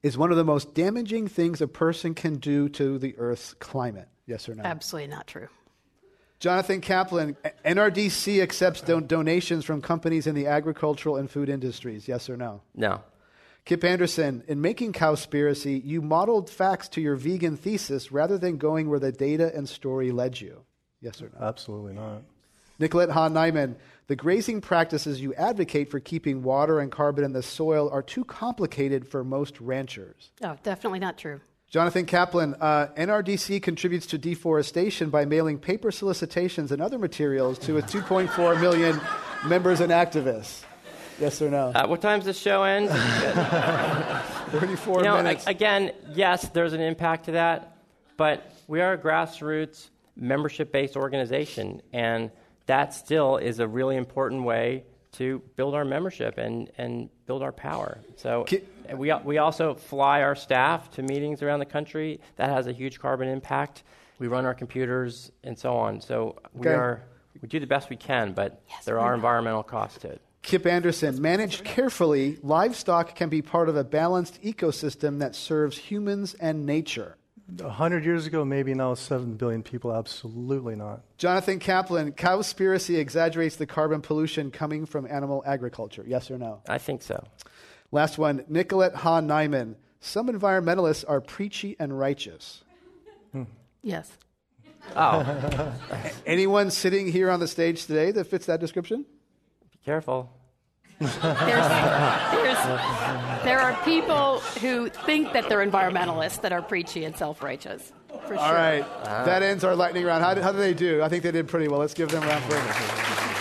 is 0.06 0.20
one 0.20 0.30
of 0.30 0.38
the 0.38 0.44
most 0.44 0.76
damaging 0.76 1.28
things 1.28 1.62
a 1.62 1.68
person 1.68 2.14
can 2.14 2.36
do 2.36 2.70
to 2.70 3.00
the 3.00 3.18
Earth's 3.18 3.56
climate. 3.56 4.08
Yes 4.28 4.48
or 4.48 4.54
no? 4.54 4.62
Absolutely 4.64 5.08
not 5.08 5.26
true. 5.26 5.48
Jonathan 6.40 6.80
Kaplan, 6.80 7.36
NRDC 7.66 8.40
accepts 8.40 8.82
don- 8.82 9.08
donations 9.08 9.66
from 9.66 9.82
companies 9.82 10.28
in 10.28 10.36
the 10.36 10.46
agricultural 10.46 11.16
and 11.16 11.28
food 11.28 11.50
industries. 11.50 12.08
Yes 12.08 12.30
or 12.30 12.38
no? 12.38 12.62
No. 12.76 13.02
Kip 13.66 13.84
Andersen, 13.84 14.44
in 14.48 14.62
making 14.62 14.94
Cowspiracy, 14.94 15.84
you 15.84 16.04
modeled 16.04 16.52
facts 16.52 16.88
to 16.90 17.02
your 17.02 17.16
vegan 17.16 17.58
thesis 17.58 18.12
rather 18.12 18.38
than 18.38 18.58
going 18.58 18.88
where 18.88 19.00
the 19.00 19.12
data 19.12 19.52
and 19.56 19.68
story 19.68 20.12
led 20.12 20.40
you. 20.40 20.62
Yes 21.02 21.20
or 21.20 21.32
no? 21.34 21.48
Absolutely 21.48 21.94
not. 21.94 22.22
Nicolette 22.80 23.10
Hahn 23.10 23.34
Niman, 23.34 23.76
the 24.08 24.16
grazing 24.16 24.62
practices 24.62 25.22
you 25.22 25.34
advocate 25.34 25.90
for 25.90 26.00
keeping 26.00 26.44
water 26.44 26.80
and 26.80 26.92
carbon 26.92 27.24
in 27.24 27.34
the 27.34 27.42
soil 27.42 27.90
are 27.90 28.04
too 28.04 28.24
complicated 28.24 29.08
for 29.08 29.24
most 29.24 29.60
ranchers. 29.60 30.32
Oh, 30.44 30.56
definitely 30.64 31.00
not 31.00 31.18
true. 31.18 31.42
Jonathan 31.70 32.06
Kaplan, 32.06 32.56
uh, 32.62 32.88
NRDC 32.96 33.62
contributes 33.62 34.06
to 34.08 34.18
deforestation 34.18 35.10
by 35.10 35.26
mailing 35.26 35.58
paper 35.58 35.92
solicitations 35.92 36.72
and 36.72 36.82
other 36.82 37.00
materials 37.00 37.58
to 37.60 37.78
its 37.78 37.92
2.4 37.94 38.62
million 38.62 39.02
members 39.46 39.82
and 39.82 39.92
activists. 39.92 40.64
Yes 41.20 41.42
or 41.42 41.50
no? 41.50 41.72
Uh, 41.74 41.88
what 41.88 42.02
time's 42.02 42.26
the 42.26 42.34
show 42.34 42.64
end? 42.64 42.90
34 44.52 44.98
you 44.98 45.04
know, 45.04 45.18
minutes. 45.18 45.48
again, 45.48 45.92
yes, 46.14 46.48
there's 46.50 46.74
an 46.74 46.82
impact 46.82 47.26
to 47.26 47.32
that, 47.32 47.78
but 48.18 48.54
we 48.68 48.82
are 48.82 48.94
a 48.94 48.98
grassroots, 48.98 49.90
membership 50.16 50.72
based 50.72 50.96
organization, 50.96 51.82
and 51.92 52.32
that 52.66 52.94
still 52.94 53.38
is 53.38 53.60
a 53.60 53.68
really 53.68 53.96
important 53.96 54.44
way 54.44 54.84
to 55.14 55.42
build 55.56 55.76
our 55.76 55.86
membership 55.86 56.38
and, 56.38 56.70
and 56.78 57.10
build 57.26 57.42
our 57.42 57.52
power. 57.52 58.00
So 58.18 58.46
we, 58.94 59.14
we 59.24 59.38
also 59.38 59.74
fly 59.74 60.22
our 60.22 60.36
staff 60.36 60.92
to 60.92 61.04
meetings 61.04 61.42
around 61.42 61.60
the 61.60 61.66
country. 61.66 62.20
That 62.36 62.50
has 62.50 62.68
a 62.68 62.74
huge 62.74 63.00
carbon 63.00 63.30
impact. 63.30 63.84
We 64.20 64.28
run 64.28 64.46
our 64.46 64.54
computers 64.54 65.32
and 65.44 65.58
so 65.58 65.76
on. 65.76 66.02
So 66.02 66.38
we 66.54 66.68
okay. 66.68 66.76
are 66.76 67.04
we 67.42 67.48
do 67.48 67.60
the 67.60 67.68
best 67.68 67.90
we 67.90 67.98
can, 67.98 68.34
but 68.34 68.62
yes, 68.70 68.86
there 68.86 69.00
are 69.00 69.14
environmental 69.14 69.64
costs 69.64 70.00
to 70.00 70.10
it. 70.10 70.22
Kip 70.42 70.66
Andersen, 70.66 71.22
managed 71.22 71.64
carefully, 71.64 72.38
livestock 72.44 73.16
can 73.16 73.30
be 73.30 73.42
part 73.42 73.68
of 73.68 73.76
a 73.76 73.84
balanced 73.84 74.42
ecosystem 74.44 75.20
that 75.20 75.36
serves 75.36 75.78
humans 75.78 76.36
and 76.36 76.66
nature. 76.66 77.18
100 77.48 78.06
years 78.06 78.26
ago, 78.26 78.44
maybe 78.44 78.74
now 78.74 78.94
7 78.94 79.36
billion 79.36 79.62
people, 79.62 79.94
absolutely 79.94 80.76
not. 80.76 81.02
Jonathan 81.18 81.60
Kaplan, 81.60 82.14
Cowspiracy 82.14 82.98
exaggerates 82.98 83.56
the 83.56 83.66
carbon 83.66 84.02
pollution 84.02 84.50
coming 84.50 84.86
from 84.86 85.06
animal 85.06 85.44
agriculture. 85.46 86.04
Yes 86.08 86.32
or 86.32 86.38
no? 86.38 86.62
I 86.68 86.80
think 86.80 87.02
so. 87.02 87.24
Last 87.92 88.18
one, 88.18 88.44
Nicolette 88.48 88.96
Hahn 88.96 89.28
Niman. 89.28 89.76
Some 90.00 90.28
environmentalists 90.28 91.06
are 91.08 91.22
preachy 91.22 91.76
and 91.80 91.98
righteous. 91.98 92.64
Hmm. 93.32 93.44
Yes. 93.82 94.12
Oh. 94.96 95.74
Anyone 96.26 96.72
sitting 96.72 97.12
here 97.12 97.30
on 97.30 97.40
the 97.40 97.48
stage 97.48 97.86
today 97.86 98.12
that 98.12 98.26
fits 98.26 98.48
that 98.48 98.60
description? 98.60 99.06
Be 99.72 99.80
careful 99.84 100.32
there's, 101.00 101.18
there's, 101.20 102.58
there 103.44 103.60
are 103.60 103.74
people 103.84 104.40
who 104.62 104.90
think 104.90 105.34
that 105.34 105.50
they're 105.50 105.66
environmentalists 105.66 106.42
that 106.42 106.54
are 106.54 106.62
preachy 106.62 107.04
and 107.04 107.16
self 107.16 107.44
righteous. 107.44 107.92
For 108.28 108.36
sure. 108.36 108.38
right. 108.38 108.82
Uh-huh. 108.82 109.26
That 109.26 109.44
ends 109.44 109.64
our 109.64 109.76
lightning 109.76 110.06
round. 110.06 110.24
How 110.24 110.34
did, 110.34 110.44
how 110.44 110.52
did 110.52 110.62
they 110.62 110.74
do? 110.74 111.04
I 111.04 111.10
think 111.10 111.24
they 111.24 111.32
did 111.32 111.48
pretty 111.48 111.68
well. 111.68 111.80
Let's 111.80 111.94
give 111.94 112.10
them 112.10 112.24
a 112.24 112.28
round 112.28 112.44
of 112.46 112.52
applause. 112.52 113.36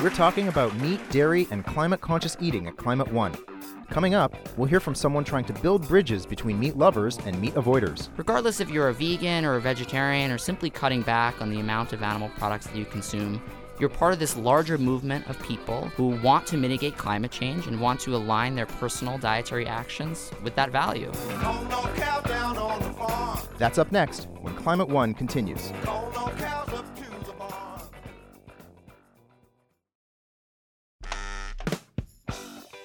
We're 0.00 0.10
talking 0.10 0.48
about 0.48 0.74
meat, 0.76 0.98
dairy, 1.10 1.46
and 1.50 1.64
climate 1.64 2.00
conscious 2.00 2.36
eating 2.40 2.66
at 2.66 2.76
Climate 2.76 3.12
One. 3.12 3.36
Coming 3.90 4.14
up, 4.14 4.34
we'll 4.56 4.68
hear 4.68 4.80
from 4.80 4.94
someone 4.94 5.24
trying 5.24 5.44
to 5.44 5.52
build 5.52 5.86
bridges 5.88 6.24
between 6.24 6.58
meat 6.58 6.76
lovers 6.76 7.18
and 7.26 7.38
meat 7.40 7.54
avoiders. 7.54 8.08
Regardless 8.16 8.60
if 8.60 8.70
you're 8.70 8.88
a 8.88 8.94
vegan 8.94 9.44
or 9.44 9.56
a 9.56 9.60
vegetarian 9.60 10.30
or 10.30 10.38
simply 10.38 10.70
cutting 10.70 11.02
back 11.02 11.42
on 11.42 11.50
the 11.50 11.60
amount 11.60 11.92
of 11.92 12.02
animal 12.02 12.30
products 12.38 12.66
that 12.68 12.76
you 12.76 12.84
consume, 12.84 13.42
you're 13.80 13.88
part 13.88 14.12
of 14.12 14.18
this 14.18 14.36
larger 14.36 14.76
movement 14.76 15.26
of 15.28 15.42
people 15.42 15.88
who 15.96 16.08
want 16.20 16.46
to 16.46 16.58
mitigate 16.58 16.98
climate 16.98 17.30
change 17.30 17.66
and 17.66 17.80
want 17.80 17.98
to 17.98 18.14
align 18.14 18.54
their 18.54 18.66
personal 18.66 19.16
dietary 19.16 19.66
actions 19.66 20.30
with 20.42 20.54
that 20.54 20.70
value. 20.70 21.10
That's 23.56 23.78
up 23.78 23.90
next 23.90 24.28
when 24.40 24.54
Climate 24.54 24.88
One 24.88 25.14
continues. 25.14 25.72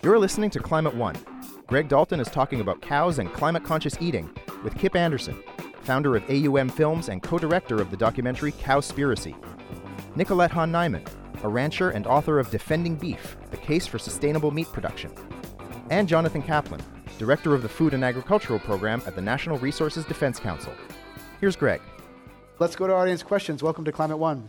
You're 0.02 0.20
listening 0.20 0.50
to 0.52 0.60
Climate 0.60 0.96
One. 0.96 1.16
Greg 1.68 1.90
Dalton 1.90 2.20
is 2.20 2.30
talking 2.30 2.62
about 2.62 2.82
cows 2.82 3.20
and 3.20 3.34
climate 3.34 3.64
conscious 3.64 3.98
eating 4.00 4.30
with 4.64 4.78
Kip 4.78 4.96
Andersen, 4.96 5.44
founder 5.82 6.16
of 6.16 6.24
AUM 6.30 6.70
Films 6.70 7.10
and 7.10 7.22
co 7.22 7.38
director 7.38 7.82
of 7.82 7.92
the 7.92 7.98
documentary 7.98 8.52
Cowspiracy. 8.54 9.36
Nicolette 10.18 10.52
Hahn 10.52 10.72
Niman, 10.72 11.06
a 11.44 11.50
rancher 11.50 11.90
and 11.90 12.08
author 12.08 12.40
of 12.40 12.50
Defending 12.50 12.96
Beef 12.96 13.36
The 13.52 13.58
Case 13.58 13.86
for 13.86 14.00
Sustainable 14.00 14.50
Meat 14.50 14.72
Production. 14.72 15.12
And 15.90 16.08
Jonathan 16.08 16.42
Kaplan, 16.42 16.82
director 17.20 17.54
of 17.54 17.62
the 17.62 17.68
Food 17.70 17.94
and 17.94 18.04
Agricultural 18.04 18.60
Program 18.60 19.02
at 19.06 19.16
the 19.16 19.22
Natural 19.22 19.58
Resources 19.58 20.06
Defense 20.06 20.40
Council. 20.40 20.72
Here's 21.42 21.58
Greg. 21.58 21.82
Let's 22.60 22.78
go 22.78 22.88
to 22.88 22.94
audience 22.94 23.24
questions. 23.24 23.62
Welcome 23.62 23.84
to 23.84 23.92
Climate 23.92 24.18
One. 24.18 24.48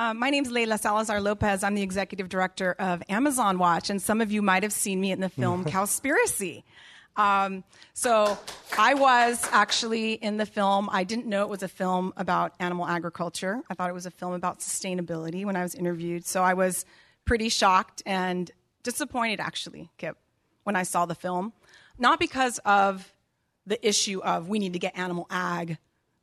Uh, 0.00 0.12
my 0.12 0.28
name 0.30 0.44
is 0.44 0.50
Leila 0.50 0.78
Salazar 0.78 1.20
Lopez. 1.20 1.62
I'm 1.62 1.74
the 1.76 1.82
executive 1.82 2.28
director 2.28 2.72
of 2.78 3.02
Amazon 3.08 3.58
Watch, 3.58 3.90
and 3.90 4.02
some 4.02 4.20
of 4.20 4.32
you 4.32 4.42
might 4.42 4.64
have 4.64 4.72
seen 4.72 5.00
me 5.00 5.12
in 5.12 5.20
the 5.20 5.28
film 5.28 5.64
Cowspiracy. 5.66 6.64
Um, 7.16 7.64
so 7.92 8.38
I 8.78 8.94
was 8.94 9.46
actually 9.52 10.14
in 10.14 10.36
the 10.36 10.46
film. 10.46 10.88
I 10.90 11.04
didn't 11.04 11.26
know 11.26 11.42
it 11.42 11.48
was 11.48 11.62
a 11.62 11.68
film 11.68 12.12
about 12.16 12.54
animal 12.60 12.86
agriculture. 12.86 13.60
I 13.68 13.74
thought 13.74 13.90
it 13.90 13.94
was 13.94 14.06
a 14.06 14.10
film 14.10 14.32
about 14.32 14.60
sustainability 14.60 15.44
when 15.44 15.56
I 15.56 15.62
was 15.62 15.74
interviewed. 15.74 16.24
So 16.24 16.42
I 16.42 16.54
was 16.54 16.84
pretty 17.24 17.48
shocked 17.48 18.02
and 18.06 18.50
disappointed, 18.82 19.40
actually, 19.40 19.90
Kip, 19.98 20.16
when 20.64 20.76
I 20.76 20.84
saw 20.84 21.06
the 21.06 21.14
film. 21.14 21.52
Not 21.98 22.18
because 22.18 22.58
of 22.64 23.12
the 23.66 23.86
issue 23.86 24.20
of 24.22 24.48
we 24.48 24.58
need 24.58 24.72
to 24.72 24.78
get 24.78 24.96
animal 24.96 25.26
ag, 25.30 25.78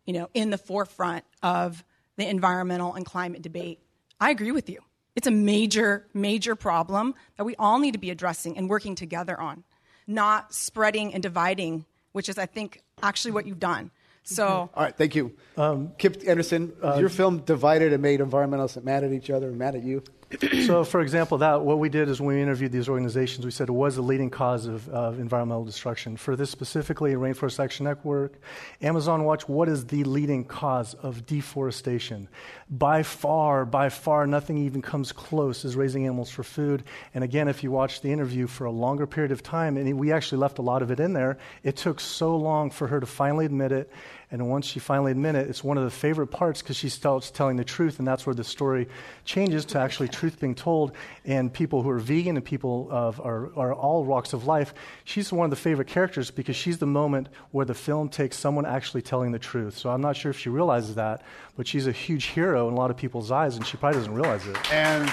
you 0.05 0.13
know, 0.13 0.29
in 0.33 0.49
the 0.49 0.57
forefront 0.57 1.23
of 1.43 1.83
the 2.17 2.27
environmental 2.27 2.95
and 2.95 3.05
climate 3.05 3.41
debate. 3.41 3.79
I 4.19 4.31
agree 4.31 4.51
with 4.51 4.69
you. 4.69 4.79
It's 5.15 5.27
a 5.27 5.31
major, 5.31 6.07
major 6.13 6.55
problem 6.55 7.15
that 7.38 7.43
we 7.43 7.55
all 7.55 7.79
need 7.79 7.93
to 7.93 7.99
be 7.99 8.11
addressing 8.11 8.57
and 8.57 8.69
working 8.69 8.95
together 8.95 9.39
on, 9.39 9.63
not 10.07 10.53
spreading 10.53 11.13
and 11.13 11.21
dividing, 11.21 11.85
which 12.13 12.29
is, 12.29 12.37
I 12.37 12.45
think, 12.45 12.81
actually 13.03 13.31
what 13.31 13.45
you've 13.45 13.59
done. 13.59 13.91
So, 14.23 14.45
all 14.45 14.83
right, 14.83 14.95
thank 14.95 15.15
you, 15.15 15.33
um, 15.55 15.93
Kip 15.97 16.21
Andersen. 16.27 16.73
Uh, 16.83 16.97
your 16.99 17.07
film 17.07 17.39
divided 17.39 17.93
and 17.93 18.01
made 18.01 18.19
environmentalists 18.19 18.83
mad 18.83 19.05
at 19.05 19.13
each 19.13 19.29
other 19.29 19.47
and 19.47 19.57
mad 19.57 19.75
at 19.75 19.83
you. 19.83 20.03
So, 20.65 20.84
for 20.84 20.99
example, 20.99 21.38
that 21.38 21.61
what 21.61 21.80
we 21.80 21.88
did 21.88 22.09
is 22.09 22.19
when 22.19 22.36
we 22.36 22.41
interviewed 22.41 22.73
these 22.73 22.89
organizations, 22.89 23.45
we 23.45 23.51
said 23.51 23.69
it 23.69 23.73
was 23.73 23.95
the 23.95 24.01
leading 24.01 24.30
cause 24.30 24.65
of, 24.65 24.89
of 24.89 25.19
environmental 25.19 25.63
destruction. 25.63 26.17
For 26.17 26.36
this 26.36 26.49
specifically, 26.49 27.13
Rainforest 27.13 27.63
Action 27.63 27.86
Network, 27.86 28.34
Amazon 28.82 29.23
Watch, 29.23 29.47
what 29.47 29.69
is 29.69 29.86
the 29.86 30.03
leading 30.03 30.43
cause 30.43 30.95
of 30.95 31.25
deforestation? 31.25 32.28
By 32.69 33.03
far, 33.03 33.63
by 33.63 33.88
far, 33.88 34.28
nothing 34.28 34.57
even 34.57 34.82
comes 34.82 35.13
close 35.13 35.63
is 35.63 35.78
raising 35.78 36.03
animals 36.03 36.30
for 36.30 36.43
food. 36.43 36.84
And 37.13 37.23
again, 37.23 37.47
if 37.47 37.63
you 37.63 37.71
watch 37.71 38.01
the 38.01 38.11
interview 38.11 38.47
for 38.47 38.65
a 38.65 38.71
longer 38.71 39.07
period 39.07 39.32
of 39.32 39.43
time, 39.43 39.78
and 39.78 39.97
we 39.97 40.11
actually 40.11 40.39
left 40.39 40.59
a 40.59 40.61
lot 40.61 40.82
of 40.82 40.91
it 40.91 40.99
in 40.99 41.13
there, 41.13 41.38
it 41.63 41.78
took 41.78 42.01
so 42.01 42.36
long 42.36 42.69
for 42.69 42.88
her 42.88 42.99
to 42.99 43.05
finally 43.05 43.45
admit 43.45 43.71
it 43.71 43.89
and 44.30 44.49
once 44.49 44.65
she 44.65 44.80
finally 44.80 45.11
admits 45.11 45.38
it, 45.38 45.49
it's 45.49 45.63
one 45.63 45.78
of 45.78 45.86
the 45.86 45.89
favorite 45.89 46.28
parts 46.28 46.61
because 46.61 46.75
she 46.75 46.89
starts 46.89 47.32
telling 47.32 47.55
the 47.55 47.63
truth, 47.63 47.99
and 47.99 48.07
that's 48.07 48.25
where 48.25 48.36
the 48.36 48.43
story 48.43 48.89
changes 49.23 49.63
to 49.65 49.80
actually 49.80 50.09
truth 50.09 50.39
being 50.39 50.53
told. 50.53 50.91
And 51.23 51.51
people 51.51 51.82
who 51.82 51.89
are 51.89 51.99
vegan 51.99 52.36
and 52.36 52.43
people 52.43 52.89
of, 52.91 53.21
are, 53.21 53.51
are 53.55 53.73
all 53.73 54.03
walks 54.03 54.34
of 54.34 54.45
life, 54.45 54.73
she's 55.05 55.32
one 55.32 55.45
of 55.45 55.49
the 55.49 55.55
favorite 55.55 55.88
characters 55.88 56.30
because 56.30 56.57
she's 56.57 56.78
the 56.78 56.86
moment 56.86 57.30
where 57.51 57.65
the 57.65 57.73
film 57.73 58.09
takes 58.09 58.38
someone 58.38 58.65
actually 58.65 59.01
telling 59.01 59.32
the 59.32 59.39
truth. 59.39 59.78
So 59.78 59.89
I'm 59.89 60.01
not 60.01 60.17
sure 60.17 60.32
if 60.32 60.38
she 60.38 60.49
realizes 60.49 60.95
that, 60.95 61.23
but 61.55 61.65
she's 61.65 61.88
a 61.88 61.93
huge 61.93 62.25
hero 62.25 62.67
in 62.67 62.73
a 62.73 62.78
lot 62.78 62.91
of 62.91 62.97
people's 62.97 63.32
eyes, 63.32 63.55
and 63.55 63.65
she 63.65 63.78
probably 63.78 63.99
doesn't 63.99 64.13
realize 64.13 64.45
it. 64.45 64.73
And 64.73 65.09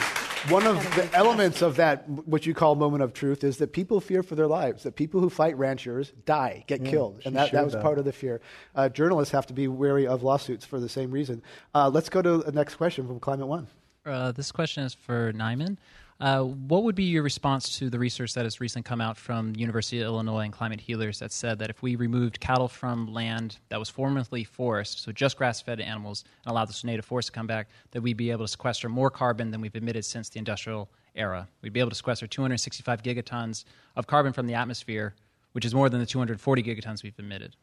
one 0.49 0.67
of 0.67 0.77
the 0.95 1.09
elements 1.15 1.63
of 1.63 1.77
that, 1.77 2.09
what 2.09 2.47
you 2.47 2.55
call 2.55 2.75
moment 2.75 3.03
of 3.03 3.13
truth, 3.13 3.45
is 3.45 3.57
that 3.59 3.73
people 3.73 4.01
fear 4.01 4.23
for 4.23 4.35
their 4.35 4.47
lives. 4.47 4.83
That 4.83 4.97
people 4.97 5.21
who 5.21 5.31
fight 5.31 5.57
ranchers 5.57 6.13
die, 6.27 6.65
get 6.67 6.83
yeah, 6.83 6.91
killed, 6.91 7.23
and 7.25 7.35
that, 7.37 7.53
that 7.53 7.65
was 7.65 7.73
that. 7.73 7.83
part 7.83 7.99
of 7.99 8.05
the 8.05 8.13
fear. 8.13 8.41
Uh, 8.75 8.89
journalists 8.89 9.33
have 9.33 9.47
to 9.47 9.55
be 9.55 9.69
wary 9.69 10.07
of 10.07 10.23
lawsuits 10.23 10.65
for 10.65 10.81
the 10.81 10.89
same 10.89 11.11
reason. 11.11 11.43
Uh, 11.75 11.89
let's 11.89 12.09
go 12.09 12.21
to 12.21 12.39
the 12.39 12.53
next 12.53 12.77
question 12.77 13.07
from 13.07 13.21
Climate 13.21 13.47
One. 13.47 13.67
Uh, 14.05 14.33
this 14.33 14.53
question 14.53 14.85
is 14.85 14.95
for 14.95 15.33
Niman. 15.33 15.79
Uh, 16.25 16.43
what 16.43 16.85
would 16.85 16.95
be 16.95 17.05
your 17.05 17.23
response 17.23 17.77
to 17.77 17.91
the 17.91 17.99
research 17.99 18.33
that 18.33 18.47
has 18.47 18.59
recently 18.59 18.83
come 18.83 19.03
out 19.03 19.15
from 19.15 19.55
University 19.57 20.01
of 20.01 20.07
Illinois 20.07 20.45
and 20.45 20.55
Climate 20.55 20.81
Healers 20.81 21.19
that 21.19 21.31
said 21.31 21.59
that 21.59 21.69
if 21.69 21.83
we 21.83 21.97
removed 21.97 22.41
cattle 22.41 22.67
from 22.67 23.13
land 23.13 23.59
that 23.69 23.79
was 23.79 23.91
formerly 23.91 24.43
forest, 24.43 25.03
so 25.03 25.13
just 25.13 25.37
grass-fed 25.37 25.81
animals, 25.81 26.25
and 26.47 26.51
allowed 26.51 26.71
the 26.71 26.87
native 26.87 27.05
forest 27.05 27.27
to 27.27 27.33
come 27.33 27.47
back, 27.47 27.69
that 27.91 28.01
we'd 28.01 28.17
be 28.17 28.31
able 28.31 28.47
to 28.47 28.49
sequester 28.49 28.89
more 28.89 29.11
carbon 29.11 29.51
than 29.51 29.61
we've 29.61 29.77
emitted 29.77 30.03
since 30.03 30.31
the 30.31 30.39
industrial 30.39 30.89
era? 31.15 31.47
We'd 31.61 31.75
be 31.75 31.81
able 31.81 31.91
to 31.91 31.97
sequester 31.97 32.27
265 32.27 33.03
gigatons 33.03 33.67
of 33.95 34.07
carbon 34.07 34.33
from 34.33 34.47
the 34.47 34.55
atmosphere, 34.55 35.15
which 35.53 35.67
is 35.67 35.75
more 35.75 35.91
than 35.91 36.01
the 36.01 36.07
240 36.07 36.63
gigatons 36.63 37.03
we've 37.03 37.19
emitted. 37.19 37.55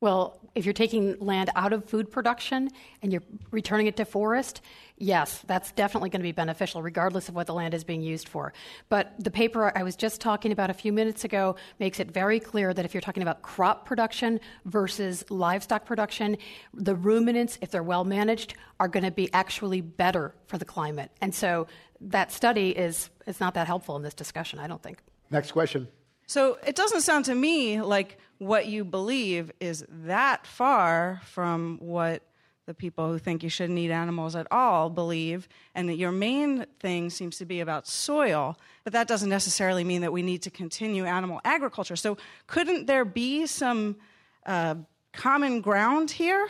Well, 0.00 0.38
if 0.54 0.64
you're 0.64 0.74
taking 0.74 1.18
land 1.18 1.50
out 1.56 1.72
of 1.72 1.84
food 1.84 2.10
production 2.10 2.70
and 3.02 3.12
you're 3.12 3.22
returning 3.50 3.88
it 3.88 3.96
to 3.96 4.04
forest, 4.04 4.60
yes, 4.96 5.42
that's 5.46 5.72
definitely 5.72 6.08
going 6.10 6.20
to 6.20 6.24
be 6.24 6.32
beneficial, 6.32 6.82
regardless 6.82 7.28
of 7.28 7.34
what 7.34 7.48
the 7.48 7.54
land 7.54 7.74
is 7.74 7.82
being 7.82 8.02
used 8.02 8.28
for. 8.28 8.52
But 8.88 9.12
the 9.18 9.30
paper 9.30 9.72
I 9.76 9.82
was 9.82 9.96
just 9.96 10.20
talking 10.20 10.52
about 10.52 10.70
a 10.70 10.74
few 10.74 10.92
minutes 10.92 11.24
ago 11.24 11.56
makes 11.80 11.98
it 11.98 12.12
very 12.12 12.38
clear 12.38 12.72
that 12.72 12.84
if 12.84 12.94
you're 12.94 13.00
talking 13.00 13.24
about 13.24 13.42
crop 13.42 13.86
production 13.86 14.38
versus 14.64 15.24
livestock 15.30 15.84
production, 15.84 16.36
the 16.72 16.94
ruminants, 16.94 17.58
if 17.60 17.72
they're 17.72 17.82
well 17.82 18.04
managed, 18.04 18.54
are 18.78 18.88
going 18.88 19.04
to 19.04 19.10
be 19.10 19.32
actually 19.32 19.80
better 19.80 20.32
for 20.46 20.58
the 20.58 20.64
climate. 20.64 21.10
And 21.20 21.34
so 21.34 21.66
that 22.00 22.30
study 22.30 22.70
is, 22.70 23.10
is 23.26 23.40
not 23.40 23.54
that 23.54 23.66
helpful 23.66 23.96
in 23.96 24.02
this 24.02 24.14
discussion, 24.14 24.60
I 24.60 24.68
don't 24.68 24.82
think. 24.82 25.02
Next 25.30 25.50
question. 25.50 25.88
So 26.28 26.58
it 26.66 26.76
doesn't 26.76 27.00
sound 27.00 27.24
to 27.24 27.34
me 27.34 27.80
like 27.80 28.18
what 28.38 28.66
you 28.66 28.84
believe 28.84 29.52
is 29.60 29.84
that 29.88 30.46
far 30.46 31.20
from 31.24 31.78
what 31.80 32.22
the 32.66 32.74
people 32.74 33.08
who 33.08 33.18
think 33.18 33.42
you 33.42 33.48
shouldn't 33.48 33.78
eat 33.78 33.90
animals 33.90 34.36
at 34.36 34.46
all 34.50 34.90
believe, 34.90 35.48
and 35.74 35.88
that 35.88 35.94
your 35.94 36.12
main 36.12 36.66
thing 36.80 37.08
seems 37.08 37.38
to 37.38 37.46
be 37.46 37.60
about 37.60 37.86
soil, 37.86 38.58
but 38.84 38.92
that 38.92 39.08
doesn't 39.08 39.30
necessarily 39.30 39.84
mean 39.84 40.02
that 40.02 40.12
we 40.12 40.22
need 40.22 40.42
to 40.42 40.50
continue 40.50 41.06
animal 41.06 41.40
agriculture. 41.44 41.96
So, 41.96 42.18
couldn't 42.46 42.86
there 42.86 43.06
be 43.06 43.46
some 43.46 43.96
uh, 44.44 44.74
common 45.12 45.62
ground 45.62 46.10
here? 46.10 46.46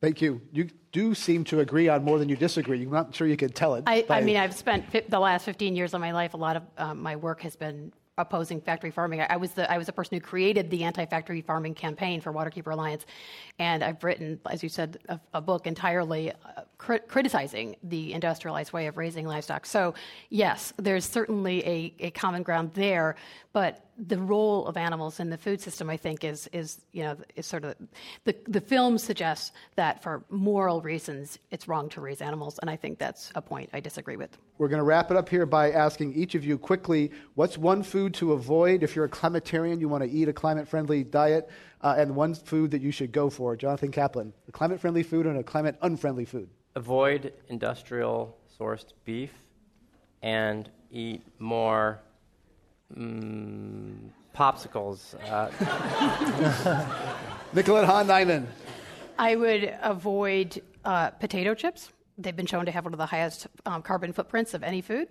Thank 0.00 0.20
you. 0.20 0.42
You 0.50 0.68
do 0.90 1.14
seem 1.14 1.44
to 1.44 1.60
agree 1.60 1.88
on 1.88 2.02
more 2.02 2.18
than 2.18 2.28
you 2.28 2.34
disagree. 2.34 2.82
I'm 2.82 2.90
not 2.90 3.14
sure 3.14 3.28
you 3.28 3.36
can 3.36 3.52
tell 3.52 3.76
it. 3.76 3.84
I, 3.86 4.04
I 4.10 4.20
mean, 4.20 4.36
I've 4.36 4.54
spent 4.54 5.08
the 5.08 5.20
last 5.20 5.44
15 5.44 5.76
years 5.76 5.94
of 5.94 6.00
my 6.00 6.10
life, 6.10 6.34
a 6.34 6.36
lot 6.36 6.56
of 6.56 6.62
um, 6.76 7.00
my 7.00 7.14
work 7.14 7.40
has 7.42 7.54
been 7.54 7.92
opposing 8.18 8.60
factory 8.60 8.90
farming. 8.90 9.22
I, 9.22 9.36
was 9.36 9.52
the 9.52 9.70
I 9.70 9.78
was 9.78 9.86
the 9.86 9.92
person 9.92 10.16
who 10.16 10.20
created 10.20 10.70
the 10.70 10.84
anti-factory 10.84 11.40
farming 11.40 11.74
campaign 11.74 12.20
for 12.20 12.32
Waterkeeper 12.32 12.72
Alliance, 12.72 13.06
and 13.58 13.82
I've 13.82 14.04
written, 14.04 14.38
as 14.50 14.62
you 14.62 14.68
said, 14.68 14.98
a, 15.08 15.18
a 15.34 15.40
book 15.40 15.66
entirely 15.66 16.30
uh, 16.30 16.62
cri- 16.76 17.00
criticizing 17.08 17.76
the 17.82 18.12
industrialized 18.12 18.72
way 18.72 18.86
of 18.86 18.98
raising 18.98 19.26
livestock. 19.26 19.64
So 19.64 19.94
yes, 20.28 20.74
there's 20.76 21.08
certainly 21.08 21.66
a, 21.66 21.94
a 22.00 22.10
common 22.10 22.42
ground 22.42 22.72
there, 22.74 23.16
but 23.52 23.86
the 23.98 24.18
role 24.18 24.66
of 24.66 24.76
animals 24.76 25.20
in 25.20 25.30
the 25.30 25.36
food 25.36 25.60
system, 25.60 25.90
I 25.90 25.96
think, 25.96 26.24
is 26.24 26.48
is 26.52 26.80
you 26.92 27.02
know 27.02 27.16
is 27.36 27.46
sort 27.46 27.64
of 27.64 27.74
the 28.24 28.34
the 28.46 28.60
film 28.60 28.98
suggests 28.98 29.52
that 29.76 30.02
for 30.02 30.24
moral 30.30 30.80
reasons 30.80 31.38
it's 31.50 31.68
wrong 31.68 31.88
to 31.90 32.00
raise 32.00 32.20
animals, 32.20 32.58
and 32.58 32.70
I 32.70 32.76
think 32.76 32.98
that's 32.98 33.30
a 33.34 33.42
point 33.42 33.70
I 33.72 33.80
disagree 33.80 34.16
with. 34.16 34.36
We're 34.58 34.68
going 34.68 34.78
to 34.78 34.84
wrap 34.84 35.10
it 35.10 35.16
up 35.16 35.28
here 35.28 35.46
by 35.46 35.72
asking 35.72 36.14
each 36.14 36.34
of 36.34 36.44
you 36.44 36.58
quickly 36.58 37.10
what's 37.34 37.58
one 37.58 37.82
food 37.82 38.14
to 38.14 38.32
avoid 38.32 38.82
if 38.82 38.96
you're 38.96 39.04
a 39.04 39.10
climatarian, 39.10 39.80
you 39.80 39.88
want 39.88 40.04
to 40.04 40.10
eat 40.10 40.28
a 40.28 40.32
climate 40.32 40.68
friendly 40.68 41.04
diet, 41.04 41.50
uh, 41.82 41.94
and 41.96 42.14
one 42.16 42.34
food 42.34 42.70
that 42.70 42.80
you 42.80 42.90
should 42.90 43.12
go 43.12 43.28
for. 43.28 43.56
Jonathan 43.56 43.90
Kaplan, 43.90 44.32
a 44.48 44.52
climate 44.52 44.80
friendly 44.80 45.02
food 45.02 45.26
and 45.26 45.38
a 45.38 45.42
climate 45.42 45.76
unfriendly 45.82 46.24
food. 46.24 46.48
Avoid 46.74 47.34
industrial 47.48 48.38
sourced 48.58 48.92
beef 49.04 49.32
and 50.22 50.70
eat 50.90 51.22
more 51.38 52.00
mm, 52.96 53.96
popsicles. 54.34 55.14
Uh, 55.30 55.50
Nicolette 57.52 57.84
Hahn 57.84 58.06
Niman. 58.06 58.46
I 59.18 59.36
would 59.36 59.74
avoid 59.82 60.62
uh, 60.84 61.10
potato 61.10 61.54
chips 61.54 61.92
they've 62.18 62.36
been 62.36 62.46
shown 62.46 62.66
to 62.66 62.72
have 62.72 62.84
one 62.84 62.94
of 62.94 62.98
the 62.98 63.06
highest 63.06 63.46
um, 63.66 63.82
carbon 63.82 64.12
footprints 64.12 64.54
of 64.54 64.62
any 64.62 64.80
food. 64.80 65.08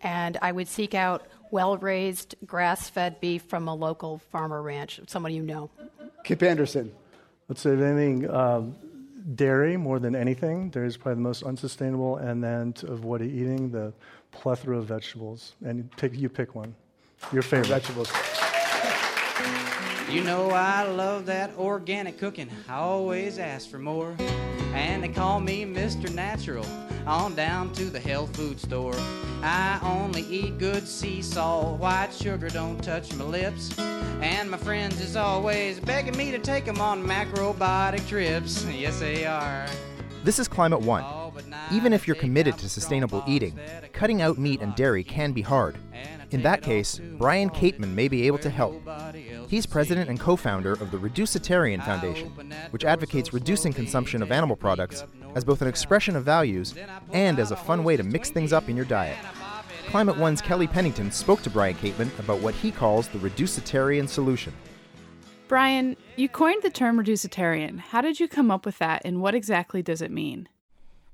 And 0.00 0.38
I 0.42 0.52
would 0.52 0.68
seek 0.68 0.94
out 0.94 1.26
well 1.50 1.76
raised, 1.76 2.34
grass 2.46 2.88
fed 2.88 3.20
beef 3.20 3.42
from 3.42 3.68
a 3.68 3.74
local 3.74 4.18
farmer 4.30 4.62
ranch, 4.62 5.00
someone 5.06 5.32
you 5.32 5.42
know. 5.42 5.70
Kip 6.24 6.42
Andersen. 6.42 6.92
Let's 7.48 7.62
say 7.62 7.72
anything, 7.72 8.28
um, 8.30 8.76
dairy 9.34 9.76
more 9.76 9.98
than 9.98 10.14
anything. 10.14 10.70
Dairy 10.70 10.86
is 10.86 10.96
probably 10.96 11.14
the 11.14 11.28
most 11.28 11.42
unsustainable. 11.42 12.16
And 12.16 12.44
then 12.44 12.72
to 12.74 12.88
avoid 12.88 13.22
eating 13.22 13.70
the 13.70 13.92
plethora 14.30 14.78
of 14.78 14.86
vegetables. 14.86 15.54
And 15.64 15.90
take, 15.96 16.14
you 16.14 16.28
pick 16.28 16.54
one. 16.54 16.74
Your 17.32 17.42
favorite 17.42 17.68
vegetables. 17.68 18.10
You 20.10 20.24
know 20.24 20.50
I 20.50 20.84
love 20.84 21.26
that 21.26 21.50
organic 21.58 22.18
cooking. 22.18 22.50
I 22.68 22.76
always 22.76 23.38
ask 23.38 23.68
for 23.68 23.78
more. 23.78 24.16
And 24.72 25.02
they 25.02 25.08
call 25.08 25.38
me 25.38 25.66
Mr. 25.66 26.12
Natural. 26.14 26.64
On 27.06 27.34
down 27.34 27.72
to 27.74 27.84
the 27.84 28.00
health 28.00 28.34
food 28.34 28.58
store. 28.58 28.94
I 29.42 29.78
only 29.82 30.22
eat 30.22 30.58
good 30.58 30.88
sea 30.88 31.20
salt. 31.20 31.78
White 31.78 32.12
sugar 32.12 32.48
don't 32.48 32.82
touch 32.82 33.14
my 33.14 33.24
lips. 33.24 33.78
And 33.78 34.50
my 34.50 34.56
friends 34.56 35.00
is 35.00 35.14
always 35.14 35.78
begging 35.80 36.16
me 36.16 36.30
to 36.30 36.38
take 36.38 36.64
them 36.64 36.80
on 36.80 37.06
macrobiotic 37.06 38.08
trips. 38.08 38.64
Yes, 38.64 39.00
they 39.00 39.26
are. 39.26 39.66
This 40.28 40.38
is 40.38 40.46
Climate 40.46 40.82
One. 40.82 41.06
Even 41.72 41.94
if 41.94 42.06
you're 42.06 42.14
committed 42.14 42.58
to 42.58 42.68
sustainable 42.68 43.24
eating, 43.26 43.58
cutting 43.94 44.20
out 44.20 44.36
meat 44.36 44.60
and 44.60 44.74
dairy 44.74 45.02
can 45.02 45.32
be 45.32 45.40
hard. 45.40 45.78
In 46.32 46.42
that 46.42 46.60
case, 46.60 47.00
Brian 47.16 47.48
Kateman 47.48 47.94
may 47.94 48.08
be 48.08 48.26
able 48.26 48.36
to 48.40 48.50
help. 48.50 48.86
He's 49.48 49.64
president 49.64 50.10
and 50.10 50.20
co 50.20 50.36
founder 50.36 50.72
of 50.72 50.90
the 50.90 50.98
Reducitarian 50.98 51.82
Foundation, 51.82 52.28
which 52.72 52.84
advocates 52.84 53.32
reducing 53.32 53.72
consumption 53.72 54.20
of 54.20 54.30
animal 54.30 54.54
products 54.54 55.02
as 55.34 55.46
both 55.46 55.62
an 55.62 55.68
expression 55.68 56.14
of 56.14 56.24
values 56.24 56.74
and 57.10 57.38
as 57.38 57.50
a 57.50 57.56
fun 57.56 57.82
way 57.82 57.96
to 57.96 58.02
mix 58.02 58.28
things 58.28 58.52
up 58.52 58.68
in 58.68 58.76
your 58.76 58.84
diet. 58.84 59.16
Climate 59.86 60.18
One's 60.18 60.42
Kelly 60.42 60.66
Pennington 60.66 61.10
spoke 61.10 61.40
to 61.40 61.48
Brian 61.48 61.74
Kateman 61.76 62.10
about 62.18 62.40
what 62.40 62.54
he 62.54 62.70
calls 62.70 63.08
the 63.08 63.18
Reducitarian 63.18 64.06
solution. 64.06 64.52
Brian, 65.48 65.96
you 66.16 66.28
coined 66.28 66.62
the 66.62 66.68
term 66.68 67.02
reducitarian. 67.02 67.78
How 67.78 68.02
did 68.02 68.20
you 68.20 68.28
come 68.28 68.50
up 68.50 68.66
with 68.66 68.76
that, 68.78 69.00
and 69.06 69.22
what 69.22 69.34
exactly 69.34 69.82
does 69.82 70.02
it 70.02 70.10
mean? 70.10 70.46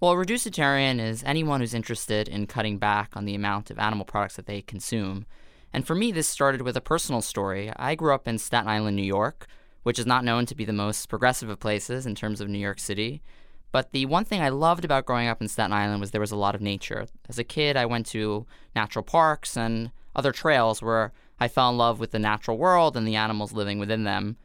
Well, 0.00 0.16
reducitarian 0.16 0.98
is 0.98 1.22
anyone 1.22 1.60
who's 1.60 1.72
interested 1.72 2.26
in 2.26 2.48
cutting 2.48 2.78
back 2.78 3.10
on 3.14 3.26
the 3.26 3.36
amount 3.36 3.70
of 3.70 3.78
animal 3.78 4.04
products 4.04 4.34
that 4.34 4.46
they 4.46 4.60
consume. 4.60 5.24
And 5.72 5.86
for 5.86 5.94
me, 5.94 6.10
this 6.10 6.26
started 6.26 6.62
with 6.62 6.76
a 6.76 6.80
personal 6.80 7.22
story. 7.22 7.72
I 7.76 7.94
grew 7.94 8.12
up 8.12 8.26
in 8.26 8.38
Staten 8.38 8.68
Island, 8.68 8.96
New 8.96 9.04
York, 9.04 9.46
which 9.84 10.00
is 10.00 10.06
not 10.06 10.24
known 10.24 10.46
to 10.46 10.56
be 10.56 10.64
the 10.64 10.72
most 10.72 11.08
progressive 11.08 11.48
of 11.48 11.60
places 11.60 12.04
in 12.04 12.16
terms 12.16 12.40
of 12.40 12.48
New 12.48 12.58
York 12.58 12.80
City. 12.80 13.22
But 13.70 13.92
the 13.92 14.06
one 14.06 14.24
thing 14.24 14.40
I 14.40 14.48
loved 14.48 14.84
about 14.84 15.06
growing 15.06 15.28
up 15.28 15.40
in 15.40 15.46
Staten 15.46 15.72
Island 15.72 16.00
was 16.00 16.10
there 16.10 16.20
was 16.20 16.32
a 16.32 16.36
lot 16.36 16.56
of 16.56 16.60
nature. 16.60 17.06
As 17.28 17.38
a 17.38 17.44
kid, 17.44 17.76
I 17.76 17.86
went 17.86 18.06
to 18.06 18.46
natural 18.74 19.04
parks 19.04 19.56
and 19.56 19.92
other 20.16 20.32
trails 20.32 20.82
where 20.82 21.12
I 21.40 21.48
fell 21.48 21.70
in 21.70 21.76
love 21.76 21.98
with 21.98 22.12
the 22.12 22.18
natural 22.18 22.58
world 22.58 22.96
and 22.96 23.06
the 23.06 23.16
animals 23.16 23.52
living 23.52 23.78
within 23.78 24.04
them. 24.04 24.36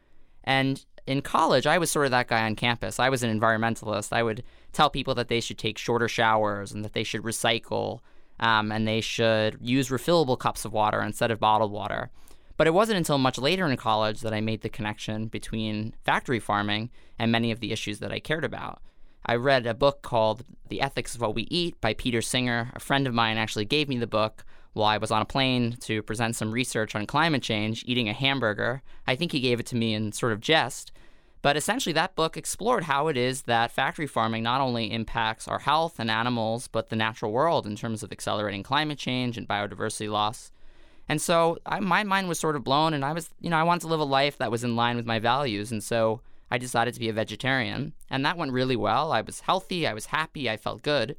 And 0.44 0.84
in 1.06 1.22
college, 1.22 1.66
I 1.66 1.78
was 1.78 1.90
sort 1.90 2.06
of 2.06 2.10
that 2.12 2.28
guy 2.28 2.44
on 2.44 2.56
campus. 2.56 2.98
I 2.98 3.08
was 3.08 3.22
an 3.22 3.38
environmentalist. 3.38 4.12
I 4.12 4.22
would 4.22 4.42
tell 4.72 4.90
people 4.90 5.14
that 5.14 5.28
they 5.28 5.40
should 5.40 5.58
take 5.58 5.78
shorter 5.78 6.08
showers 6.08 6.72
and 6.72 6.84
that 6.84 6.92
they 6.92 7.04
should 7.04 7.22
recycle 7.22 8.00
um, 8.38 8.72
and 8.72 8.86
they 8.86 9.00
should 9.00 9.58
use 9.60 9.88
refillable 9.88 10.38
cups 10.38 10.64
of 10.64 10.72
water 10.72 11.02
instead 11.02 11.30
of 11.30 11.40
bottled 11.40 11.72
water. 11.72 12.10
But 12.56 12.66
it 12.66 12.74
wasn't 12.74 12.98
until 12.98 13.18
much 13.18 13.38
later 13.38 13.66
in 13.66 13.76
college 13.76 14.20
that 14.20 14.34
I 14.34 14.40
made 14.40 14.60
the 14.60 14.68
connection 14.68 15.28
between 15.28 15.94
factory 16.04 16.38
farming 16.38 16.90
and 17.18 17.32
many 17.32 17.50
of 17.50 17.60
the 17.60 17.72
issues 17.72 18.00
that 18.00 18.12
I 18.12 18.20
cared 18.20 18.44
about. 18.44 18.82
I 19.24 19.36
read 19.36 19.66
a 19.66 19.74
book 19.74 20.02
called 20.02 20.44
The 20.68 20.80
Ethics 20.80 21.14
of 21.14 21.20
What 21.20 21.34
We 21.34 21.42
Eat 21.50 21.80
by 21.80 21.94
Peter 21.94 22.22
Singer. 22.22 22.70
A 22.74 22.80
friend 22.80 23.06
of 23.06 23.14
mine 23.14 23.36
actually 23.36 23.64
gave 23.64 23.88
me 23.88 23.98
the 23.98 24.06
book 24.06 24.44
while 24.72 24.88
I 24.88 24.98
was 24.98 25.10
on 25.10 25.22
a 25.22 25.26
plane 25.26 25.76
to 25.80 26.02
present 26.02 26.36
some 26.36 26.52
research 26.52 26.94
on 26.94 27.06
climate 27.06 27.42
change, 27.42 27.84
eating 27.86 28.08
a 28.08 28.12
hamburger. 28.12 28.82
I 29.06 29.16
think 29.16 29.32
he 29.32 29.40
gave 29.40 29.60
it 29.60 29.66
to 29.66 29.76
me 29.76 29.94
in 29.94 30.12
sort 30.12 30.32
of 30.32 30.40
jest. 30.40 30.92
But 31.42 31.56
essentially, 31.56 31.94
that 31.94 32.14
book 32.14 32.36
explored 32.36 32.84
how 32.84 33.08
it 33.08 33.16
is 33.16 33.42
that 33.42 33.72
factory 33.72 34.06
farming 34.06 34.42
not 34.42 34.60
only 34.60 34.92
impacts 34.92 35.48
our 35.48 35.60
health 35.60 35.98
and 35.98 36.10
animals, 36.10 36.68
but 36.68 36.90
the 36.90 36.96
natural 36.96 37.32
world 37.32 37.66
in 37.66 37.76
terms 37.76 38.02
of 38.02 38.12
accelerating 38.12 38.62
climate 38.62 38.98
change 38.98 39.38
and 39.38 39.48
biodiversity 39.48 40.10
loss. 40.10 40.52
And 41.08 41.20
so 41.20 41.58
I, 41.64 41.80
my 41.80 42.04
mind 42.04 42.28
was 42.28 42.38
sort 42.38 42.56
of 42.56 42.62
blown, 42.62 42.92
and 42.92 43.04
I 43.04 43.12
was, 43.12 43.30
you 43.40 43.48
know, 43.48 43.56
I 43.56 43.62
wanted 43.62 43.80
to 43.80 43.88
live 43.88 44.00
a 44.00 44.04
life 44.04 44.36
that 44.38 44.50
was 44.50 44.62
in 44.62 44.76
line 44.76 44.96
with 44.96 45.06
my 45.06 45.18
values. 45.18 45.72
And 45.72 45.82
so 45.82 46.20
I 46.50 46.58
decided 46.58 46.94
to 46.94 47.00
be 47.00 47.08
a 47.08 47.14
vegetarian. 47.14 47.94
And 48.10 48.24
that 48.24 48.36
went 48.36 48.52
really 48.52 48.76
well. 48.76 49.10
I 49.10 49.22
was 49.22 49.40
healthy, 49.40 49.86
I 49.86 49.94
was 49.94 50.06
happy, 50.06 50.50
I 50.50 50.56
felt 50.56 50.82
good. 50.82 51.16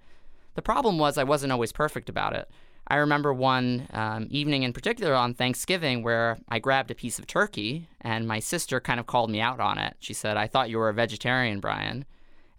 The 0.54 0.62
problem 0.62 1.00
was 1.00 1.18
I 1.18 1.24
wasn't 1.24 1.52
always 1.52 1.72
perfect 1.72 2.10
about 2.10 2.36
it. 2.36 2.50
I 2.92 2.96
remember 2.96 3.34
one 3.34 3.88
um, 3.94 4.28
evening 4.30 4.64
in 4.64 4.74
particular 4.74 5.16
on 5.16 5.34
Thanksgiving 5.34 6.04
where 6.04 6.40
I 6.50 6.60
grabbed 6.60 6.92
a 6.92 6.96
piece 6.96 7.20
of 7.20 7.26
turkey 7.26 7.88
and 8.02 8.28
my 8.28 8.40
sister 8.40 8.82
kind 8.82 9.00
of 9.00 9.08
called 9.08 9.30
me 9.32 9.40
out 9.40 9.62
on 9.62 9.78
it. 9.78 9.96
She 10.02 10.14
said, 10.14 10.36
I 10.36 10.48
thought 10.48 10.70
you 10.70 10.78
were 10.78 10.90
a 10.90 10.94
vegetarian, 10.94 11.62
Brian. 11.62 12.04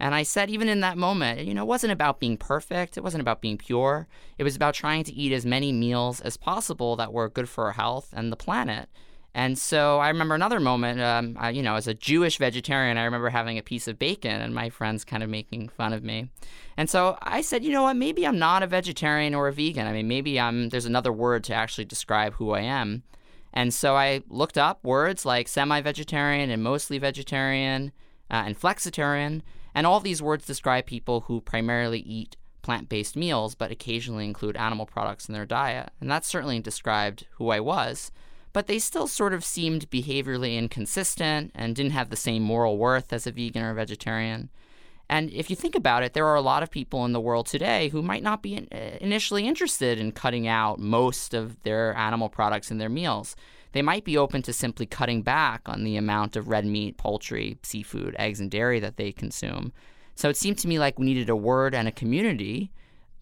And 0.01 0.14
I 0.14 0.22
said, 0.22 0.49
even 0.49 0.70
in 0.70 0.80
that 0.80 0.97
moment, 0.97 1.45
you 1.45 1.53
know, 1.53 1.64
it 1.64 1.66
wasn't 1.66 1.93
about 1.93 2.18
being 2.18 2.39
perfect. 2.39 2.97
It 2.97 3.05
wasn't 3.05 3.20
about 3.20 3.43
being 3.43 3.59
pure. 3.59 4.09
It 4.39 4.45
was 4.45 4.57
about 4.57 4.72
trying 4.72 5.05
to 5.05 5.12
eat 5.12 5.35
as 5.35 5.45
many 5.45 5.70
meals 5.70 6.22
as 6.22 6.39
possible 6.39 6.97
that 6.97 7.12
were 7.12 7.28
good 7.28 7.51
for 7.51 7.66
our 7.66 7.72
health 7.72 8.09
and 8.14 8.33
the 8.33 8.37
planet. 8.37 8.89
And 9.35 9.59
so 9.59 9.99
I 9.99 10.09
remember 10.09 10.35
another 10.35 10.61
moment, 10.61 11.01
um, 11.01 11.37
I, 11.39 11.51
you 11.51 11.62
know, 11.62 11.76
as 11.76 11.87
a 11.87 11.95
Jewish 11.95 12.37
vegetarian, 12.37 12.99
I 12.99 13.05
remember 13.05 13.30
having 13.30 13.57
a 13.57 13.62
piece 13.62 13.89
of 13.89 13.99
bacon 13.99 14.43
and 14.43 14.55
my 14.55 14.68
friends 14.68 15.05
kind 15.05 15.22
of 15.22 15.30
making 15.30 15.70
fun 15.70 15.95
of 15.95 16.05
me. 16.05 16.28
And 16.76 16.91
so 16.91 17.16
I 17.22 17.41
said, 17.41 17.64
you 17.64 17.72
know 17.72 17.85
what, 17.85 17.97
maybe 17.97 18.26
I'm 18.26 18.39
not 18.39 18.62
a 18.62 18.66
vegetarian 18.66 19.35
or 19.35 19.49
a 19.49 19.53
vegan. 19.53 19.87
I 19.87 19.93
mean, 19.93 20.07
maybe 20.07 20.39
I'm, 20.39 20.68
there's 20.68 20.85
another 20.85 21.12
word 21.12 21.45
to 21.45 21.55
actually 21.55 21.87
describe 21.87 22.35
who 22.35 22.51
I 22.51 22.61
am. 22.61 23.05
And 23.55 23.72
so 23.72 23.97
I 23.97 24.22
looked 24.28 24.59
up 24.59 24.85
words 24.85 25.24
like 25.24 25.49
semi 25.49 25.80
vegetarian 25.80 26.51
and 26.51 26.62
mostly 26.62 26.99
vegetarian 26.99 27.93
uh, 28.30 28.45
and 28.47 28.59
flexitarian. 28.59 29.43
And 29.74 29.87
all 29.87 30.01
these 30.01 30.22
words 30.22 30.47
describe 30.47 30.85
people 30.85 31.22
who 31.22 31.41
primarily 31.41 32.01
eat 32.01 32.37
plant 32.61 32.89
based 32.89 33.16
meals 33.16 33.55
but 33.55 33.70
occasionally 33.70 34.24
include 34.24 34.57
animal 34.57 34.87
products 34.87 35.28
in 35.28 35.35
their 35.35 35.47
diet. 35.47 35.91
And 36.01 36.11
that 36.11 36.24
certainly 36.24 36.61
described 36.61 37.26
who 37.33 37.49
I 37.49 37.61
was 37.61 38.12
but 38.53 38.67
they 38.67 38.79
still 38.79 39.07
sort 39.07 39.33
of 39.33 39.45
seemed 39.45 39.91
behaviorally 39.91 40.57
inconsistent 40.57 41.51
and 41.55 41.75
didn't 41.75 41.93
have 41.93 42.11
the 42.11 42.17
same 42.17 42.43
moral 42.43 42.79
worth 42.79 43.13
as 43.13 43.27
a 43.27 43.33
vegan 43.33 43.63
or 43.63 43.71
a 43.71 43.75
vegetarian. 43.75 44.51
And 45.09 45.31
if 45.31 45.51
you 45.51 45.57
think 45.57 45.75
about 45.75 46.03
it, 46.03 46.15
there 46.15 46.27
are 46.27 46.37
a 46.37 46.41
lot 46.41 46.63
of 46.63 46.71
people 46.71 47.05
in 47.05 47.13
the 47.13 47.21
world 47.21 47.47
today 47.47 47.89
who 47.89 48.03
might 48.03 48.23
not 48.23 48.43
be 48.43 48.57
uh, 48.57 48.77
initially 49.01 49.47
interested 49.47 49.99
in 49.99 50.13
cutting 50.13 50.49
out 50.49 50.79
most 50.79 51.35
of 51.35 51.63
their 51.65 51.95
animal 51.97 52.29
products 52.29 52.71
in 52.71 52.79
their 52.79 52.89
meals. 52.89 53.37
They 53.73 53.83
might 53.83 54.05
be 54.05 54.17
open 54.17 54.43
to 54.43 54.53
simply 54.53 54.87
cutting 54.87 55.23
back 55.23 55.63
on 55.67 55.85
the 55.85 55.97
amount 55.97 56.37
of 56.37 56.49
red 56.49 56.65
meat, 56.65 56.97
poultry, 56.97 57.59
seafood, 57.63 58.15
eggs, 58.19 58.41
and 58.41 58.51
dairy 58.51 58.81
that 58.81 58.97
they 58.97 59.13
consume. 59.13 59.73
So 60.15 60.29
it 60.29 60.37
seemed 60.37 60.59
to 60.59 60.69
me 60.69 60.79
like 60.79 60.99
we 60.99 61.07
needed 61.07 61.29
a 61.31 61.37
word 61.37 61.75
and 61.75 61.89
a 61.89 61.93
community 61.93 62.71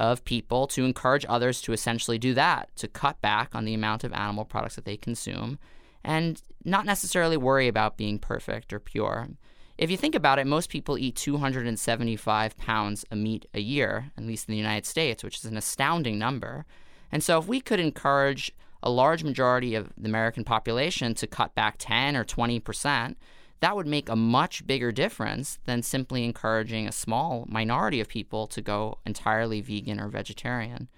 of 0.00 0.24
people 0.24 0.66
to 0.66 0.86
encourage 0.86 1.26
others 1.28 1.60
to 1.60 1.74
essentially 1.74 2.18
do 2.18 2.32
that, 2.32 2.74
to 2.74 2.88
cut 2.88 3.20
back 3.20 3.54
on 3.54 3.66
the 3.66 3.74
amount 3.74 4.02
of 4.02 4.14
animal 4.14 4.46
products 4.46 4.74
that 4.76 4.86
they 4.86 4.96
consume, 4.96 5.58
and 6.02 6.40
not 6.64 6.86
necessarily 6.86 7.36
worry 7.36 7.68
about 7.68 7.98
being 7.98 8.18
perfect 8.18 8.72
or 8.72 8.80
pure. 8.80 9.28
If 9.76 9.90
you 9.90 9.98
think 9.98 10.14
about 10.14 10.38
it, 10.38 10.46
most 10.46 10.70
people 10.70 10.96
eat 10.96 11.16
275 11.16 12.56
pounds 12.56 13.04
of 13.10 13.18
meat 13.18 13.44
a 13.52 13.60
year, 13.60 14.10
at 14.16 14.24
least 14.24 14.48
in 14.48 14.52
the 14.52 14.58
United 14.58 14.86
States, 14.86 15.22
which 15.22 15.36
is 15.36 15.44
an 15.44 15.58
astounding 15.58 16.18
number. 16.18 16.64
And 17.12 17.22
so, 17.22 17.38
if 17.38 17.46
we 17.46 17.60
could 17.60 17.80
encourage 17.80 18.52
a 18.82 18.90
large 18.90 19.22
majority 19.22 19.74
of 19.74 19.92
the 19.98 20.08
American 20.08 20.44
population 20.44 21.12
to 21.14 21.26
cut 21.26 21.54
back 21.54 21.76
10 21.78 22.16
or 22.16 22.24
20 22.24 22.58
percent, 22.60 23.18
that 23.60 23.76
would 23.76 23.86
make 23.86 24.08
a 24.08 24.16
much 24.16 24.66
bigger 24.66 24.90
difference 24.90 25.58
than 25.66 25.82
simply 25.82 26.24
encouraging 26.24 26.88
a 26.88 26.92
small 26.92 27.46
minority 27.48 28.00
of 28.00 28.08
people 28.08 28.46
to 28.48 28.62
go 28.62 28.98
entirely 29.04 29.60
vegan 29.60 30.00
or 30.00 30.08
vegetarian. 30.08 30.88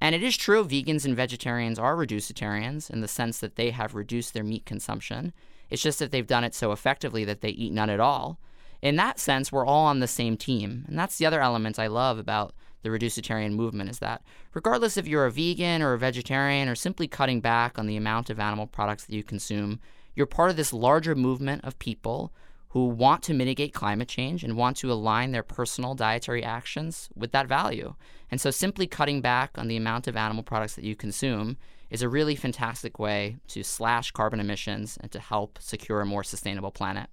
And 0.00 0.14
it 0.14 0.22
is 0.22 0.36
true, 0.36 0.64
vegans 0.64 1.04
and 1.04 1.14
vegetarians 1.14 1.78
are 1.78 1.96
reducitarians 1.96 2.90
in 2.90 3.00
the 3.00 3.08
sense 3.08 3.38
that 3.38 3.56
they 3.56 3.70
have 3.70 3.94
reduced 3.94 4.34
their 4.34 4.44
meat 4.44 4.64
consumption. 4.64 5.32
It's 5.68 5.82
just 5.82 5.98
that 6.00 6.10
they've 6.10 6.26
done 6.26 6.42
it 6.42 6.54
so 6.54 6.72
effectively 6.72 7.24
that 7.24 7.42
they 7.42 7.50
eat 7.50 7.72
none 7.72 7.90
at 7.90 8.00
all. 8.00 8.38
In 8.82 8.96
that 8.96 9.20
sense, 9.20 9.52
we're 9.52 9.66
all 9.66 9.86
on 9.86 10.00
the 10.00 10.08
same 10.08 10.36
team. 10.36 10.84
And 10.88 10.98
that's 10.98 11.18
the 11.18 11.26
other 11.26 11.40
element 11.40 11.78
I 11.78 11.86
love 11.86 12.18
about 12.18 12.54
the 12.82 12.88
reducitarian 12.88 13.52
movement 13.52 13.90
is 13.90 13.98
that 13.98 14.22
regardless 14.54 14.96
if 14.96 15.06
you're 15.06 15.26
a 15.26 15.30
vegan 15.30 15.82
or 15.82 15.92
a 15.92 15.98
vegetarian 15.98 16.66
or 16.66 16.74
simply 16.74 17.06
cutting 17.06 17.42
back 17.42 17.78
on 17.78 17.86
the 17.86 17.96
amount 17.96 18.30
of 18.30 18.40
animal 18.40 18.66
products 18.66 19.04
that 19.04 19.14
you 19.14 19.22
consume, 19.22 19.80
you're 20.14 20.26
part 20.26 20.50
of 20.50 20.56
this 20.56 20.72
larger 20.72 21.14
movement 21.14 21.64
of 21.64 21.78
people 21.78 22.32
who 22.70 22.86
want 22.86 23.22
to 23.24 23.34
mitigate 23.34 23.74
climate 23.74 24.08
change 24.08 24.44
and 24.44 24.56
want 24.56 24.76
to 24.76 24.92
align 24.92 25.32
their 25.32 25.42
personal 25.42 25.94
dietary 25.94 26.44
actions 26.44 27.08
with 27.16 27.32
that 27.32 27.48
value. 27.48 27.94
And 28.30 28.40
so 28.40 28.50
simply 28.50 28.86
cutting 28.86 29.20
back 29.20 29.58
on 29.58 29.66
the 29.66 29.76
amount 29.76 30.06
of 30.06 30.16
animal 30.16 30.44
products 30.44 30.76
that 30.76 30.84
you 30.84 30.94
consume 30.94 31.56
is 31.90 32.02
a 32.02 32.08
really 32.08 32.36
fantastic 32.36 33.00
way 33.00 33.36
to 33.48 33.64
slash 33.64 34.12
carbon 34.12 34.38
emissions 34.38 34.96
and 35.00 35.10
to 35.10 35.18
help 35.18 35.58
secure 35.60 36.00
a 36.00 36.06
more 36.06 36.22
sustainable 36.22 36.70
planet. 36.70 37.10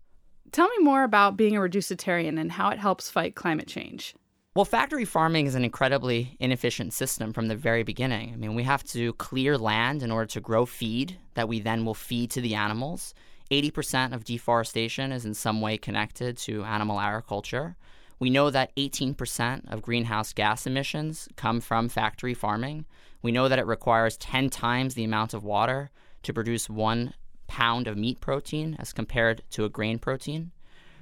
Tell 0.51 0.69
me 0.69 0.83
more 0.83 1.03
about 1.03 1.37
being 1.37 1.57
a 1.57 1.59
reducitarian 1.59 2.39
and 2.39 2.51
how 2.51 2.69
it 2.69 2.77
helps 2.77 3.09
fight 3.09 3.35
climate 3.35 3.67
change. 3.67 4.13
Well, 4.57 4.65
factory 4.65 5.05
farming 5.05 5.45
is 5.45 5.53
an 5.53 5.63
incredibly 5.63 6.35
inefficient 6.39 6.91
system 6.91 7.31
from 7.31 7.47
the 7.47 7.55
very 7.55 7.83
beginning. 7.83 8.33
I 8.33 8.37
mean, 8.37 8.55
we 8.55 8.63
have 8.63 8.83
to 8.85 9.13
clear 9.13 9.55
land 9.55 10.01
in 10.01 10.09
order 10.09 10.25
to 10.31 10.41
grow 10.41 10.65
feed 10.65 11.19
that 11.35 11.47
we 11.47 11.59
then 11.59 11.85
will 11.85 11.93
feed 11.93 12.31
to 12.31 12.41
the 12.41 12.55
animals. 12.55 13.13
80% 13.51 14.15
of 14.15 14.23
deforestation 14.23 15.11
is 15.11 15.25
in 15.25 15.35
some 15.35 15.61
way 15.61 15.77
connected 15.77 16.37
to 16.39 16.63
animal 16.63 16.99
agriculture. 16.99 17.75
We 18.17 18.31
know 18.31 18.49
that 18.49 18.75
18% 18.77 19.71
of 19.71 19.83
greenhouse 19.83 20.33
gas 20.33 20.65
emissions 20.65 21.29
come 21.35 21.61
from 21.61 21.87
factory 21.87 22.33
farming. 22.33 22.85
We 23.21 23.31
know 23.31 23.47
that 23.47 23.59
it 23.59 23.67
requires 23.67 24.17
10 24.17 24.49
times 24.49 24.95
the 24.95 25.03
amount 25.03 25.35
of 25.35 25.43
water 25.43 25.91
to 26.23 26.33
produce 26.33 26.67
one 26.67 27.13
pound 27.45 27.85
of 27.85 27.95
meat 27.95 28.21
protein 28.21 28.75
as 28.79 28.91
compared 28.91 29.43
to 29.51 29.65
a 29.65 29.69
grain 29.69 29.99
protein. 29.99 30.51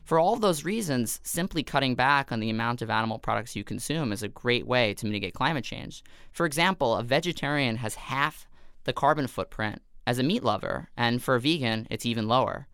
For 0.05 0.19
all 0.19 0.35
those 0.35 0.63
reasons, 0.63 1.19
simply 1.23 1.63
cutting 1.63 1.95
back 1.95 2.31
on 2.31 2.39
the 2.39 2.51
amount 2.51 2.83
of 2.83 2.91
animal 2.91 3.17
products 3.17 3.55
you 3.55 3.63
consume 3.63 4.11
is 4.11 4.21
a 4.21 4.27
great 4.27 4.67
way 4.67 4.93
to 4.93 5.07
mitigate 5.07 5.33
climate 5.33 5.63
change. 5.63 6.03
For 6.31 6.45
example, 6.45 6.95
a 6.95 7.01
vegetarian 7.01 7.77
has 7.77 7.95
half 7.95 8.47
the 8.83 8.93
carbon 8.93 9.25
footprint 9.25 9.81
as 10.05 10.19
a 10.19 10.23
meat 10.23 10.43
lover, 10.43 10.89
and 10.95 11.23
for 11.23 11.33
a 11.33 11.41
vegan, 11.41 11.87
it's 11.89 12.05
even 12.05 12.27
lower. 12.27 12.67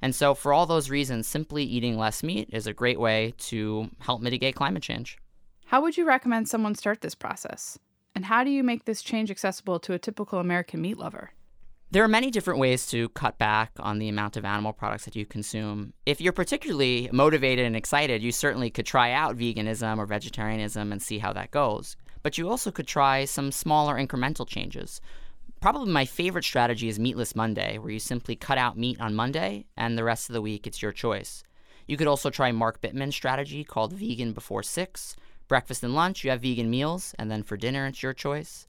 And 0.00 0.14
so, 0.14 0.34
for 0.34 0.54
all 0.54 0.64
those 0.64 0.88
reasons, 0.88 1.28
simply 1.28 1.62
eating 1.62 1.98
less 1.98 2.22
meat 2.22 2.48
is 2.54 2.66
a 2.66 2.72
great 2.72 2.98
way 2.98 3.34
to 3.36 3.90
help 3.98 4.22
mitigate 4.22 4.54
climate 4.54 4.82
change. 4.82 5.18
How 5.66 5.82
would 5.82 5.98
you 5.98 6.06
recommend 6.06 6.48
someone 6.48 6.74
start 6.74 7.02
this 7.02 7.14
process? 7.14 7.78
And 8.14 8.24
how 8.24 8.44
do 8.44 8.50
you 8.50 8.64
make 8.64 8.86
this 8.86 9.02
change 9.02 9.30
accessible 9.30 9.78
to 9.80 9.92
a 9.92 9.98
typical 9.98 10.38
American 10.38 10.80
meat 10.80 10.96
lover? 10.96 11.32
There 11.90 12.04
are 12.04 12.08
many 12.08 12.30
different 12.30 12.60
ways 12.60 12.86
to 12.88 13.08
cut 13.08 13.38
back 13.38 13.70
on 13.78 13.98
the 13.98 14.10
amount 14.10 14.36
of 14.36 14.44
animal 14.44 14.74
products 14.74 15.06
that 15.06 15.16
you 15.16 15.24
consume. 15.24 15.94
If 16.04 16.20
you're 16.20 16.34
particularly 16.34 17.08
motivated 17.14 17.64
and 17.64 17.74
excited, 17.74 18.22
you 18.22 18.30
certainly 18.30 18.68
could 18.68 18.84
try 18.84 19.12
out 19.12 19.38
veganism 19.38 19.96
or 19.96 20.04
vegetarianism 20.04 20.92
and 20.92 21.00
see 21.00 21.18
how 21.18 21.32
that 21.32 21.50
goes. 21.50 21.96
But 22.22 22.36
you 22.36 22.50
also 22.50 22.70
could 22.70 22.86
try 22.86 23.24
some 23.24 23.50
smaller 23.50 23.94
incremental 23.94 24.46
changes. 24.46 25.00
Probably 25.62 25.90
my 25.90 26.04
favorite 26.04 26.44
strategy 26.44 26.90
is 26.90 26.98
Meatless 26.98 27.34
Monday, 27.34 27.78
where 27.78 27.90
you 27.90 28.00
simply 28.00 28.36
cut 28.36 28.58
out 28.58 28.76
meat 28.76 29.00
on 29.00 29.14
Monday 29.14 29.64
and 29.74 29.96
the 29.96 30.04
rest 30.04 30.28
of 30.28 30.34
the 30.34 30.42
week 30.42 30.66
it's 30.66 30.82
your 30.82 30.92
choice. 30.92 31.42
You 31.86 31.96
could 31.96 32.06
also 32.06 32.28
try 32.28 32.52
Mark 32.52 32.82
Bittman's 32.82 33.16
strategy 33.16 33.64
called 33.64 33.94
Vegan 33.94 34.34
Before 34.34 34.62
6. 34.62 35.16
Breakfast 35.48 35.82
and 35.82 35.94
lunch, 35.94 36.22
you 36.22 36.30
have 36.32 36.42
vegan 36.42 36.68
meals, 36.68 37.14
and 37.18 37.30
then 37.30 37.42
for 37.42 37.56
dinner, 37.56 37.86
it's 37.86 38.02
your 38.02 38.12
choice. 38.12 38.66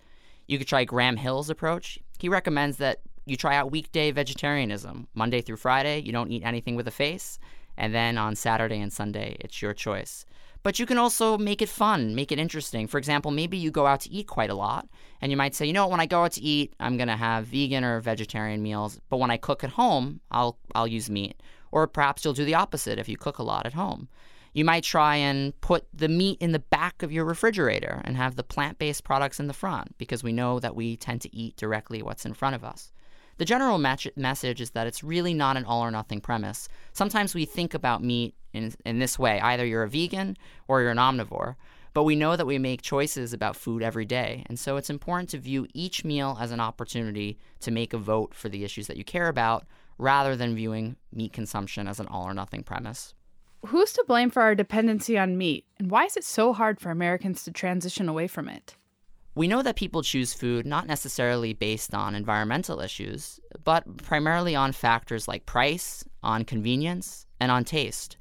You 0.48 0.58
could 0.58 0.68
try 0.68 0.86
Graham 0.86 1.18
Hill's 1.18 1.50
approach. 1.50 2.00
He 2.18 2.28
recommends 2.28 2.78
that 2.78 3.02
you 3.30 3.38
try 3.38 3.56
out 3.56 3.72
weekday 3.72 4.12
vegetarianism. 4.12 5.08
Monday 5.14 5.42
through 5.42 5.58
Friday, 5.58 6.00
you 6.00 6.12
don't 6.12 6.32
eat 6.32 6.44
anything 6.44 6.76
with 6.76 6.88
a 6.88 6.92
face. 6.92 7.40
And 7.78 7.96
then 7.96 8.18
on 8.18 8.36
Saturday 8.36 8.82
and 8.82 8.92
Sunday, 8.92 9.38
it's 9.40 9.62
your 9.62 9.74
choice. 9.74 10.26
But 10.62 10.78
you 10.78 10.86
can 10.86 10.98
also 10.98 11.38
make 11.38 11.62
it 11.62 11.70
fun, 11.70 12.16
make 12.16 12.32
it 12.34 12.40
interesting. 12.40 12.88
For 12.88 12.98
example, 12.98 13.32
maybe 13.32 13.58
you 13.58 13.72
go 13.72 13.88
out 13.88 14.02
to 14.02 14.12
eat 14.12 14.28
quite 14.28 14.50
a 14.50 14.56
lot, 14.56 14.90
and 15.22 15.32
you 15.32 15.38
might 15.38 15.56
say, 15.56 15.66
you 15.66 15.72
know 15.72 15.84
what, 15.84 15.92
when 15.92 16.02
I 16.02 16.06
go 16.06 16.24
out 16.26 16.34
to 16.34 16.42
eat, 16.42 16.74
I'm 16.82 16.98
going 16.98 17.08
to 17.08 17.16
have 17.16 17.46
vegan 17.46 17.86
or 17.86 18.02
vegetarian 18.02 18.62
meals, 18.62 19.00
but 19.10 19.18
when 19.18 19.32
I 19.32 19.38
cook 19.38 19.64
at 19.64 19.70
home, 19.70 20.20
I'll, 20.32 20.58
I'll 20.76 20.88
use 20.88 21.10
meat. 21.10 21.42
Or 21.72 21.88
perhaps 21.88 22.26
you'll 22.26 22.34
do 22.34 22.44
the 22.44 22.56
opposite 22.56 23.00
if 23.00 23.08
you 23.08 23.16
cook 23.16 23.38
a 23.38 23.44
lot 23.44 23.66
at 23.66 23.74
home. 23.74 24.10
You 24.52 24.66
might 24.66 24.84
try 24.84 25.16
and 25.16 25.60
put 25.62 25.86
the 25.94 26.10
meat 26.10 26.42
in 26.42 26.52
the 26.52 26.60
back 26.60 27.04
of 27.04 27.12
your 27.12 27.24
refrigerator 27.24 28.02
and 28.04 28.18
have 28.18 28.36
the 28.36 28.44
plant 28.44 28.80
based 28.80 29.04
products 29.04 29.40
in 29.40 29.48
the 29.48 29.54
front 29.54 29.98
because 29.98 30.24
we 30.24 30.34
know 30.34 30.60
that 30.60 30.76
we 30.76 30.98
tend 30.98 31.22
to 31.22 31.34
eat 31.34 31.56
directly 31.56 32.02
what's 32.02 32.26
in 32.26 32.34
front 32.34 32.56
of 32.56 32.64
us. 32.64 32.92
The 33.40 33.46
general 33.46 33.78
message 33.78 34.60
is 34.60 34.72
that 34.72 34.86
it's 34.86 35.02
really 35.02 35.34
not 35.34 35.56
an 35.56 35.64
all 35.64 35.82
or 35.82 35.92
nothing 35.92 36.20
premise. 36.20 36.68
Sometimes 36.92 37.34
we 37.34 37.46
think 37.46 37.74
about 37.74 38.04
meat 38.04 38.36
in, 38.52 38.74
in 38.86 39.00
this 39.00 39.18
way 39.18 39.40
either 39.40 39.66
you're 39.66 39.84
a 39.84 39.90
vegan 39.90 40.36
or 40.68 40.82
you're 40.82 40.92
an 40.92 40.98
omnivore. 40.98 41.56
But 41.94 42.04
we 42.04 42.18
know 42.18 42.36
that 42.36 42.46
we 42.46 42.58
make 42.58 42.82
choices 42.82 43.32
about 43.32 43.56
food 43.56 43.82
every 43.82 44.04
day. 44.04 44.44
And 44.48 44.60
so 44.60 44.76
it's 44.76 44.90
important 44.90 45.30
to 45.30 45.38
view 45.38 45.68
each 45.74 46.04
meal 46.04 46.38
as 46.40 46.52
an 46.52 46.60
opportunity 46.60 47.40
to 47.62 47.72
make 47.72 47.94
a 47.94 47.98
vote 47.98 48.34
for 48.34 48.50
the 48.50 48.66
issues 48.66 48.88
that 48.88 48.98
you 48.98 49.06
care 49.06 49.30
about 49.30 49.66
rather 49.98 50.36
than 50.36 50.54
viewing 50.54 50.98
meat 51.14 51.32
consumption 51.32 51.88
as 51.88 52.02
an 52.02 52.08
all 52.08 52.26
or 52.26 52.34
nothing 52.34 52.62
premise. 52.62 53.16
Who's 53.68 53.94
to 53.94 54.04
blame 54.06 54.32
for 54.32 54.42
our 54.42 54.54
dependency 54.54 55.18
on 55.18 55.38
meat? 55.38 55.66
And 55.78 55.90
why 55.90 56.04
is 56.04 56.18
it 56.18 56.26
so 56.26 56.52
hard 56.52 56.82
for 56.82 56.92
Americans 56.92 57.46
to 57.46 57.52
transition 57.52 58.10
away 58.10 58.28
from 58.28 58.50
it? 58.50 58.76
We 59.40 59.48
know 59.48 59.62
that 59.62 59.78
people 59.78 60.02
choose 60.02 60.34
food 60.34 60.66
not 60.66 60.86
necessarily 60.86 61.54
based 61.54 61.94
on 61.94 62.14
environmental 62.14 62.82
issues, 62.82 63.40
but 63.64 63.86
primarily 64.04 64.54
on 64.54 64.74
factors 64.74 65.30
like 65.30 65.46
price, 65.46 66.04
on 66.22 66.44
convenience, 66.44 67.26
and 67.40 67.50
on 67.50 67.64
taste. 67.64 68.18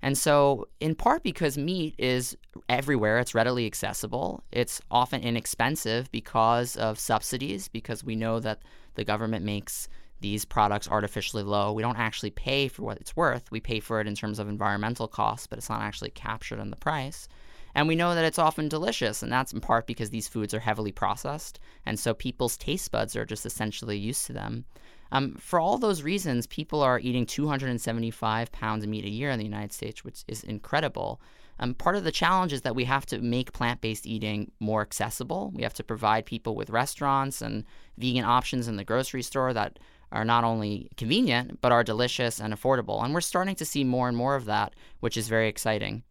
And 0.00 0.16
so, 0.16 0.68
in 0.80 0.94
part 0.94 1.22
because 1.22 1.58
meat 1.58 1.94
is 1.98 2.38
everywhere, 2.70 3.18
it's 3.18 3.34
readily 3.34 3.66
accessible, 3.66 4.44
it's 4.50 4.80
often 4.90 5.20
inexpensive 5.20 6.10
because 6.10 6.74
of 6.76 6.98
subsidies, 6.98 7.68
because 7.68 8.02
we 8.02 8.16
know 8.16 8.40
that 8.40 8.62
the 8.94 9.04
government 9.04 9.44
makes 9.44 9.90
these 10.22 10.46
products 10.46 10.88
artificially 10.88 11.42
low. 11.42 11.74
We 11.74 11.82
don't 11.82 11.98
actually 11.98 12.30
pay 12.30 12.68
for 12.68 12.82
what 12.82 12.96
it's 12.96 13.14
worth. 13.14 13.50
We 13.50 13.60
pay 13.60 13.80
for 13.80 14.00
it 14.00 14.06
in 14.06 14.14
terms 14.14 14.38
of 14.38 14.48
environmental 14.48 15.06
costs, 15.06 15.46
but 15.46 15.58
it's 15.58 15.68
not 15.68 15.82
actually 15.82 16.12
captured 16.12 16.60
in 16.60 16.70
the 16.70 16.76
price. 16.76 17.28
And 17.74 17.88
we 17.88 17.96
know 17.96 18.14
that 18.14 18.24
it's 18.24 18.38
often 18.38 18.68
delicious, 18.68 19.22
and 19.22 19.32
that's 19.32 19.52
in 19.52 19.60
part 19.60 19.86
because 19.86 20.10
these 20.10 20.28
foods 20.28 20.52
are 20.52 20.60
heavily 20.60 20.92
processed, 20.92 21.58
and 21.86 21.98
so 21.98 22.12
people's 22.12 22.56
taste 22.56 22.90
buds 22.90 23.16
are 23.16 23.24
just 23.24 23.46
essentially 23.46 23.96
used 23.96 24.26
to 24.26 24.32
them. 24.32 24.64
Um, 25.10 25.34
for 25.34 25.60
all 25.60 25.78
those 25.78 26.02
reasons, 26.02 26.46
people 26.46 26.82
are 26.82 26.98
eating 26.98 27.26
275 27.26 28.50
pounds 28.52 28.82
of 28.82 28.90
meat 28.90 29.04
a 29.04 29.10
year 29.10 29.30
in 29.30 29.38
the 29.38 29.44
United 29.44 29.72
States, 29.72 30.04
which 30.04 30.24
is 30.26 30.42
incredible. 30.42 31.20
Um, 31.58 31.74
part 31.74 31.96
of 31.96 32.04
the 32.04 32.12
challenge 32.12 32.52
is 32.52 32.62
that 32.62 32.74
we 32.74 32.84
have 32.84 33.04
to 33.06 33.20
make 33.20 33.52
plant 33.52 33.82
based 33.82 34.06
eating 34.06 34.50
more 34.58 34.80
accessible. 34.80 35.52
We 35.54 35.62
have 35.62 35.74
to 35.74 35.84
provide 35.84 36.24
people 36.24 36.56
with 36.56 36.70
restaurants 36.70 37.42
and 37.42 37.64
vegan 37.98 38.24
options 38.24 38.68
in 38.68 38.76
the 38.76 38.84
grocery 38.84 39.22
store 39.22 39.52
that 39.52 39.78
are 40.10 40.24
not 40.24 40.44
only 40.44 40.90
convenient, 40.96 41.60
but 41.60 41.72
are 41.72 41.84
delicious 41.84 42.40
and 42.40 42.52
affordable. 42.54 43.04
And 43.04 43.12
we're 43.14 43.20
starting 43.20 43.54
to 43.56 43.64
see 43.64 43.84
more 43.84 44.08
and 44.08 44.16
more 44.16 44.34
of 44.34 44.46
that, 44.46 44.74
which 45.00 45.16
is 45.16 45.28
very 45.28 45.48
exciting. 45.48 46.02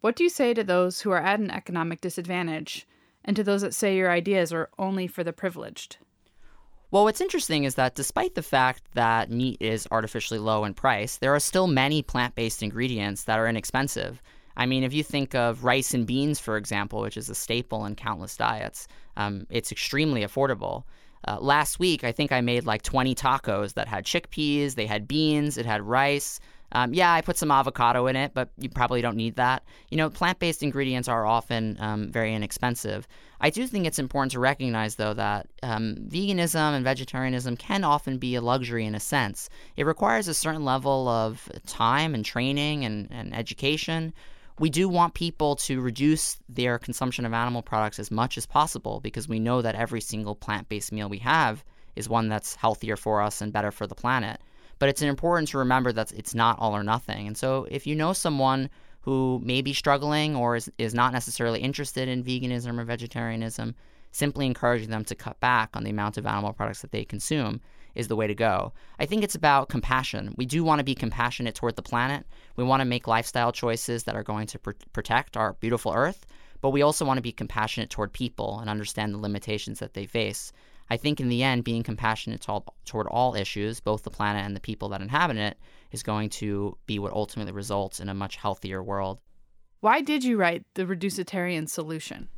What 0.00 0.16
do 0.16 0.24
you 0.24 0.30
say 0.30 0.54
to 0.54 0.62
those 0.62 1.00
who 1.00 1.10
are 1.10 1.22
at 1.22 1.40
an 1.40 1.50
economic 1.50 2.00
disadvantage 2.00 2.86
and 3.24 3.34
to 3.36 3.42
those 3.42 3.62
that 3.62 3.74
say 3.74 3.96
your 3.96 4.10
ideas 4.10 4.52
are 4.52 4.70
only 4.78 5.06
for 5.06 5.24
the 5.24 5.32
privileged? 5.32 5.98
Well, 6.90 7.04
what's 7.04 7.20
interesting 7.20 7.64
is 7.64 7.74
that 7.74 7.96
despite 7.96 8.36
the 8.36 8.42
fact 8.42 8.82
that 8.94 9.30
meat 9.30 9.56
is 9.60 9.88
artificially 9.90 10.38
low 10.38 10.64
in 10.64 10.74
price, 10.74 11.16
there 11.16 11.34
are 11.34 11.40
still 11.40 11.66
many 11.66 12.02
plant 12.02 12.34
based 12.34 12.62
ingredients 12.62 13.24
that 13.24 13.38
are 13.38 13.48
inexpensive. 13.48 14.22
I 14.56 14.66
mean, 14.66 14.84
if 14.84 14.94
you 14.94 15.02
think 15.02 15.34
of 15.34 15.64
rice 15.64 15.92
and 15.92 16.06
beans, 16.06 16.38
for 16.38 16.56
example, 16.56 17.00
which 17.00 17.16
is 17.16 17.28
a 17.28 17.34
staple 17.34 17.84
in 17.84 17.96
countless 17.96 18.36
diets, 18.36 18.86
um, 19.16 19.46
it's 19.50 19.72
extremely 19.72 20.22
affordable. 20.22 20.84
Uh, 21.26 21.38
last 21.40 21.78
week, 21.80 22.04
I 22.04 22.12
think 22.12 22.30
I 22.30 22.40
made 22.40 22.64
like 22.64 22.82
20 22.82 23.14
tacos 23.14 23.74
that 23.74 23.88
had 23.88 24.04
chickpeas, 24.04 24.76
they 24.76 24.86
had 24.86 25.08
beans, 25.08 25.58
it 25.58 25.66
had 25.66 25.82
rice. 25.82 26.40
Um, 26.72 26.92
yeah, 26.92 27.12
I 27.12 27.20
put 27.20 27.38
some 27.38 27.50
avocado 27.50 28.06
in 28.06 28.16
it, 28.16 28.32
but 28.34 28.50
you 28.58 28.68
probably 28.68 29.00
don't 29.00 29.16
need 29.16 29.36
that. 29.36 29.62
You 29.90 29.96
know, 29.96 30.10
plant 30.10 30.38
based 30.38 30.62
ingredients 30.62 31.08
are 31.08 31.26
often 31.26 31.76
um, 31.80 32.10
very 32.10 32.34
inexpensive. 32.34 33.06
I 33.40 33.50
do 33.50 33.66
think 33.66 33.86
it's 33.86 33.98
important 33.98 34.32
to 34.32 34.40
recognize, 34.40 34.96
though, 34.96 35.14
that 35.14 35.48
um, 35.62 35.96
veganism 36.08 36.74
and 36.74 36.84
vegetarianism 36.84 37.56
can 37.56 37.84
often 37.84 38.18
be 38.18 38.34
a 38.34 38.40
luxury 38.40 38.84
in 38.84 38.94
a 38.94 39.00
sense. 39.00 39.48
It 39.76 39.86
requires 39.86 40.26
a 40.26 40.34
certain 40.34 40.64
level 40.64 41.08
of 41.08 41.48
time 41.66 42.14
and 42.14 42.24
training 42.24 42.84
and, 42.84 43.08
and 43.10 43.34
education. 43.34 44.12
We 44.58 44.70
do 44.70 44.88
want 44.88 45.14
people 45.14 45.54
to 45.56 45.82
reduce 45.82 46.38
their 46.48 46.78
consumption 46.78 47.26
of 47.26 47.34
animal 47.34 47.62
products 47.62 47.98
as 47.98 48.10
much 48.10 48.38
as 48.38 48.46
possible 48.46 49.00
because 49.00 49.28
we 49.28 49.38
know 49.38 49.60
that 49.60 49.74
every 49.74 50.00
single 50.00 50.34
plant 50.34 50.68
based 50.70 50.92
meal 50.92 51.10
we 51.10 51.18
have 51.18 51.62
is 51.94 52.08
one 52.08 52.28
that's 52.28 52.54
healthier 52.54 52.96
for 52.96 53.20
us 53.20 53.42
and 53.42 53.52
better 53.52 53.70
for 53.70 53.86
the 53.86 53.94
planet. 53.94 54.40
But 54.78 54.88
it's 54.88 55.02
important 55.02 55.48
to 55.48 55.58
remember 55.58 55.92
that 55.92 56.12
it's 56.12 56.34
not 56.34 56.58
all 56.58 56.76
or 56.76 56.82
nothing. 56.82 57.26
And 57.26 57.36
so 57.36 57.66
if 57.70 57.86
you 57.86 57.94
know 57.94 58.12
someone 58.12 58.68
who 59.00 59.40
may 59.44 59.62
be 59.62 59.72
struggling 59.72 60.34
or 60.34 60.56
is, 60.56 60.70
is 60.78 60.92
not 60.92 61.12
necessarily 61.12 61.60
interested 61.60 62.08
in 62.08 62.24
veganism 62.24 62.78
or 62.78 62.84
vegetarianism, 62.84 63.74
simply 64.12 64.46
encouraging 64.46 64.90
them 64.90 65.04
to 65.04 65.14
cut 65.14 65.38
back 65.40 65.70
on 65.74 65.84
the 65.84 65.90
amount 65.90 66.18
of 66.18 66.26
animal 66.26 66.52
products 66.52 66.80
that 66.80 66.90
they 66.90 67.04
consume 67.04 67.60
is 67.94 68.08
the 68.08 68.16
way 68.16 68.26
to 68.26 68.34
go. 68.34 68.72
I 68.98 69.06
think 69.06 69.24
it's 69.24 69.34
about 69.34 69.68
compassion. 69.68 70.34
We 70.36 70.46
do 70.46 70.62
want 70.62 70.80
to 70.80 70.84
be 70.84 70.94
compassionate 70.94 71.54
toward 71.54 71.76
the 71.76 71.82
planet. 71.82 72.26
We 72.56 72.64
want 72.64 72.80
to 72.80 72.84
make 72.84 73.06
lifestyle 73.06 73.52
choices 73.52 74.04
that 74.04 74.14
are 74.14 74.22
going 74.22 74.46
to 74.48 74.58
pr- 74.58 74.72
protect 74.92 75.36
our 75.36 75.54
beautiful 75.54 75.92
earth, 75.94 76.26
but 76.60 76.70
we 76.70 76.82
also 76.82 77.04
want 77.04 77.18
to 77.18 77.22
be 77.22 77.32
compassionate 77.32 77.90
toward 77.90 78.12
people 78.12 78.58
and 78.60 78.68
understand 78.68 79.14
the 79.14 79.18
limitations 79.18 79.78
that 79.78 79.94
they 79.94 80.06
face. 80.06 80.52
I 80.88 80.96
think 80.96 81.20
in 81.20 81.28
the 81.28 81.42
end, 81.42 81.64
being 81.64 81.82
compassionate 81.82 82.42
to 82.42 82.52
all, 82.52 82.74
toward 82.84 83.06
all 83.08 83.34
issues, 83.34 83.80
both 83.80 84.02
the 84.02 84.10
planet 84.10 84.44
and 84.44 84.54
the 84.54 84.60
people 84.60 84.88
that 84.90 85.00
inhabit 85.00 85.36
it, 85.36 85.58
is 85.92 86.02
going 86.02 86.30
to 86.30 86.76
be 86.86 86.98
what 86.98 87.12
ultimately 87.12 87.52
results 87.52 88.00
in 88.00 88.08
a 88.08 88.14
much 88.14 88.36
healthier 88.36 88.82
world. 88.82 89.18
Why 89.80 90.00
did 90.00 90.24
you 90.24 90.36
write 90.36 90.64
The 90.74 90.86
Reducitarian 90.86 91.68
Solution? 91.68 92.28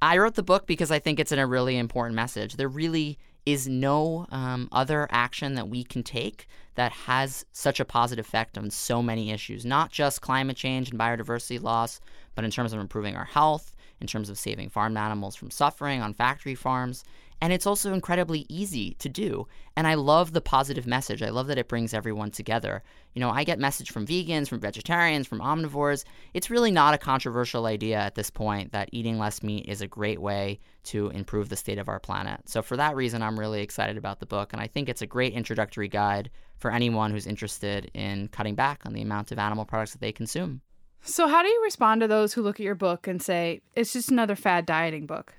I 0.00 0.18
wrote 0.18 0.34
the 0.34 0.42
book 0.42 0.66
because 0.66 0.90
I 0.90 0.98
think 0.98 1.20
it's 1.20 1.32
in 1.32 1.38
a 1.38 1.46
really 1.46 1.78
important 1.78 2.16
message. 2.16 2.56
There 2.56 2.68
really 2.68 3.18
is 3.46 3.68
no 3.68 4.26
um, 4.30 4.68
other 4.72 5.06
action 5.10 5.54
that 5.54 5.68
we 5.68 5.84
can 5.84 6.02
take 6.02 6.46
that 6.74 6.92
has 6.92 7.44
such 7.52 7.80
a 7.80 7.84
positive 7.84 8.24
effect 8.24 8.56
on 8.56 8.70
so 8.70 9.02
many 9.02 9.30
issues, 9.30 9.64
not 9.64 9.90
just 9.90 10.20
climate 10.20 10.56
change 10.56 10.90
and 10.90 10.98
biodiversity 10.98 11.62
loss, 11.62 12.00
but 12.34 12.44
in 12.44 12.50
terms 12.50 12.72
of 12.72 12.80
improving 12.80 13.16
our 13.16 13.24
health, 13.24 13.76
in 14.00 14.06
terms 14.06 14.28
of 14.28 14.38
saving 14.38 14.68
farm 14.68 14.96
animals 14.96 15.36
from 15.36 15.50
suffering 15.50 16.00
on 16.00 16.14
factory 16.14 16.54
farms. 16.54 17.04
And 17.42 17.52
it's 17.52 17.66
also 17.66 17.92
incredibly 17.92 18.46
easy 18.48 18.94
to 19.00 19.08
do. 19.08 19.48
And 19.76 19.88
I 19.88 19.94
love 19.94 20.32
the 20.32 20.40
positive 20.40 20.86
message. 20.86 21.24
I 21.24 21.30
love 21.30 21.48
that 21.48 21.58
it 21.58 21.66
brings 21.66 21.92
everyone 21.92 22.30
together. 22.30 22.84
You 23.14 23.20
know, 23.20 23.30
I 23.30 23.42
get 23.42 23.58
message 23.58 23.90
from 23.90 24.06
vegans, 24.06 24.48
from 24.48 24.60
vegetarians, 24.60 25.26
from 25.26 25.40
omnivores. 25.40 26.04
It's 26.34 26.50
really 26.50 26.70
not 26.70 26.94
a 26.94 26.98
controversial 26.98 27.66
idea 27.66 27.96
at 27.96 28.14
this 28.14 28.30
point 28.30 28.70
that 28.70 28.90
eating 28.92 29.18
less 29.18 29.42
meat 29.42 29.66
is 29.66 29.80
a 29.80 29.88
great 29.88 30.20
way 30.20 30.60
to 30.84 31.08
improve 31.08 31.48
the 31.48 31.56
state 31.56 31.78
of 31.78 31.88
our 31.88 31.98
planet. 31.98 32.48
So 32.48 32.62
for 32.62 32.76
that 32.76 32.94
reason, 32.94 33.22
I'm 33.22 33.40
really 33.40 33.60
excited 33.60 33.96
about 33.96 34.20
the 34.20 34.26
book. 34.26 34.52
And 34.52 34.62
I 34.62 34.68
think 34.68 34.88
it's 34.88 35.02
a 35.02 35.06
great 35.06 35.32
introductory 35.32 35.88
guide 35.88 36.30
for 36.58 36.70
anyone 36.70 37.10
who's 37.10 37.26
interested 37.26 37.90
in 37.92 38.28
cutting 38.28 38.54
back 38.54 38.82
on 38.86 38.92
the 38.92 39.02
amount 39.02 39.32
of 39.32 39.40
animal 39.40 39.64
products 39.64 39.90
that 39.92 40.00
they 40.00 40.12
consume. 40.12 40.60
So, 41.04 41.26
how 41.26 41.42
do 41.42 41.48
you 41.48 41.60
respond 41.64 42.02
to 42.02 42.06
those 42.06 42.32
who 42.32 42.42
look 42.42 42.60
at 42.60 42.64
your 42.64 42.76
book 42.76 43.08
and 43.08 43.20
say, 43.20 43.62
it's 43.74 43.92
just 43.92 44.12
another 44.12 44.36
fad 44.36 44.64
dieting 44.64 45.06
book? 45.06 45.34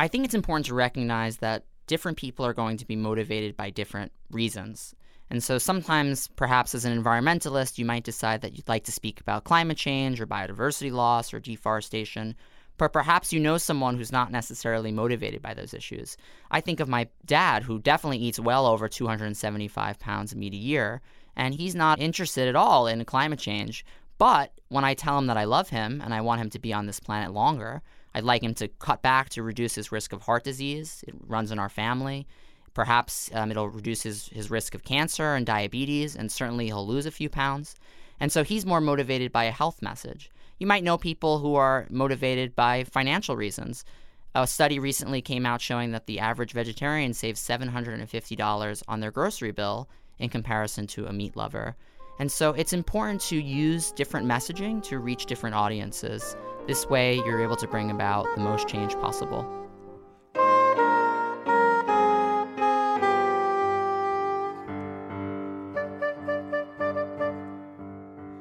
I 0.00 0.08
think 0.08 0.24
it's 0.24 0.34
important 0.34 0.64
to 0.64 0.74
recognize 0.74 1.36
that 1.36 1.66
different 1.86 2.16
people 2.16 2.46
are 2.46 2.54
going 2.54 2.78
to 2.78 2.86
be 2.86 2.96
motivated 2.96 3.54
by 3.54 3.68
different 3.68 4.12
reasons. 4.30 4.94
And 5.28 5.44
so 5.44 5.58
sometimes, 5.58 6.26
perhaps 6.36 6.74
as 6.74 6.86
an 6.86 6.98
environmentalist, 6.98 7.76
you 7.76 7.84
might 7.84 8.04
decide 8.04 8.40
that 8.40 8.56
you'd 8.56 8.66
like 8.66 8.84
to 8.84 8.92
speak 8.92 9.20
about 9.20 9.44
climate 9.44 9.76
change 9.76 10.18
or 10.18 10.26
biodiversity 10.26 10.90
loss 10.90 11.34
or 11.34 11.38
deforestation, 11.38 12.34
but 12.78 12.94
perhaps 12.94 13.30
you 13.30 13.40
know 13.40 13.58
someone 13.58 13.98
who's 13.98 14.10
not 14.10 14.32
necessarily 14.32 14.90
motivated 14.90 15.42
by 15.42 15.52
those 15.52 15.74
issues. 15.74 16.16
I 16.50 16.62
think 16.62 16.80
of 16.80 16.88
my 16.88 17.06
dad, 17.26 17.62
who 17.62 17.78
definitely 17.78 18.20
eats 18.20 18.40
well 18.40 18.64
over 18.64 18.88
275 18.88 19.98
pounds 19.98 20.32
of 20.32 20.38
meat 20.38 20.54
a 20.54 20.56
year, 20.56 21.02
and 21.36 21.54
he's 21.54 21.74
not 21.74 22.00
interested 22.00 22.48
at 22.48 22.56
all 22.56 22.86
in 22.86 23.04
climate 23.04 23.38
change. 23.38 23.84
But 24.20 24.52
when 24.68 24.84
I 24.84 24.92
tell 24.92 25.16
him 25.16 25.28
that 25.28 25.38
I 25.38 25.44
love 25.44 25.70
him 25.70 26.02
and 26.04 26.12
I 26.12 26.20
want 26.20 26.42
him 26.42 26.50
to 26.50 26.58
be 26.58 26.74
on 26.74 26.84
this 26.84 27.00
planet 27.00 27.32
longer, 27.32 27.80
I'd 28.14 28.22
like 28.22 28.42
him 28.42 28.52
to 28.56 28.68
cut 28.68 29.00
back 29.00 29.30
to 29.30 29.42
reduce 29.42 29.74
his 29.74 29.92
risk 29.92 30.12
of 30.12 30.20
heart 30.20 30.44
disease. 30.44 31.02
It 31.08 31.14
runs 31.26 31.50
in 31.50 31.58
our 31.58 31.70
family. 31.70 32.26
Perhaps 32.74 33.30
um, 33.32 33.50
it'll 33.50 33.70
reduce 33.70 34.02
his, 34.02 34.26
his 34.26 34.50
risk 34.50 34.74
of 34.74 34.84
cancer 34.84 35.34
and 35.34 35.46
diabetes, 35.46 36.16
and 36.16 36.30
certainly 36.30 36.66
he'll 36.66 36.86
lose 36.86 37.06
a 37.06 37.10
few 37.10 37.30
pounds. 37.30 37.76
And 38.20 38.30
so 38.30 38.44
he's 38.44 38.66
more 38.66 38.82
motivated 38.82 39.32
by 39.32 39.44
a 39.44 39.50
health 39.50 39.80
message. 39.80 40.30
You 40.58 40.66
might 40.66 40.84
know 40.84 40.98
people 40.98 41.38
who 41.38 41.54
are 41.54 41.86
motivated 41.88 42.54
by 42.54 42.84
financial 42.84 43.36
reasons. 43.36 43.86
A 44.34 44.46
study 44.46 44.78
recently 44.78 45.22
came 45.22 45.46
out 45.46 45.62
showing 45.62 45.92
that 45.92 46.04
the 46.04 46.20
average 46.20 46.52
vegetarian 46.52 47.14
saves 47.14 47.40
$750 47.40 48.82
on 48.86 49.00
their 49.00 49.10
grocery 49.10 49.52
bill 49.52 49.88
in 50.18 50.28
comparison 50.28 50.86
to 50.88 51.06
a 51.06 51.12
meat 51.14 51.36
lover. 51.36 51.74
And 52.20 52.30
so 52.30 52.50
it's 52.50 52.74
important 52.74 53.22
to 53.22 53.40
use 53.40 53.92
different 53.92 54.26
messaging 54.26 54.82
to 54.82 54.98
reach 54.98 55.24
different 55.24 55.56
audiences. 55.56 56.36
This 56.66 56.86
way, 56.86 57.16
you're 57.16 57.42
able 57.42 57.56
to 57.56 57.66
bring 57.66 57.90
about 57.90 58.26
the 58.34 58.42
most 58.42 58.68
change 58.68 58.92
possible. 58.96 59.46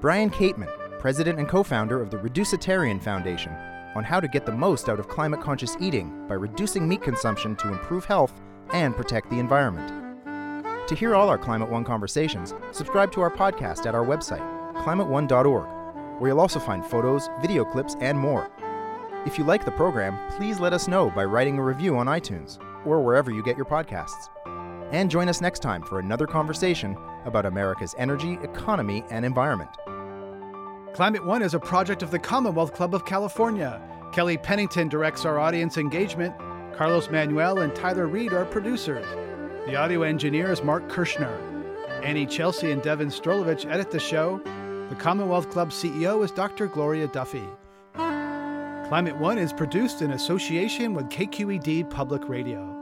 Brian 0.02 0.30
Kateman, 0.30 0.68
president 1.00 1.40
and 1.40 1.48
co 1.48 1.64
founder 1.64 2.02
of 2.02 2.12
the 2.12 2.18
Reducitarian 2.18 3.02
Foundation, 3.02 3.54
on 3.96 4.04
how 4.04 4.20
to 4.20 4.28
get 4.28 4.46
the 4.46 4.52
most 4.52 4.90
out 4.90 5.00
of 5.00 5.08
climate 5.08 5.40
conscious 5.40 5.78
eating 5.80 6.28
by 6.28 6.36
reducing 6.36 6.86
meat 6.86 7.02
consumption 7.02 7.56
to 7.56 7.70
improve 7.70 8.04
health 8.04 8.42
and 8.74 8.94
protect 8.94 9.30
the 9.30 9.40
environment. 9.40 10.09
To 10.90 10.96
hear 10.96 11.14
all 11.14 11.30
our 11.30 11.38
Climate 11.38 11.70
One 11.70 11.84
conversations, 11.84 12.56
subscribe 12.72 13.12
to 13.12 13.22
our 13.22 13.30
podcast 13.30 13.86
at 13.86 13.94
our 13.94 14.04
website, 14.04 14.42
climateone.org, 14.74 16.20
where 16.20 16.32
you'll 16.32 16.40
also 16.40 16.60
find 16.60 16.84
photos, 16.84 17.30
video 17.44 17.64
clips, 17.64 17.96
and 18.02 18.18
more. 18.18 18.50
If 19.24 19.38
you 19.38 19.44
like 19.44 19.66
the 19.66 19.72
program, 19.72 20.18
please 20.32 20.60
let 20.60 20.74
us 20.74 20.88
know 20.88 21.12
by 21.12 21.26
writing 21.26 21.60
a 21.60 21.64
review 21.64 21.96
on 21.96 22.08
iTunes 22.08 22.58
or 22.88 23.04
wherever 23.04 23.30
you 23.30 23.44
get 23.44 23.56
your 23.56 23.68
podcasts. 23.68 24.30
And 24.92 25.12
join 25.12 25.30
us 25.30 25.42
next 25.42 25.60
time 25.60 25.84
for 25.84 26.00
another 26.00 26.26
conversation 26.26 26.98
about 27.26 27.46
America's 27.46 27.94
energy, 28.00 28.40
economy, 28.42 29.04
and 29.12 29.24
environment. 29.24 29.70
Climate 30.96 31.24
One 31.24 31.44
is 31.44 31.54
a 31.54 31.60
project 31.60 32.02
of 32.02 32.10
the 32.10 32.18
Commonwealth 32.18 32.74
Club 32.74 32.96
of 32.96 33.06
California. 33.06 33.80
Kelly 34.12 34.40
Pennington 34.40 34.90
directs 34.90 35.24
our 35.24 35.38
audience 35.38 35.78
engagement. 35.78 36.34
Carlos 36.74 37.12
Manuel 37.12 37.60
and 37.60 37.76
Tyler 37.76 38.08
Reed 38.08 38.34
are 38.34 38.46
producers. 38.46 39.06
The 39.70 39.76
audio 39.76 40.02
engineer 40.02 40.52
is 40.52 40.64
Mark 40.64 40.90
Kirschner. 40.90 41.30
Annie 42.02 42.26
Chelsea 42.26 42.72
and 42.72 42.82
Devin 42.82 43.10
Strolovich 43.10 43.72
edit 43.72 43.92
the 43.92 44.00
show. 44.00 44.42
The 44.90 44.96
Commonwealth 44.96 45.52
Club 45.52 45.70
CEO 45.70 46.26
is 46.26 46.32
Dr. 46.32 46.66
Gloria 46.66 47.08
Duffy. 47.08 47.44
Climate 47.94 49.16
One 49.18 49.38
is 49.38 49.54
produced 49.54 50.02
in 50.02 50.10
association 50.10 50.96
with 50.96 51.10
KQED 51.10 51.88
Public 51.92 52.28
Radio. 52.28 52.79